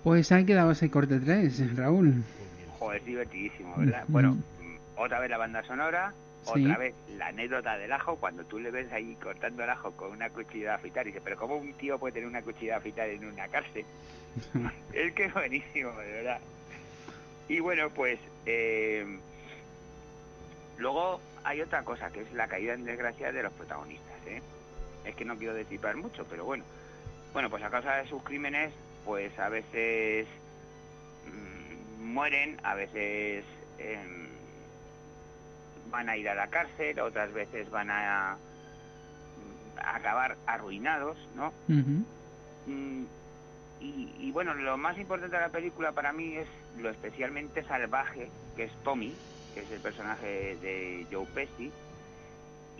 [0.02, 2.23] Pues ahí quedaba ese corte 3, Raúl.
[2.78, 4.05] Joder, es divertidísimo, ¿verdad?
[4.09, 6.65] Bueno, mm, otra vez la banda sonora, Sí.
[6.65, 10.12] otra vez la anécdota del ajo, cuando tú le ves ahí cortando el ajo con
[10.12, 12.78] una cuchilla de afeitar, y dices, pero ¿cómo un tío puede tener una cuchilla de
[12.78, 13.85] afeitar en una cárcel?
[14.94, 16.39] es que es buenísimo, de verdad.
[17.51, 19.05] Y bueno, pues eh,
[20.78, 24.40] luego hay otra cosa, que es la caída en desgracia de los protagonistas, ¿eh?
[25.11, 26.65] Es que no quiero decipar mucho, pero bueno.
[27.32, 28.73] Bueno, pues a causa de sus crímenes,
[29.05, 30.28] pues a veces
[31.27, 33.45] mm, mueren, a veces
[33.78, 34.28] em,
[35.91, 38.32] van a ir a la cárcel, otras veces van a,
[39.78, 41.53] a acabar arruinados, ¿no?
[42.66, 43.05] Mm,
[43.81, 48.28] y, y bueno, lo más importante de la película para mí es lo especialmente salvaje
[48.55, 49.12] que es Tommy,
[49.55, 51.73] que es el personaje de Joe Pesci,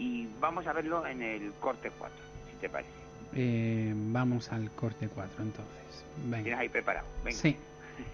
[0.01, 2.17] y vamos a verlo en el corte 4,
[2.51, 2.91] si te parece.
[3.35, 6.05] Eh, vamos al corte 4 entonces.
[6.17, 6.59] Tienes Venga.
[6.59, 7.07] ahí preparado.
[7.23, 7.39] Venga.
[7.39, 7.55] Sí.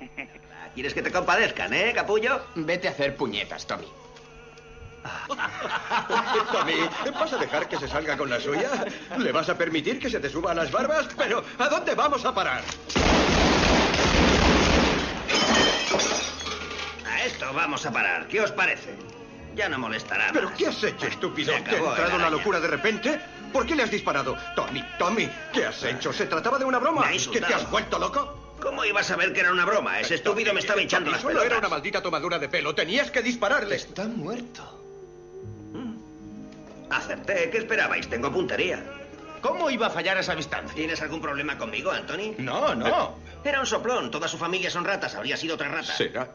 [0.74, 2.40] ¿Quieres que te compadezcan, eh, capullo?
[2.56, 3.86] Vete a hacer puñetas, Tommy.
[6.52, 6.74] Tommy,
[7.14, 8.68] ¿vas a dejar que se salga con la suya?
[9.16, 11.08] ¿Le vas a permitir que se te suba a las barbas?
[11.16, 12.64] Pero, ¿a dónde vamos a parar?
[17.06, 18.26] A esto vamos a parar.
[18.26, 18.96] ¿Qué os parece?
[19.56, 20.30] Ya no molestará.
[20.32, 20.58] ¿Pero más.
[20.58, 21.52] qué has hecho, estúpido?
[21.64, 23.20] ¿Te ha entrado una locura de repente?
[23.52, 24.36] ¿Por qué le has disparado?
[24.54, 26.12] Tommy, Tommy, ¿qué has hecho?
[26.12, 27.06] ¿Se trataba de una broma?
[27.08, 28.56] Me ha ¿Que te has vuelto loco?
[28.60, 29.98] ¿Cómo ibas a ver que era una broma?
[29.98, 31.50] Ese estúpido me estaba hinchando las Solo pelotas.
[31.50, 32.74] era una maldita tomadura de pelo.
[32.74, 33.76] Tenías que dispararle.
[33.76, 34.82] Está muerto.
[36.90, 37.50] Acerté.
[37.50, 38.08] ¿Qué esperabais?
[38.08, 38.82] Tengo puntería.
[39.40, 40.74] ¿Cómo iba a fallar a esa distancia?
[40.74, 42.34] ¿Tienes algún problema conmigo, Anthony?
[42.38, 43.16] No, no.
[43.44, 44.10] Era un soplón.
[44.10, 45.14] Toda su familia son ratas.
[45.14, 45.94] Habría sido otra rata.
[45.94, 46.28] ¿Será?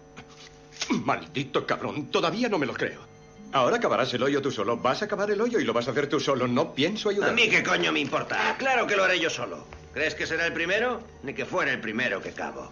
[0.89, 2.07] Maldito cabrón.
[2.07, 3.10] Todavía no me lo creo.
[3.53, 4.77] Ahora acabarás el hoyo tú solo.
[4.77, 6.47] Vas a acabar el hoyo y lo vas a hacer tú solo.
[6.47, 7.31] No pienso ayudar.
[7.31, 8.55] ¿A mí qué coño me importa?
[8.57, 9.65] Claro que lo haré yo solo.
[9.93, 11.01] ¿Crees que será el primero?
[11.23, 12.71] Ni que fuera el primero que cabo.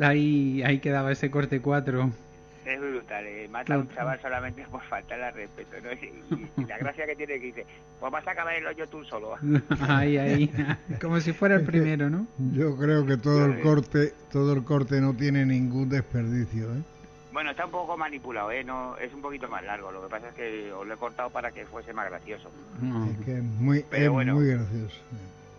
[0.00, 2.10] Ahí, ahí quedaba ese corte 4.
[2.66, 3.46] Es brutal, eh.
[3.48, 5.92] mata a un chaval solamente por faltarle al respeto, ¿no?
[5.92, 7.66] Y, y la gracia que tiene que dice,
[8.00, 9.36] pues vas a acabar el hoyo tú solo.
[9.88, 10.50] ahí, ahí.
[11.00, 12.26] Como si fuera el primero, ¿no?
[12.52, 16.82] Yo creo que todo el corte, todo el corte no tiene ningún desperdicio, ¿eh?
[17.34, 18.62] Bueno, está un poco manipulado, ¿eh?
[18.62, 19.90] No, es un poquito más largo.
[19.90, 22.48] Lo que pasa es que os lo he cortado para que fuese más gracioso.
[23.10, 24.34] Es que es muy, Pero es bueno.
[24.36, 24.94] muy gracioso.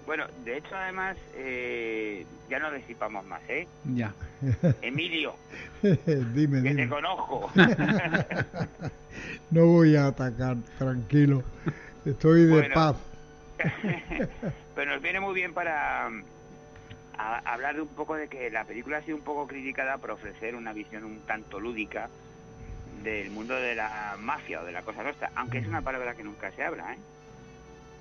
[0.06, 3.68] Bueno, de hecho, además, eh, ya no disipamos más, ¿eh?
[3.94, 4.14] Ya.
[4.82, 5.36] Emilio,
[5.82, 7.52] dime, que te conozco.
[9.52, 11.44] No voy a atacar, tranquilo.
[12.06, 12.74] Estoy de Bueno.
[12.74, 12.96] paz.
[14.76, 16.10] Pero nos viene muy bien para
[17.18, 20.12] a- hablar de un poco de que la película ha sido un poco criticada por
[20.12, 22.10] ofrecer una visión un tanto lúdica
[23.04, 26.24] del mundo de la mafia o de la cosa nuestra, aunque es una palabra que
[26.24, 26.98] nunca se habla, ¿eh?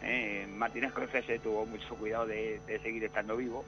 [0.02, 3.64] Eh, Martínez Scorsese tuvo mucho cuidado de, de seguir estando vivo,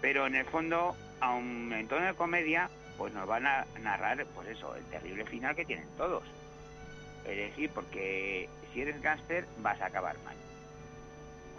[0.00, 4.48] pero en el fondo, aun en tono de comedia, pues nos van a narrar, pues
[4.48, 6.22] eso, el terrible final que tienen todos.
[7.26, 10.36] Es decir, porque si eres gángster vas a acabar mal.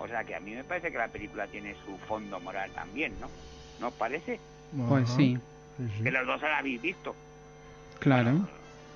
[0.02, 3.14] O sea que a mí me parece que la película tiene su fondo moral también,
[3.20, 3.30] ¿no?
[3.80, 4.40] ¿No os parece?
[4.90, 5.38] Pues sí,
[6.04, 7.16] Que los dos la habéis visto.
[8.00, 8.48] claro.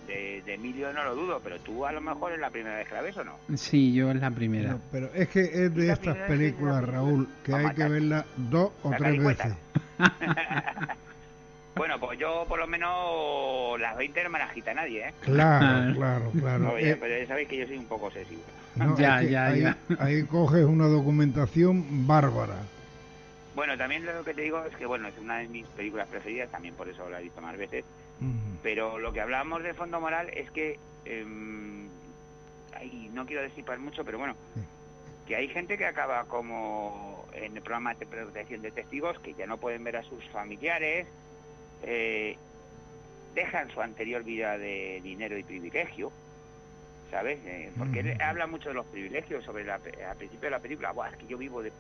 [0.07, 2.87] De, de Emilio no lo dudo, pero tú a lo mejor es la primera vez
[2.87, 3.33] que la ves o no.
[3.57, 4.73] Sí, yo es la primera.
[4.73, 8.89] No, pero es que es de estas películas, Raúl, que hay que verla dos o
[8.91, 9.43] tres caricueta.
[9.45, 9.57] veces.
[11.75, 15.13] Bueno, pues yo por lo menos las 20 no me las quita nadie, ¿eh?
[15.19, 16.71] Claro, claro, claro.
[16.73, 18.41] Oye, Eh, pero ya sabéis que yo soy un poco obsesivo.
[18.75, 19.77] No, Ya, es que ya, ahí, ya.
[19.99, 22.55] ahí coges una documentación bárbara.
[23.55, 26.51] Bueno, también lo que te digo es que, bueno, es una de mis películas preferidas,
[26.51, 27.85] también por eso la he visto más veces.
[28.61, 30.77] Pero lo que hablábamos de fondo moral es que,
[32.73, 34.35] ay, no quiero disipar mucho, pero bueno,
[35.27, 39.45] que hay gente que acaba como en el programa de protección de testigos, que ya
[39.47, 41.07] no pueden ver a sus familiares,
[41.83, 42.37] eh,
[43.33, 46.11] dejan su anterior vida de dinero y privilegio,
[47.15, 47.39] ¿sabes?
[47.45, 48.23] Eh, porque él Ujú.
[48.23, 51.27] habla mucho de los privilegios sobre la, al principio de la película, Buah, es que
[51.27, 51.71] yo vivo de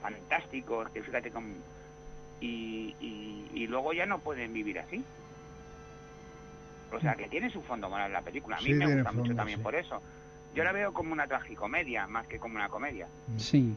[0.00, 1.48] fantástico, es que fíjate cómo...
[2.40, 5.04] Y, y, y luego ya no pueden vivir así.
[6.92, 8.58] O sea, que tiene su fondo moral la película.
[8.58, 9.64] A mí Sí, me gusta mucho también sí.
[9.64, 10.00] por eso.
[10.54, 13.08] Yo la veo como una tragicomedia, más que como una comedia.
[13.38, 13.74] Sí,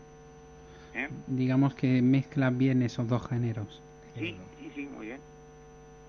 [0.94, 1.10] ¿eh?
[1.26, 3.82] digamos que mezcla bien esos dos géneros.
[4.14, 5.20] Sí, sí, sí, muy bien.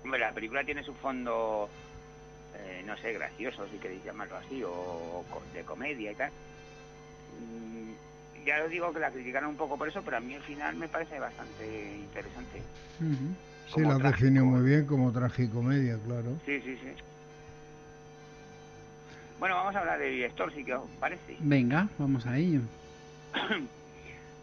[0.03, 1.69] Hombre, la película tiene su fondo,
[2.55, 5.23] eh, no sé, gracioso, si queréis llamarlo así, o
[5.53, 6.31] de comedia y tal.
[7.39, 10.43] Mm, ya os digo que la criticaron un poco por eso, pero a mí al
[10.43, 12.61] final me parece bastante interesante.
[12.99, 13.33] Ujú.
[13.67, 14.21] Sí, Como la trágico.
[14.25, 16.37] definió muy bien como tragicomedia, claro.
[16.45, 16.89] Sí, sí, sí.
[19.39, 21.35] Bueno, vamos a hablar de director, si que os parece.
[21.39, 22.61] Venga, vamos a ello.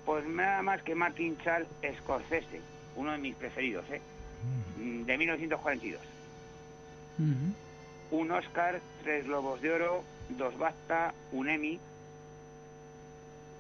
[0.07, 1.69] Pues nada más que Martin Charles
[1.99, 2.61] Scorsese,
[2.97, 4.01] uno de mis preferidos, ¿eh?
[4.77, 6.01] Mm, De 1942.
[7.19, 7.55] Ujú.
[8.11, 11.79] Un Oscar, tres Globos de Oro, dos BAFTA, un Emmy.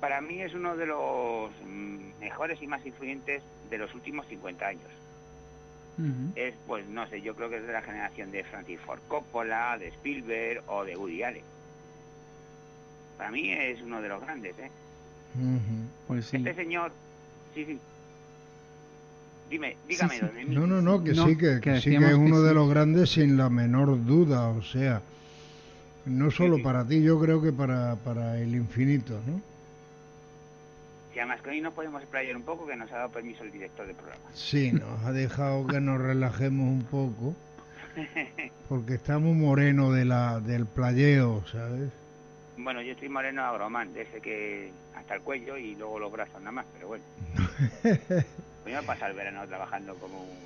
[0.00, 4.66] Para mí es uno de los mm, mejores y más influyentes de los últimos 50
[4.66, 4.90] años.
[6.34, 9.76] Es, pues no sé, yo creo que es de la generación de Francis Ford Coppola,
[9.76, 11.44] de Spielberg o de Woody Allen.
[13.18, 14.70] Para mí es uno de los grandes, ¿eh?
[16.06, 16.38] Pues sí.
[16.38, 16.90] Este señor,
[17.54, 17.78] sí, sí.
[19.50, 20.20] Dime, dígame, sí.
[20.20, 20.60] don Emilio.
[20.60, 22.54] No, no, no, que No, sí, que, que sí que es que uno de sí.
[22.54, 25.02] los grandes sin la menor duda, o sea,
[26.06, 26.62] no solo sí.
[26.62, 29.40] para ti, yo creo que para, para el infinito, ¿no?
[31.12, 33.50] Si además que hoy nos podemos explayar un poco, que nos ha dado permiso el
[33.50, 34.22] director del programa.
[34.32, 37.34] Sí, nos ha dejado que nos relajemos un poco,
[38.68, 41.90] porque estamos morenos de la, del playeo, ¿sabes?
[42.56, 46.40] bueno, yo estoy moreno agromán, de ese que hasta el cuello y luego los brazos
[46.40, 47.04] nada más, pero bueno.
[48.70, 50.38] Yo me pasa el verano trabajando como un,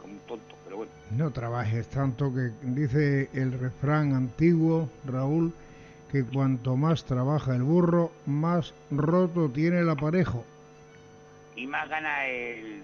[0.00, 0.92] como un tonto, pero bueno.
[1.10, 5.52] No trabajes tanto que dice el refrán antiguo, Raúl,
[6.12, 10.44] que cuanto más trabaja el burro, más roto tiene el aparejo.
[11.56, 12.82] Y más gana el,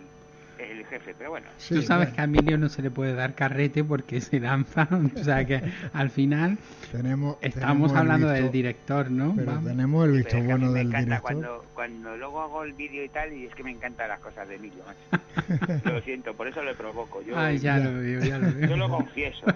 [0.59, 1.47] el jefe, pero bueno.
[1.69, 4.89] Tú sabes que a Emilio no se le puede dar carrete porque se lanza,
[5.21, 5.61] o sea que
[5.93, 6.59] al final
[6.93, 9.35] tenemos, estamos tenemos hablando visto- del director, ¿no?
[9.35, 9.65] Pero Vamos.
[9.71, 11.23] tenemos el visto Pero es que a mí bueno me del encanta director.
[11.33, 14.49] cuando, cuando luego hago el vídeo y tal, y es que me encantan las cosas
[14.49, 14.83] de Emilio,
[15.85, 17.23] lo siento, por eso le provoco.
[17.23, 18.69] Yo, Ay, ya lo veo, ya lo veo.
[18.69, 19.47] Yo lo confieso.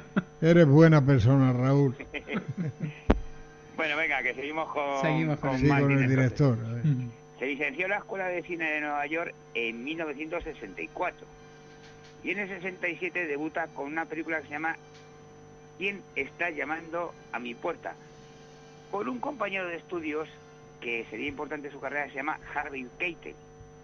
[0.40, 1.94] Eres buena persona, Raúl.
[3.76, 6.58] bueno, venga, que seguimos con, Seguimos con con Sí, con el director.
[6.66, 6.82] a ver.
[7.38, 11.26] Se licenció en la Escuela de Cine de Nueva York en 1964
[12.24, 14.76] y en el 67 debuta con una película que se llama
[15.78, 17.94] ¿Quién está llamando a mi puerta?
[18.90, 20.28] Con un compañero de estudios
[20.80, 23.34] que sería importante en su carrera, que se llama Harvey Keitel.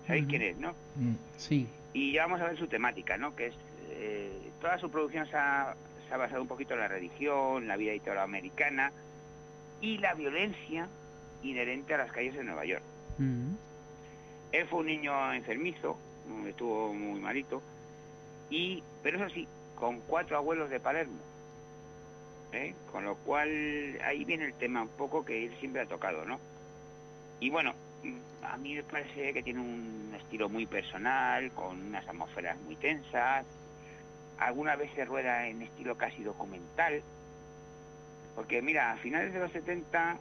[0.07, 0.73] ¿Sabéis quién es, no?
[0.97, 1.15] Mm.
[1.37, 1.69] Sí.
[1.93, 3.37] Y ya vamos a ver su temática, ¿no?
[3.37, 3.55] Que es
[3.91, 5.77] eh, toda su producción se ha,
[6.09, 8.93] se ha basado un poquito en la religión, la vida italoamericana
[9.81, 10.89] y la violencia
[11.43, 12.83] inherente a las calles de Nueva York.
[13.19, 13.55] Mm.
[14.53, 15.97] Él fue un niño enfermizo,
[16.29, 17.63] mm, estuvo muy malito,
[18.51, 21.19] y pero eso sí, con cuatro abuelos de Palermo.
[22.53, 22.75] ¿eh?
[22.91, 23.51] Con lo cual
[24.05, 26.39] ahí viene el tema un poco que él siempre ha tocado, ¿no?
[27.41, 32.07] Y bueno, mm, a mí me parece que tiene un estilo muy personal, con unas
[32.09, 33.45] atmósferas muy tensas.
[34.39, 37.03] Algunas veces rueda en estilo casi documental.
[38.35, 40.17] Porque mira, a finales de los 70,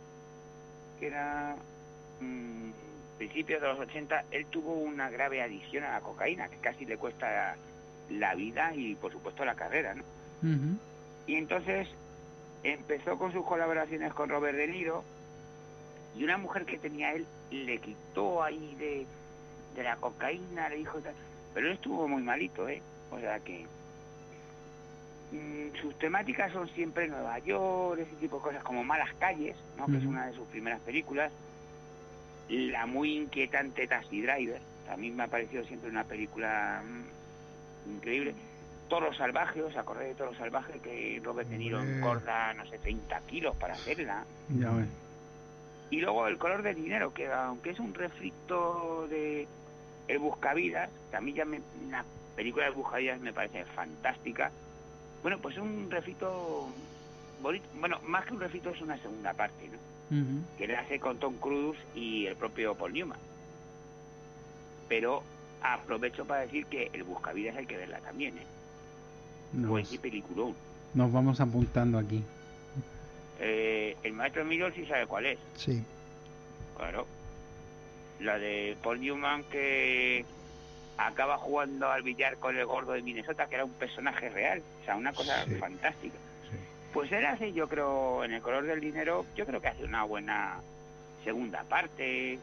[1.00, 1.56] que era
[3.18, 6.98] principios de los 80, él tuvo una grave adicción a la cocaína, que casi le
[6.98, 7.56] cuesta
[8.10, 10.04] la vida y por supuesto la carrera, ¿no?
[11.26, 11.88] Y entonces
[12.64, 15.04] empezó con sus colaboraciones con Robert De Niro
[16.16, 19.06] y una mujer que tenía él le quitó ahí de,
[19.76, 21.14] de la cocaína, le dijo tal.
[21.54, 22.82] Pero él estuvo muy malito, ¿eh?
[23.12, 23.66] O sea que
[25.32, 29.86] mm, sus temáticas son siempre Nueva York, ese tipo de cosas como Malas Calles, ¿no?
[29.86, 31.32] Que es una de sus primeras películas.
[32.50, 38.36] La muy inquietante Taxi Driver, también me ha parecido siempre una película mm, increíble.
[38.90, 40.80] Toro Salvaje, ¿os acordáis de Toro Salvaje?
[40.80, 44.26] Que Robert De Niro engorda, no sé, 30 kilos para hacerla.
[44.50, 44.88] Ya ves.
[45.90, 49.48] Y luego El color del dinero, que aunque es un refrito de
[50.08, 52.04] El Buscavidas, que a mí ya me, la
[52.36, 54.52] película de Buscavidas me parece fantástica.
[55.22, 56.68] Bueno, pues es un refrito
[57.42, 57.66] bonito.
[57.80, 59.93] Bueno, más que un refrito es una segunda parte, ¿no?
[60.58, 63.18] Que le hace con Tom Cruise y el propio Paul Newman.
[64.90, 65.24] Pero
[65.62, 68.46] aprovecho para decir que El Buscavidas hay que verla también, ¿eh?
[69.54, 70.56] Buen Nos, y peliculón.
[70.94, 72.24] nos vamos apuntando aquí.
[73.40, 75.84] Eh, el maestro Miro sí sabe cuál es, Sí.
[76.78, 77.06] claro.
[78.20, 80.26] La de Paul Newman que
[80.98, 84.86] acaba jugando al billar con el gordo de Minnesota, que era un personaje real, o
[84.86, 85.56] sea, una cosa Sí.
[85.56, 86.16] fantástica.
[86.94, 90.04] Pues él hace, yo creo, en el color del dinero, yo creo que hace una
[90.04, 90.60] buena
[91.24, 92.38] segunda parte,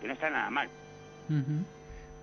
[0.00, 0.68] que no está nada mal.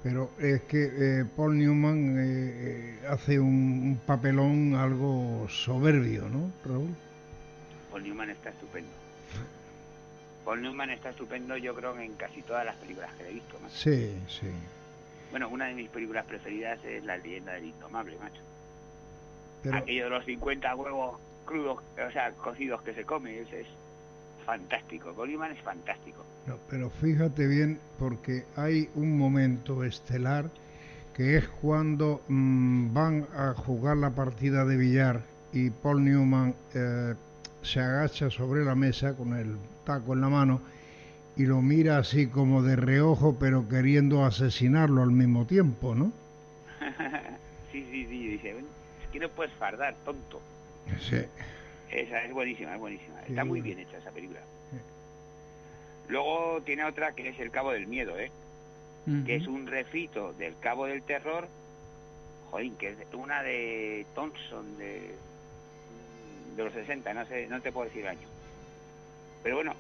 [0.04, 2.54] Pero es que eh, Paul Newman eh,
[3.02, 6.90] eh, hace un, un papelón algo soberbio, ¿no, Raúl?
[7.90, 8.92] Paul Newman está estupendo.
[10.46, 13.60] Paul Newman está estupendo, yo creo, en casi todas las películas que le he visto.
[13.60, 13.76] macho.
[13.76, 14.48] Sí, sí.
[15.32, 18.42] Bueno, una de mis películas preferidas es La leyenda del indomable, macho.
[19.64, 23.68] Pero, Aquello de los 50 huevos crudos, o sea, cocidos que se come, es, es
[24.46, 25.14] fantástico.
[25.14, 26.24] Paul Newman es fantástico.
[26.48, 30.50] no, pero fíjate bien, porque hay un momento estelar
[31.14, 35.22] que es cuando mm, van a jugar la partida de billar
[35.54, 37.14] y Paul Newman eh,
[37.62, 40.62] se agacha sobre la mesa con el taco en la mano
[41.36, 46.12] y lo mira así como de reojo, pero queriendo asesinarlo al mismo tiempo, ¿no?
[47.72, 48.66] sí, sí, sí, dice, "Ven,
[49.04, 50.40] es que no puedes fardar, tonto.
[51.00, 51.18] Sí.
[51.92, 53.20] Esa es buenísima, es buenísima.
[53.26, 54.40] Sí, Está muy bien hecha esa película.
[56.08, 58.32] Luego tiene otra que es El Cabo del Miedo, ¿eh?
[59.26, 61.48] que es un refrito del Cabo del Terror,
[62.52, 65.16] jodín, que es una de Thompson de,
[66.56, 68.28] de los 60, no sé, no te puedo decir el año.
[69.42, 69.74] Pero bueno,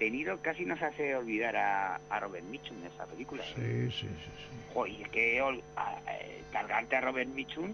[0.00, 3.44] De Niro casi nos hace olvidar a, a Robert Mitchum en esa película.
[3.58, 3.88] ¿eh?
[3.92, 4.30] Sí, sí, sí.
[4.74, 7.72] Joder, es que ol- a- eh, cargarte a Robert Mitchum,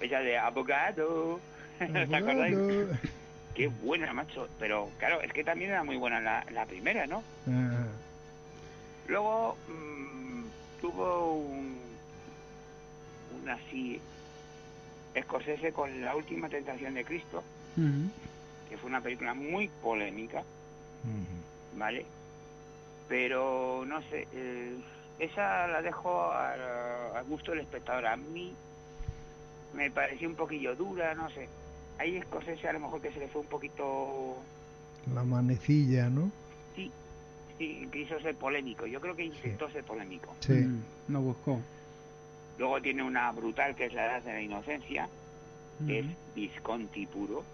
[0.00, 1.40] ella de abogado,
[2.08, 2.56] ¿te acordáis?
[3.54, 4.48] Qué buena, macho.
[4.58, 7.22] Pero claro, es que también era muy buena la, la primera, ¿no?
[7.48, 7.86] Ah,
[9.06, 10.42] Luego mm,
[10.80, 11.78] tuvo un,
[13.42, 14.00] un así
[15.22, 17.44] Scorsese con La Última Tentación de Cristo,
[18.68, 20.42] que fue una película muy polémica.
[21.76, 22.06] ¿vale?
[23.08, 24.76] Pero no sé, eh,
[25.18, 28.06] esa la dejo al gusto del espectador.
[28.06, 28.54] A mí
[29.74, 31.48] me pareció un poquillo dura, no sé.
[31.98, 34.36] Ahí Scorsese a lo mejor que se le fue un poquito...
[35.14, 36.30] La manecilla, ¿no?
[36.74, 36.90] Sí,
[37.58, 38.86] sí, quiso ser polémico.
[38.86, 40.34] Yo creo que intentó ser polémico.
[40.40, 40.52] Sí.
[40.52, 41.60] Mm, no buscó.
[42.58, 45.08] Luego tiene una brutal que es la edad de la inocencia,
[45.86, 47.44] que es Visconti puro.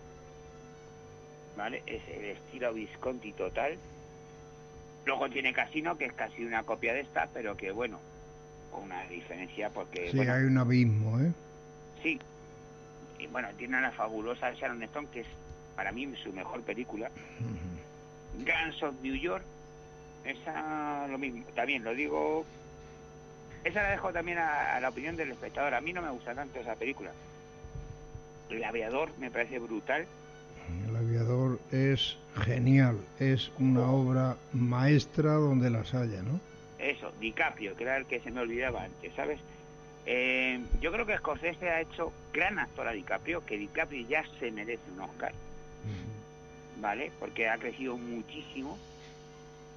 [1.56, 1.82] ¿Vale?
[1.86, 3.76] Es el estilo Visconti total.
[5.06, 7.98] Luego tiene Casino, que es casi una copia de esta, pero que bueno,
[8.70, 10.10] con una diferencia porque...
[10.10, 11.32] Sí, bueno, hay un abismo, ¿eh?
[12.02, 12.20] Sí.
[13.20, 15.26] Y bueno, tiene a la fabulosa Sharon Stone, que es
[15.76, 17.10] para mí su mejor película.
[18.38, 19.44] Guns of New York.
[20.24, 21.44] Esa, lo mismo.
[21.54, 22.44] También lo digo.
[23.64, 25.74] Esa la dejo también a, a la opinión del espectador.
[25.74, 27.12] A mí no me gusta tanto esa película.
[28.48, 30.06] El aviador me parece brutal.
[30.88, 36.40] El aviador es genial, es una obra maestra donde las haya, ¿no?
[36.78, 39.40] Eso, DiCaprio, que era el que se me olvidaba antes, ¿sabes?
[40.06, 44.50] Eh, yo creo que Scorsese ha hecho gran actor a DiCaprio, que DiCaprio ya se
[44.50, 45.32] merece un Oscar,
[46.80, 47.12] ¿vale?
[47.20, 48.78] Porque ha crecido muchísimo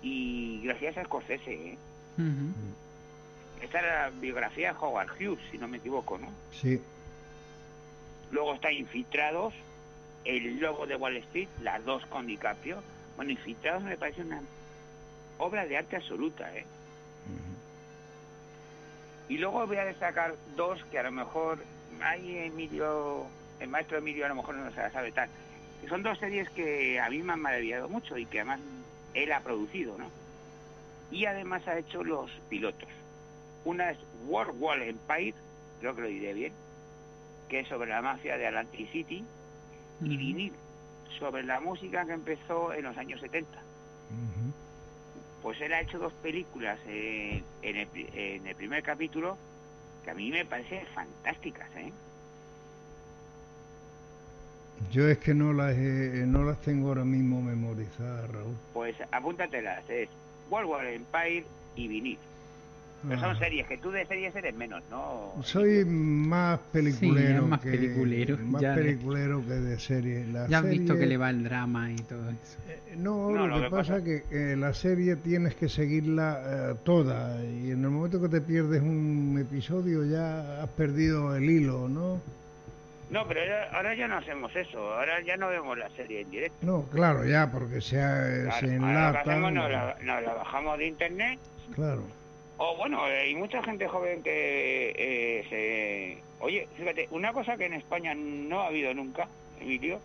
[0.01, 1.77] y gracias a Scorsese, ¿eh?
[3.61, 6.27] Esta era la biografía de Howard Hughes, si no me equivoco, ¿no?
[6.51, 6.81] Sí.
[8.31, 9.53] Luego está Infiltrados,
[10.25, 12.81] El Lobo de Wall Street, las dos con DiCaprio.
[13.15, 14.41] Bueno, Infiltrados me parece una
[15.37, 16.65] obra de arte absoluta, ¿eh?
[19.29, 21.59] Y luego voy a destacar dos que a lo mejor
[22.01, 23.25] hay Emilio,
[23.59, 25.29] el maestro Emilio a lo mejor no se la sabe tal.
[25.81, 28.59] Que son dos series que a mí me han maravillado mucho y que además
[29.13, 30.09] él ha producido, ¿no?
[31.11, 32.89] Y además ha hecho los pilotos.
[33.65, 33.97] Una es
[34.27, 35.35] World Wall Empire,
[35.79, 36.53] creo que lo diré bien,
[37.47, 39.23] que es sobre la mafia de Atlantic City,
[40.01, 40.53] y Vinil,
[41.19, 43.62] sobre la música que empezó en los años 70.
[45.43, 49.37] Pues él ha hecho dos películas eh, en, el, pri- en el primer capítulo
[50.03, 51.91] que a mí me parecen fantásticas, ¿eh?
[54.91, 58.55] Yo es que no las, he- no las tengo ahora mismo memorizadas, Raúl.
[58.73, 60.09] Pues apúntatelas, es
[60.49, 61.45] World War Empire
[61.75, 62.19] y Vinil.
[63.07, 63.39] Pero son Ah.
[63.39, 65.33] series, que tú de series eres menos, ¿no?
[65.43, 68.75] Soy más peliculero, Sí, más que, peliculero, más ya.
[68.75, 70.25] peliculero que de serie.
[70.31, 72.57] La Ya has visto serie- que le va el drama y todo eso.
[72.97, 76.41] No, No, lo, lo que que pasa es que eh, la serie tienes que seguirla
[76.45, 81.43] eh, toda y en el momento que te pierdes un episodio ya has perdido el
[81.49, 82.21] hilo, ¿no?
[83.09, 86.31] No, pero ahora, ahora ya no hacemos eso, ahora ya no vemos la serie en
[86.31, 86.55] directo.
[86.65, 89.19] No, claro, ya, porque se, ha- Claro, se ahora lo que enlata.
[89.19, 91.39] hacemos nos la, nos la bajamos de internet
[91.75, 92.03] Claro.
[92.57, 96.23] O bueno, eh, hay mucha gente joven que eh, se...
[96.43, 99.27] Oye, fíjate, una cosa que en España no ha habido nunca,
[99.59, 99.99] Emilio,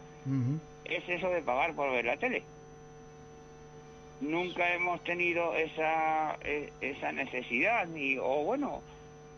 [0.85, 2.43] es eso de pagar por ver la tele.
[4.21, 8.83] Nunca hemos tenido esa e- esa necesidad, ni o bueno,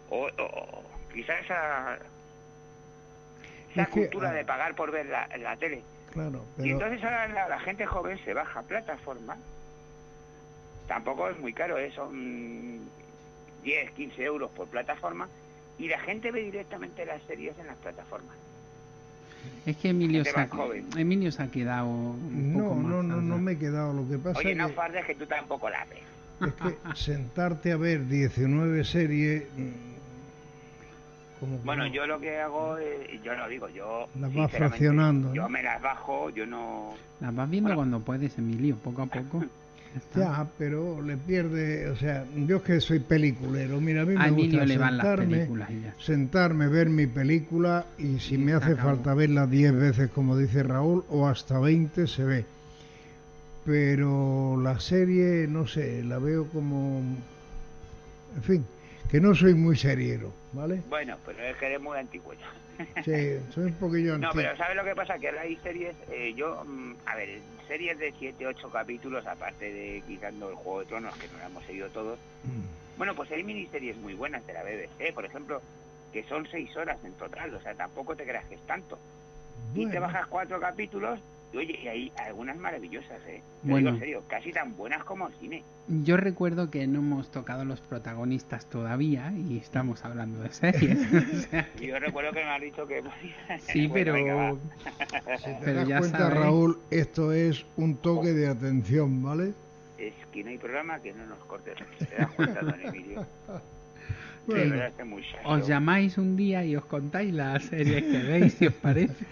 [0.09, 0.83] o, o-
[1.13, 1.99] quizás esa,
[3.73, 5.83] esa Es que, cultura ah, de pagar por ver la, la tele.
[6.13, 9.37] Claro, Y entonces ahora la, la gente joven se baja a plataforma.
[10.89, 11.91] Tampoco es muy caro, ¿eh?
[11.95, 12.81] son
[13.63, 15.29] 10, 15 euros por plataforma.
[15.79, 18.37] Y la gente ve directamente las series en las plataformas.
[19.65, 20.49] Es que Emilio se.
[20.99, 23.93] Emilio se ha quedado un no, poco más no, no, no me he quedado.
[23.95, 26.01] Lo que pasa Oye, es no que, fardes que tú tampoco la ves.
[26.47, 29.69] es que sentarte a ver 19 series, mm,
[31.41, 31.93] como que Bueno, no.
[31.93, 34.09] yo lo que hago, eh, yo lo digo, yo...
[34.19, 35.49] Las vas fraccionando, Yo ¿no?
[35.49, 36.95] me las bajo, yo no...
[37.21, 39.43] Las vas viendo cuando puedes, Emilio, poco a poco.
[40.15, 44.29] Ya, pero le pierde, o sea, yo que soy peliculero, mira, a mí A me
[44.29, 45.49] Emilio gusta sentarme,
[45.99, 48.91] sentarme, ver mi película y si me hace acabó.
[48.91, 52.45] falta verla 10 veces, como dice Raúl, o hasta 20 se ve.
[53.65, 57.03] Pero la serie, no sé, la veo como,
[58.37, 58.65] en fin,
[59.11, 60.83] que no soy muy seriero, ¿vale?
[60.89, 62.47] Bueno, pero es que eres muy antiguo ya.
[63.05, 65.19] Sí, soy un poquillo No, pero ¿sabes lo que pasa?
[65.19, 69.73] Que ahora hay series, eh, yo, mm, a ver, series de 7, 8 capítulos, aparte
[69.73, 72.99] de quitando el Juego de Tronos, que no la hemos seguido todos, Mm.
[72.99, 75.61] bueno, pues hay miniseries muy buenas de la BBC, por ejemplo,
[76.13, 78.99] que son 6 horas en total, o sea, tampoco te creas que es tanto.
[79.75, 81.21] Y te bajas cuatro capítulos,
[81.53, 83.43] y oye, y hay algunas maravillosas, ¿eh?
[83.63, 83.79] Bueno.
[83.79, 85.65] digo en serio, casi tan buenas como el cine.
[85.89, 90.99] Yo recuerdo que no hemos tocado los protagonistas todavía y estamos hablando de series.
[91.13, 93.03] o sea, Y yo recuerdo que me has dicho que...
[93.59, 94.13] sí, pero...
[94.13, 94.53] venga, va.
[95.37, 96.39] ¿Te pero das ya cuenta, sabes.
[96.39, 96.79] Raúl?
[96.91, 99.53] Esto es un toque de atención, ¿vale?
[99.99, 101.73] Es que no hay programa que no nos corte.
[101.99, 103.27] ¿Te das cuenta, don Emilio?
[105.45, 109.25] Os llamáis un día y os contáis las series que veis, si os parece.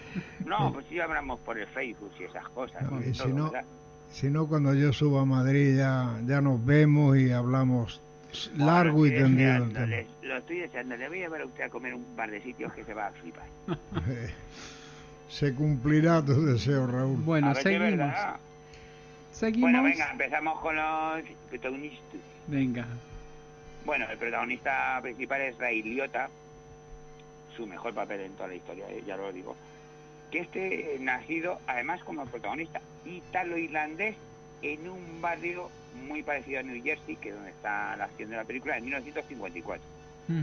[0.45, 2.81] No, pues sí hablamos por el Facebook y esas cosas.
[2.83, 3.65] No, y todo, si no- ¿verdad?
[4.11, 8.01] Si no, cuando yo suba a Madrid ya, ya nos vemos y hablamos
[8.57, 9.67] largo y tendido
[10.23, 10.95] Lo estoy deseando.
[10.97, 13.07] Le voy a llevar a usted a comer un par de sitios que se va
[13.07, 13.45] a flipar.
[14.09, 14.29] Eh,
[15.29, 17.17] Se cumplirá tu deseo, Raúl.
[17.17, 17.63] Bueno, ver.
[19.31, 19.69] Seguimos.
[19.71, 22.19] Bueno, venga, empezamos con los protagonistas.
[22.47, 22.87] Venga.
[23.89, 26.29] Bueno, el protagonista principal es Ray Liotta,
[27.57, 29.55] su mejor papel en toda la historia, eh, ya lo digo.
[30.29, 34.15] Que este eh, nacido, además como protagonista italo-irlandés,
[34.61, 35.71] en un barrio
[36.07, 38.83] muy parecido a New Jersey, que es donde está la acción de la película, en
[38.83, 39.83] 1954.
[40.29, 40.37] Ujú.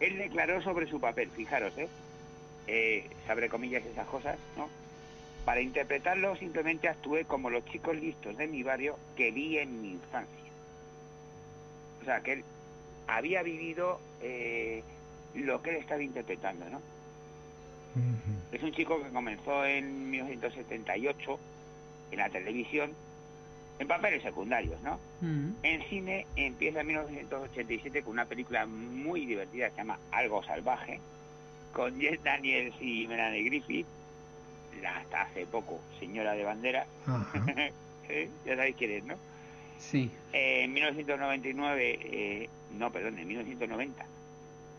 [0.00, 1.88] Él declaró sobre su papel, fijaros, ¿eh?
[2.66, 4.68] eh se abre comillas esas cosas, ¿no?
[5.46, 9.92] Para interpretarlo simplemente actué como los chicos listos de mi barrio que vi en mi
[9.92, 10.44] infancia.
[12.02, 12.44] O sea, que él
[13.06, 14.82] había vivido eh,
[15.34, 16.80] lo que él estaba interpretando, ¿no?
[18.50, 21.38] Es un chico que comenzó en 1978
[22.10, 22.90] en la televisión
[23.78, 24.94] en papeles secundarios, ¿no?
[25.20, 25.54] Ujú.
[25.62, 31.00] En cine empieza en 1987 con una película muy divertida que se llama Algo Salvaje,
[31.72, 33.86] con Jess Daniels y Melanie Griffith,
[34.80, 36.86] la hasta hace poco señora de bandera.
[38.08, 38.28] ¿Eh?
[38.46, 39.14] ya sabéis quién es, ¿no?
[39.78, 40.10] Sí.
[40.32, 42.48] Eh, en 1999, eh,
[42.78, 44.04] no, perdón, en 1990,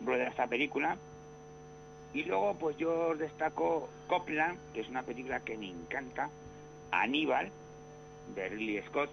[0.04, 0.96] rueda esta película.
[2.14, 6.30] Y luego, pues yo destaco Copland, que es una película que me encanta,
[6.90, 7.50] Aníbal,
[8.34, 9.10] de Ridley Scott,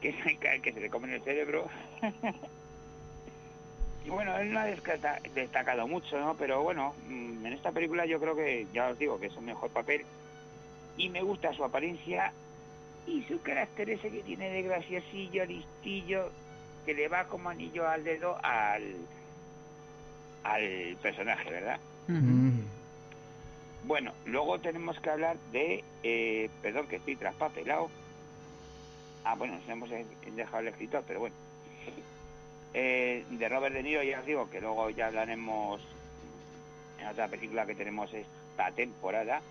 [0.00, 1.68] que es el que se le come en el cerebro.
[4.04, 4.66] y bueno, él no ha
[5.34, 6.36] destacado mucho, ¿no?
[6.36, 9.44] Pero bueno, mm, en esta película yo creo que, ya os digo, que es un
[9.44, 10.04] mejor papel.
[10.96, 12.32] Y me gusta su apariencia
[13.06, 16.30] y su carácter ese que tiene de graciosillo, listillo,
[16.88, 18.94] que le va como anillo al dedo al,
[20.42, 21.78] al personaje, ¿verdad?
[23.84, 27.90] Bueno, luego tenemos que hablar de, eh, perdón que estoy traspapelado.
[29.22, 29.90] Ah, bueno, nos hemos
[30.34, 31.34] dejado el escritor, pero bueno.
[32.72, 35.82] Eh, de Robert De Niro ya os digo que luego ya hablaremos
[37.02, 39.42] en otra película que tenemos esta temporada.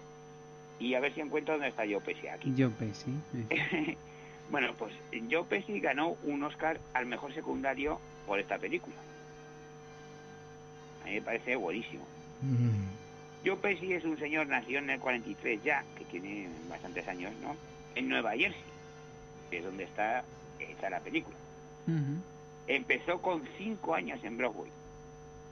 [0.79, 2.51] Y a ver si encuentro dónde está Joe Pesci aquí.
[2.55, 3.11] Yo pensé.
[3.51, 3.95] eh.
[4.49, 4.93] Bueno, pues
[5.29, 8.95] Joe Pesci ganó un Oscar al mejor secundario por esta película.
[11.03, 12.05] A mí me parece buenísimo.
[12.41, 12.87] Mm.
[13.45, 17.55] Joe Pesci es un señor nacido en el 43 ya, que tiene bastantes años, ¿no?
[17.95, 18.61] En Nueva Jersey,
[19.49, 20.23] que es donde está
[20.59, 21.35] hecha la película.
[22.67, 24.69] Empezó con cinco años en Broadway.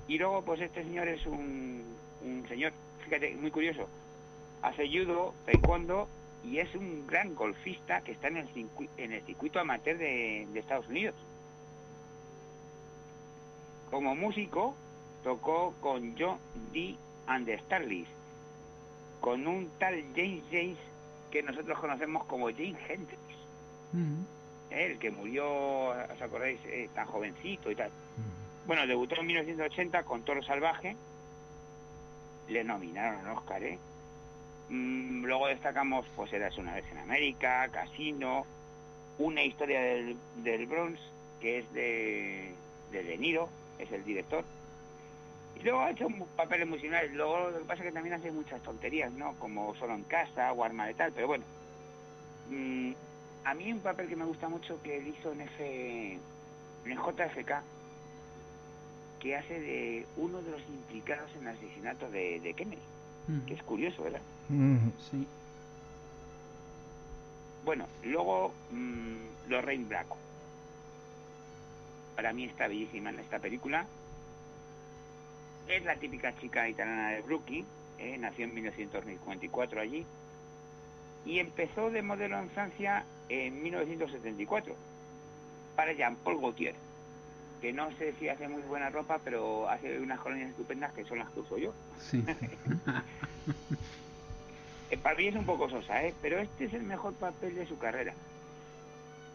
[0.07, 1.83] Y luego, pues este señor es un,
[2.21, 2.73] un señor,
[3.03, 3.87] fíjate, muy curioso.
[4.61, 6.09] Hace judo, taekwondo
[6.45, 10.47] y es un gran golfista que está en el, circuito, en el circuito amateur de,
[10.51, 11.15] de Estados Unidos.
[13.89, 14.75] Como músico,
[15.23, 16.37] tocó con John
[16.73, 16.95] D.
[17.27, 18.07] and the Starlys,
[19.21, 20.77] con un tal James James
[21.31, 23.19] que nosotros conocemos como James Hendrix
[24.69, 26.59] el que murió, ¿os acordáis?
[26.65, 27.91] Eh, tan jovencito y tal.
[28.67, 30.95] Bueno, debutó en 1980 con Toro Salvaje.
[32.49, 33.79] Le nominaron al Oscar, ¿eh?
[34.69, 38.45] Mm, luego destacamos, pues, Eras una vez en América, Casino,
[39.17, 40.99] Una historia del, del Bronx,
[41.39, 42.53] que es de,
[42.91, 44.43] de De Niro, es el director.
[45.55, 47.13] Y luego ha hecho papeles muy similares.
[47.13, 49.33] Luego lo que pasa es que también hace muchas tonterías, ¿no?
[49.39, 51.45] Como Solo en Casa, o Arma de Tal, pero bueno.
[52.49, 52.91] Mm,
[53.45, 56.19] a mí un papel que me gusta mucho que él hizo en F
[56.85, 57.61] en el JFK
[59.19, 62.81] que hace de uno de los implicados en el asesinato de, de Kennedy
[63.47, 64.89] que es curioso verdad Mm.
[65.09, 65.27] Sí.
[67.63, 70.17] bueno luego mm, Lorraine Bracco
[72.15, 73.85] para mí está bellísima en esta película
[75.67, 77.65] es la típica chica italiana de Brooklyn
[77.97, 80.05] eh, nació en 1954 allí
[81.25, 84.75] y empezó de modelo en Francia en 1974
[85.75, 86.75] para Jean-Paul Gaultier,
[87.61, 91.19] que no sé si hace muy buena ropa, pero hace unas colonias estupendas que son
[91.19, 91.73] las que uso yo.
[91.99, 92.23] Sí.
[95.01, 96.13] Para mí es un poco sosa, ¿eh?
[96.21, 98.13] pero este es el mejor papel de su carrera.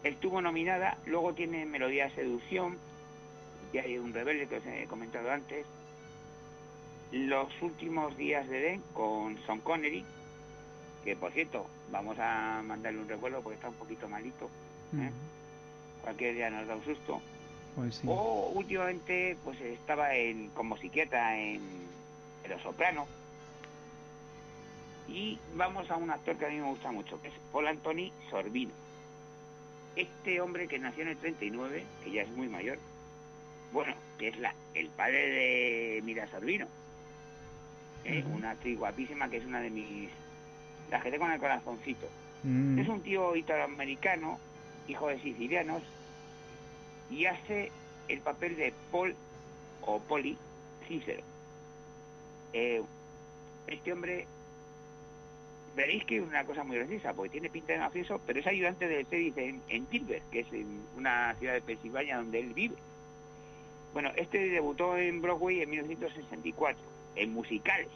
[0.03, 2.77] Estuvo nominada, luego tiene Melodía de Seducción,
[3.73, 5.65] y hay un rebelde que os he comentado antes.
[7.11, 10.05] Los últimos días de Den con Sean Connery,
[11.03, 14.49] que por cierto, vamos a mandarle un recuerdo porque está un poquito malito.
[14.95, 15.11] ¿eh?
[16.01, 17.21] Cualquier día nos da un susto.
[17.75, 18.07] Pues sí.
[18.09, 21.61] O últimamente pues estaba en, como psiquiatra en,
[22.43, 23.07] en Los Soprano.
[25.11, 28.11] Y vamos a un actor que a mí me gusta mucho, que es Paul Anthony
[28.29, 28.71] Sorbino.
[29.95, 32.79] Este hombre que nació en el 39, que ya es muy mayor,
[33.73, 36.67] bueno, que es la, el padre de Mira Sorbino,
[38.05, 38.23] ¿eh?
[38.33, 40.09] Una actriz guapísima que es una de mis...
[40.89, 42.07] La que tengo en el corazoncito.
[42.43, 42.79] Mm.
[42.79, 44.39] Es un tío italoamericano,
[44.87, 45.83] hijo de sicilianos,
[47.09, 47.71] y hace
[48.07, 49.15] el papel de Paul
[49.81, 50.37] o Poli
[50.87, 51.23] Cícero.
[52.53, 52.81] Eh,
[53.67, 54.27] este hombre,
[55.75, 58.87] veréis que es una cosa muy graciosa, porque tiene pinta de mafioso, pero es ayudante
[58.87, 62.75] del sheriff en, en Tilbury, que es en una ciudad de Pensilvania donde él vive.
[63.93, 66.81] Bueno, este debutó en Broadway en 1964,
[67.15, 67.89] en musicales.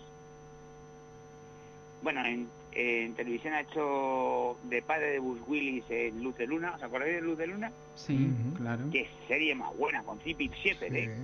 [2.02, 6.74] Bueno, en, en televisión ha hecho de padre de Bruce Willis en Luz de Luna.
[6.76, 7.72] ¿Os acordáis de Luz de Luna?
[7.96, 8.84] Sí, claro.
[8.92, 11.16] Qué serie más buena, con Zippy Shepard, ¿eh?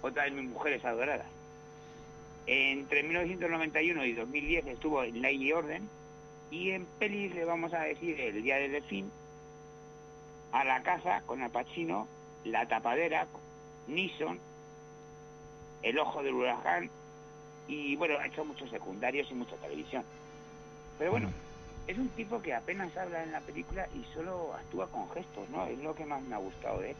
[0.00, 1.26] Otra de mis mujeres adoradas.
[2.46, 5.88] Entre 1991 y 2010 estuvo en Ley y Orden.
[6.50, 9.10] Y en pelis le vamos a decir El Día del Delfín,
[10.52, 12.06] A la Casa con Al Pacino,
[12.44, 13.26] La Tapadera,
[13.88, 14.38] Nixon,
[15.82, 16.90] El Ojo del Huracán
[17.68, 20.04] y bueno, ha hecho muchos secundarios y mucha televisión.
[20.98, 21.30] Pero bueno,
[21.86, 25.66] es un tipo que apenas habla en la película y solo actúa con gestos, ¿no?
[25.66, 26.96] Es lo que más me ha gustado de él.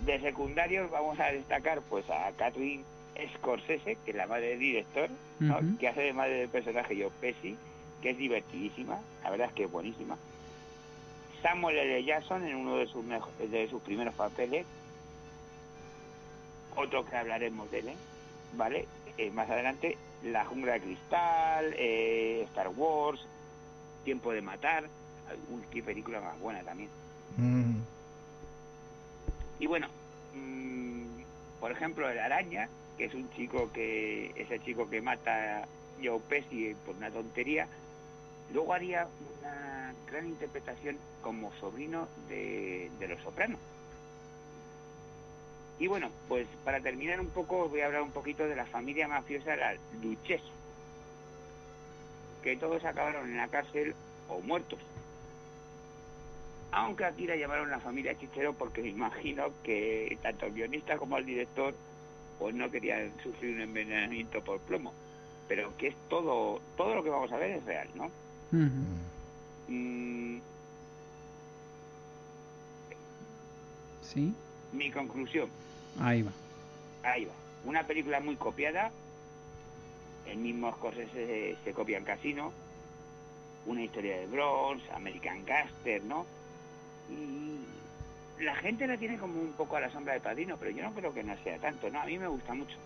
[0.00, 2.84] De secundarios vamos a destacar pues a Catherine
[3.34, 5.08] Scorsese, que es la madre del director,
[5.78, 7.56] que hace de madre del personaje Joe Pesci,
[8.00, 10.16] que es divertidísima, la verdad es que es buenísima.
[11.42, 12.04] Samuel L.
[12.04, 14.66] Jackson en uno de sus, de sus primeros papeles,
[16.76, 17.96] otro que hablaremos de él, ¿eh?
[18.54, 18.86] ¿vale?
[19.16, 23.20] Eh, más adelante, La Jungla de Cristal, eh, Star Wars,
[24.04, 24.84] Tiempo de Matar,
[25.50, 26.88] uy, qué película más buena también.
[27.36, 27.78] Mm.
[29.60, 29.88] Y bueno,
[30.34, 31.02] mm,
[31.60, 35.68] por ejemplo, El Araña, que es un chico que, ese chico que mata a
[36.02, 37.68] Joe Pesci por una tontería,
[38.52, 39.06] luego haría
[39.38, 43.60] una gran interpretación como sobrino de, Los Sopranos.
[45.78, 48.66] Y bueno, pues para terminar un poco, os voy a hablar un poquito de la
[48.66, 50.50] familia mafiosa, la Lucchesi,
[52.42, 53.94] que todos acabaron en la cárcel
[54.28, 54.80] o muertos.
[56.72, 61.16] Aunque aquí la llamaron la familia Chichero porque me imagino que tanto el guionista como
[61.16, 61.74] el director
[62.38, 64.92] pues no querían sufrir un envenenamiento por plomo.
[65.48, 68.10] Pero que es todo, todo lo que vamos a ver es real, ¿no?
[69.68, 70.38] Mm,
[74.02, 74.32] Sí,
[74.72, 75.48] mi conclusión,
[76.00, 76.30] ahí va.
[77.02, 77.32] ahí va.
[77.66, 78.90] Una película muy copiada,
[80.26, 82.52] el mismo Scorsese se, se copia en Casino,
[83.66, 86.24] una historia de Bronx, American Gaster, ¿no?
[87.10, 87.58] Y
[88.40, 90.92] la gente la tiene como un poco a la sombra de Padrino, pero yo no
[90.92, 92.00] creo que no sea tanto, ¿no?
[92.00, 92.76] A mí me gusta mucho.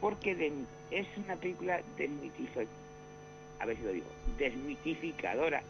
[0.00, 0.52] Porque de-
[0.90, 2.70] es una película desmitificadora,
[3.60, 4.06] a ver si lo digo,
[4.38, 5.62] desmitificadora,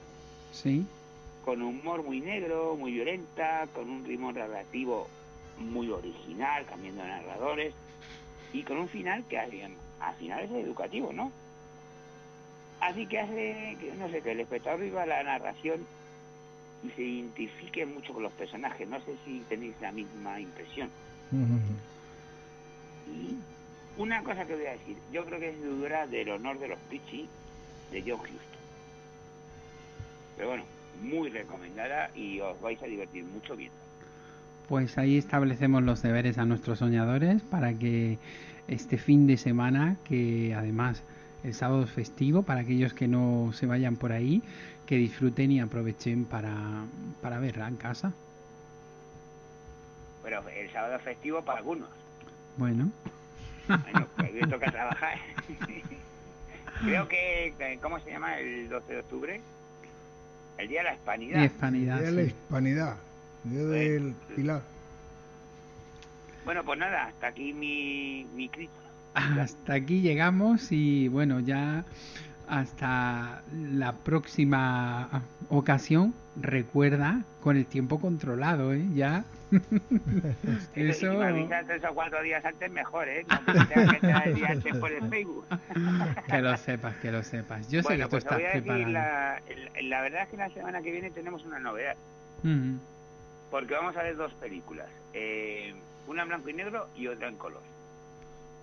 [0.52, 0.86] Sí,
[1.44, 5.08] con humor muy negro, muy violenta, con un ritmo narrativo
[5.58, 7.74] muy original, cambiando de narradores,
[8.52, 9.50] y con un final que al
[10.00, 11.32] al final es educativo, ¿no?
[12.80, 15.84] Así que hace, que, no sé, que el espectador viva la narración
[16.82, 18.88] y se identifique mucho con los personajes.
[18.88, 20.90] No sé si tenéis la misma impresión.
[23.06, 23.36] Y
[23.96, 26.78] una cosa que voy a decir, yo creo que es dudora del honor de los
[26.90, 27.28] Pichi
[27.90, 28.38] de John Huston.
[30.36, 30.64] Pero bueno,
[31.02, 33.76] muy recomendada y os vais a divertir mucho viendo.
[34.68, 38.18] Pues ahí establecemos los deberes a nuestros soñadores para que
[38.68, 41.02] este fin de semana, que además
[41.42, 44.42] el sábado es festivo, para aquellos que no se vayan por ahí,
[44.88, 46.56] que disfruten y aprovechen para,
[47.20, 48.10] para verla en casa.
[50.22, 51.90] Pero el sábado es festivo para algunos.
[52.56, 52.88] Bueno,
[53.66, 55.18] Bueno, pues hoy toca trabajar.
[56.82, 59.40] Creo que, que- ¿cómo se llama el 12 de octubre?
[60.56, 61.42] El Día de la Hispanidad.
[61.44, 62.96] Hispanidad, Día de la hispanidad,
[63.44, 64.62] Día del Pilar.
[66.46, 68.72] Bueno, pues nada, hasta aquí mi, mi crítica.
[69.42, 71.84] hasta aquí llegamos y bueno, ya
[72.48, 78.84] hasta la próxima ocasión, recuerda con el tiempo controlado, ¿eh?
[78.94, 79.24] Ya.
[80.76, 83.24] Y si me avisas tres o cuatro días antes, mejor, ¿eh?
[83.28, 83.38] No
[83.68, 85.46] que que el día antes por el Facebook.
[86.28, 87.70] Que lo sepas, que lo sepas.
[87.70, 88.90] Yo sé bueno, que tú pues te estás preparado.
[88.90, 89.40] la,
[89.82, 91.96] la verdad es que la semana que viene tenemos una novedad,
[92.44, 92.78] Ujú.
[93.50, 95.74] porque vamos a ver dos películas, eh,
[96.06, 97.62] una en blanco y negro y otra en color.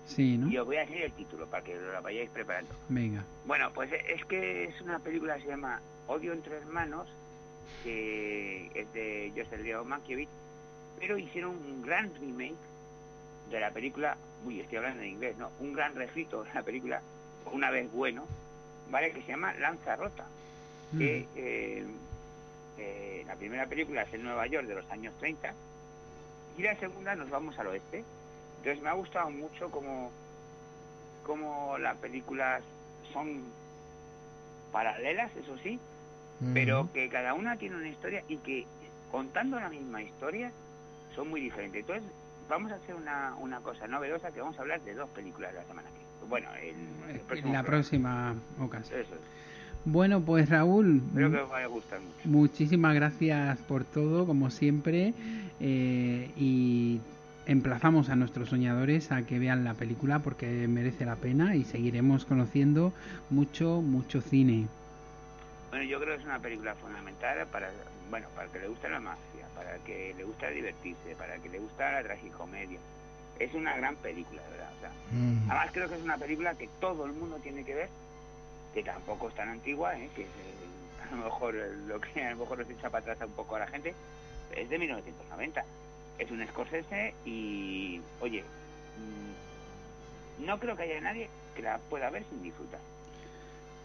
[0.06, 0.48] Sí, ¿no?
[0.48, 2.74] Y os voy a decir el título para que lo vayáis preparando.
[2.88, 3.24] Venga.
[3.44, 7.08] Bueno, pues es que es una película que se llama Odio entre hermanos,
[7.82, 10.30] que es de Joseph Leo Mankiewicz,
[10.98, 12.54] pero hicieron un gran remake
[13.50, 15.50] de la película, uy, estoy hablando en inglés, ¿no?
[15.60, 17.02] Un gran refrito de la película,
[17.52, 18.24] una vez bueno,
[18.90, 19.12] ¿vale?
[19.12, 20.22] Que se llama Lanzarote,
[20.96, 21.84] que eh,
[22.78, 25.52] eh, la primera película es en Nueva York de los años 30
[26.58, 28.04] y la segunda nos vamos al oeste.
[28.66, 30.10] Entonces me ha gustado mucho como,
[31.24, 32.64] como las películas
[33.12, 33.42] son
[34.72, 35.78] paralelas, eso sí,
[36.52, 38.66] pero que cada una tiene una historia y que
[39.12, 40.50] contando la misma historia
[41.14, 41.82] son muy diferentes.
[41.82, 42.10] Entonces,
[42.48, 45.62] vamos a hacer una, una cosa novedosa que vamos a hablar de dos películas la
[45.62, 46.28] semana que viene.
[46.28, 49.00] Bueno, el, el próximo En la próxima ocasión.
[49.00, 49.20] Eso es.
[49.84, 52.28] Bueno, pues Raúl, Espero que os vaya a gustar mucho.
[52.28, 55.14] muchísimas gracias por todo, como siempre,
[55.60, 57.00] eh, y
[57.46, 62.24] emplazamos a nuestros soñadores a que vean la película porque merece la pena y seguiremos
[62.24, 62.92] conociendo
[63.30, 64.66] mucho, mucho cine.
[65.70, 67.70] Bueno, yo creo que es una película fundamental para,
[68.10, 71.34] bueno, para el que le gusta la mafia, para el que le gusta divertirse, para
[71.34, 72.78] el que le gusta la tragicomedia.
[73.38, 74.70] Es una gran película, de ¿verdad?
[74.76, 75.50] O sea, Mm.
[75.50, 77.88] Además creo que es una película que todo el mundo tiene que ver,
[78.74, 80.10] que tampoco es tan antigua, ¿eh?
[80.14, 83.12] que es, eh, a lo mejor eh, lo que a lo mejor nos echa para
[83.12, 83.94] atrás un poco a la gente,
[84.54, 85.64] es de 1990.
[86.18, 88.42] Es un Scorsese y, oye,
[90.40, 92.80] mm, no creo que haya nadie que la pueda ver sin disfrutar.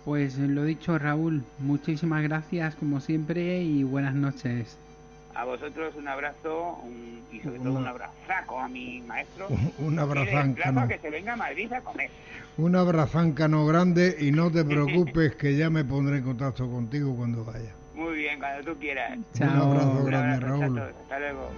[0.05, 4.75] Pues lo dicho, Raúl, muchísimas gracias como siempre y buenas noches.
[5.35, 9.47] A vosotros un abrazo un- y sobre todo un abrazaco a mi maestro.
[9.79, 10.87] Un Y le abrazánca, emplazo a ¿no?
[10.89, 12.09] que se venga a Madrid a comer.
[12.57, 17.45] Un abrazáncano grande y no te preocupes que ya me pondré en contacto contigo cuando
[17.45, 17.71] vaya.
[18.01, 19.15] Muy bien, cuando tú quieras.
[19.39, 20.75] Un abrazo Un grande, abrazo, Raúl.
[20.75, 20.95] chatos.
[21.03, 21.51] Hasta luego.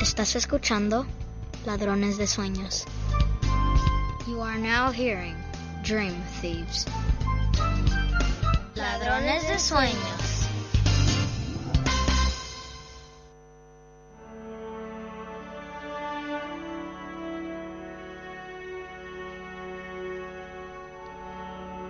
[0.00, 1.06] Estás escuchando
[1.66, 2.84] Ladrones de Sueños.
[4.26, 5.34] You are now hearing
[5.82, 6.86] Dream Thieves.
[8.74, 10.33] Ladrones de Sueños.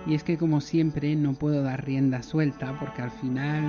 [0.07, 3.63] Y es que como siempre no puedo dar rienda suelta porque al final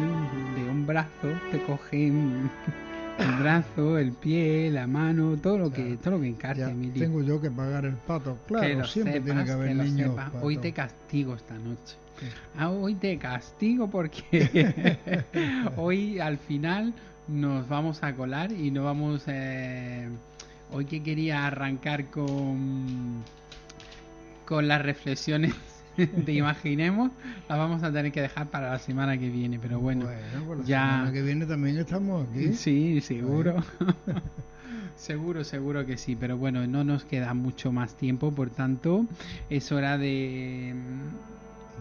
[0.55, 2.51] de un brazo te cogen
[3.19, 7.41] el brazo, el pie, la mano, todo lo que todo lo que encarte, tengo yo
[7.41, 8.37] que pagar el pato.
[8.47, 10.11] Que Claro, lo siempre tiene que haber lo niños.
[10.11, 10.33] sepas.
[10.43, 11.97] Hoy te castigo esta noche.
[12.59, 15.25] Ah, hoy te castigo porque
[15.77, 16.93] hoy al final
[17.29, 19.25] nos vamos a colar y no vamos.
[19.27, 20.09] eh,
[20.73, 23.23] hoy que quería arrancar con
[24.45, 25.55] con las reflexiones
[26.27, 27.11] de imaginemos,
[27.49, 29.59] las vamos a tener que dejar para la semana que viene.
[29.59, 30.81] Pero bueno, Bueno, pues la ya.
[30.91, 32.53] semana que viene también estamos aquí.
[32.55, 33.57] Sí, seguro.
[34.97, 36.17] seguro, seguro que sí.
[36.17, 39.07] Pero bueno, no nos queda mucho más tiempo, por tanto,
[39.51, 40.75] es hora de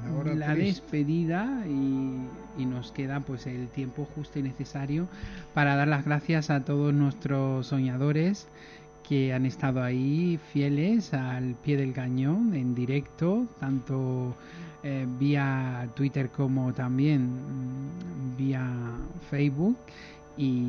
[0.03, 0.81] La hora la triste.
[0.81, 2.27] despedida y,
[2.61, 5.07] y nos queda pues el tiempo justo y necesario
[5.53, 8.47] para dar las gracias a todos nuestros soñadores
[9.07, 14.35] que han estado ahí fieles al pie del cañón en directo, tanto
[14.83, 18.67] eh, vía Twitter como también mm, vía
[19.29, 19.77] Facebook.
[20.37, 20.65] Y,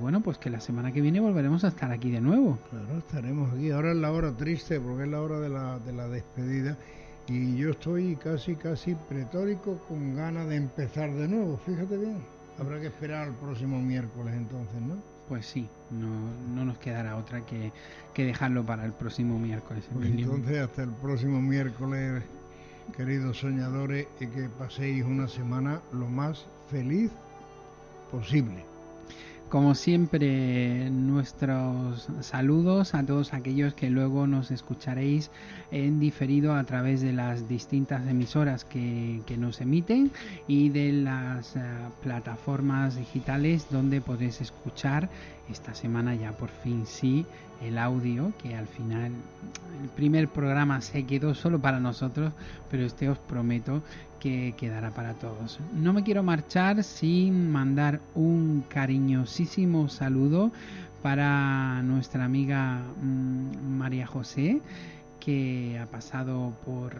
[0.00, 2.58] bueno, pues que la semana que viene volveremos a estar aquí de nuevo.
[2.70, 3.70] Claro, estaremos aquí.
[3.70, 6.76] Ahora es la hora triste porque es la hora de la, de la despedida.
[7.26, 11.58] Y yo estoy casi, casi pretórico con ganas de empezar de nuevo.
[11.66, 12.18] Fíjate bien.
[12.58, 15.09] Habrá que esperar al próximo miércoles entonces, ¿no?
[15.30, 16.08] Pues sí, no,
[16.56, 17.70] no nos quedará otra que,
[18.14, 19.84] que dejarlo para el próximo miércoles.
[19.94, 22.24] Pues entonces hasta el próximo miércoles,
[22.96, 27.12] queridos soñadores, y que paséis una semana lo más feliz
[28.10, 28.69] posible.
[29.50, 35.32] Como siempre, nuestros saludos a todos aquellos que luego nos escucharéis
[35.72, 40.12] en diferido a través de las distintas emisoras que, nos emiten
[40.46, 41.62] y de las eh,
[42.00, 45.08] plataformas digitales donde podéis escuchar
[45.50, 47.26] esta semana ya por fin sí
[47.60, 49.12] el audio que al final
[49.82, 52.32] el primer programa se quedó solo para nosotros
[52.70, 53.82] pero este os prometo
[54.20, 55.58] que quedará para todos.
[55.74, 60.52] No me quiero marchar sin mandar un cariñosísimo saludo
[61.02, 64.60] para nuestra amiga mm, María José
[65.20, 66.96] que ha pasado por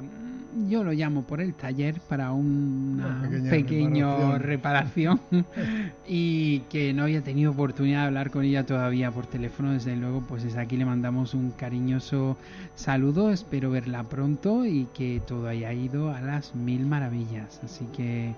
[0.69, 5.21] yo lo llamo por el taller para una Una pequeña reparación.
[6.07, 10.23] y que no había tenido oportunidad de hablar con ella todavía por teléfono desde luego
[10.29, 12.37] pues desde aquí le mandamos un cariñoso
[12.75, 13.31] saludo.
[13.31, 17.61] Espero verla pronto y que todo haya ido a las mil maravillas.
[17.65, 18.35] Así que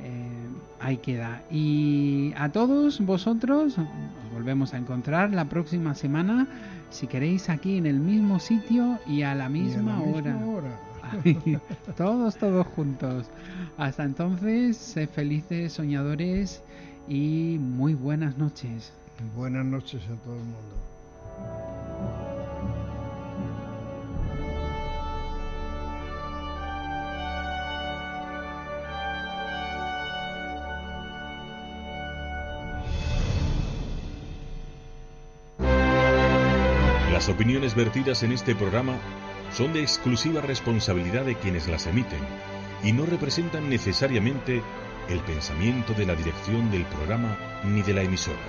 [0.00, 0.28] eh,
[0.80, 1.42] ahí queda.
[1.50, 6.48] Y a todos vosotros nos volvemos a encontrar la próxima semana
[6.92, 10.36] si queréis aquí en el mismo sitio y a la misma, hora.
[10.46, 10.78] hora.
[11.96, 13.26] todos, todos juntos.
[13.76, 16.62] Hasta entonces, sed felices, soñadores
[17.08, 18.92] y muy buenas noches.
[19.34, 21.91] Buenas noches a todo el mundo.
[37.22, 38.96] Las opiniones vertidas en este programa
[39.52, 42.18] son de exclusiva responsabilidad de quienes las emiten
[42.82, 44.60] y no representan necesariamente
[45.08, 48.42] el pensamiento de la dirección del programa ni de la emisora.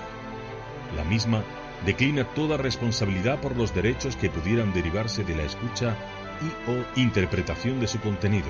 [0.96, 1.44] La misma
[1.86, 5.96] declina toda responsabilidad por los derechos que pudieran derivarse de la escucha
[6.42, 8.50] y o interpretación de su contenido,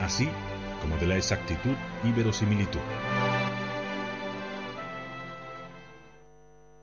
[0.00, 0.28] así
[0.80, 1.74] como de la exactitud
[2.04, 2.78] y verosimilitud.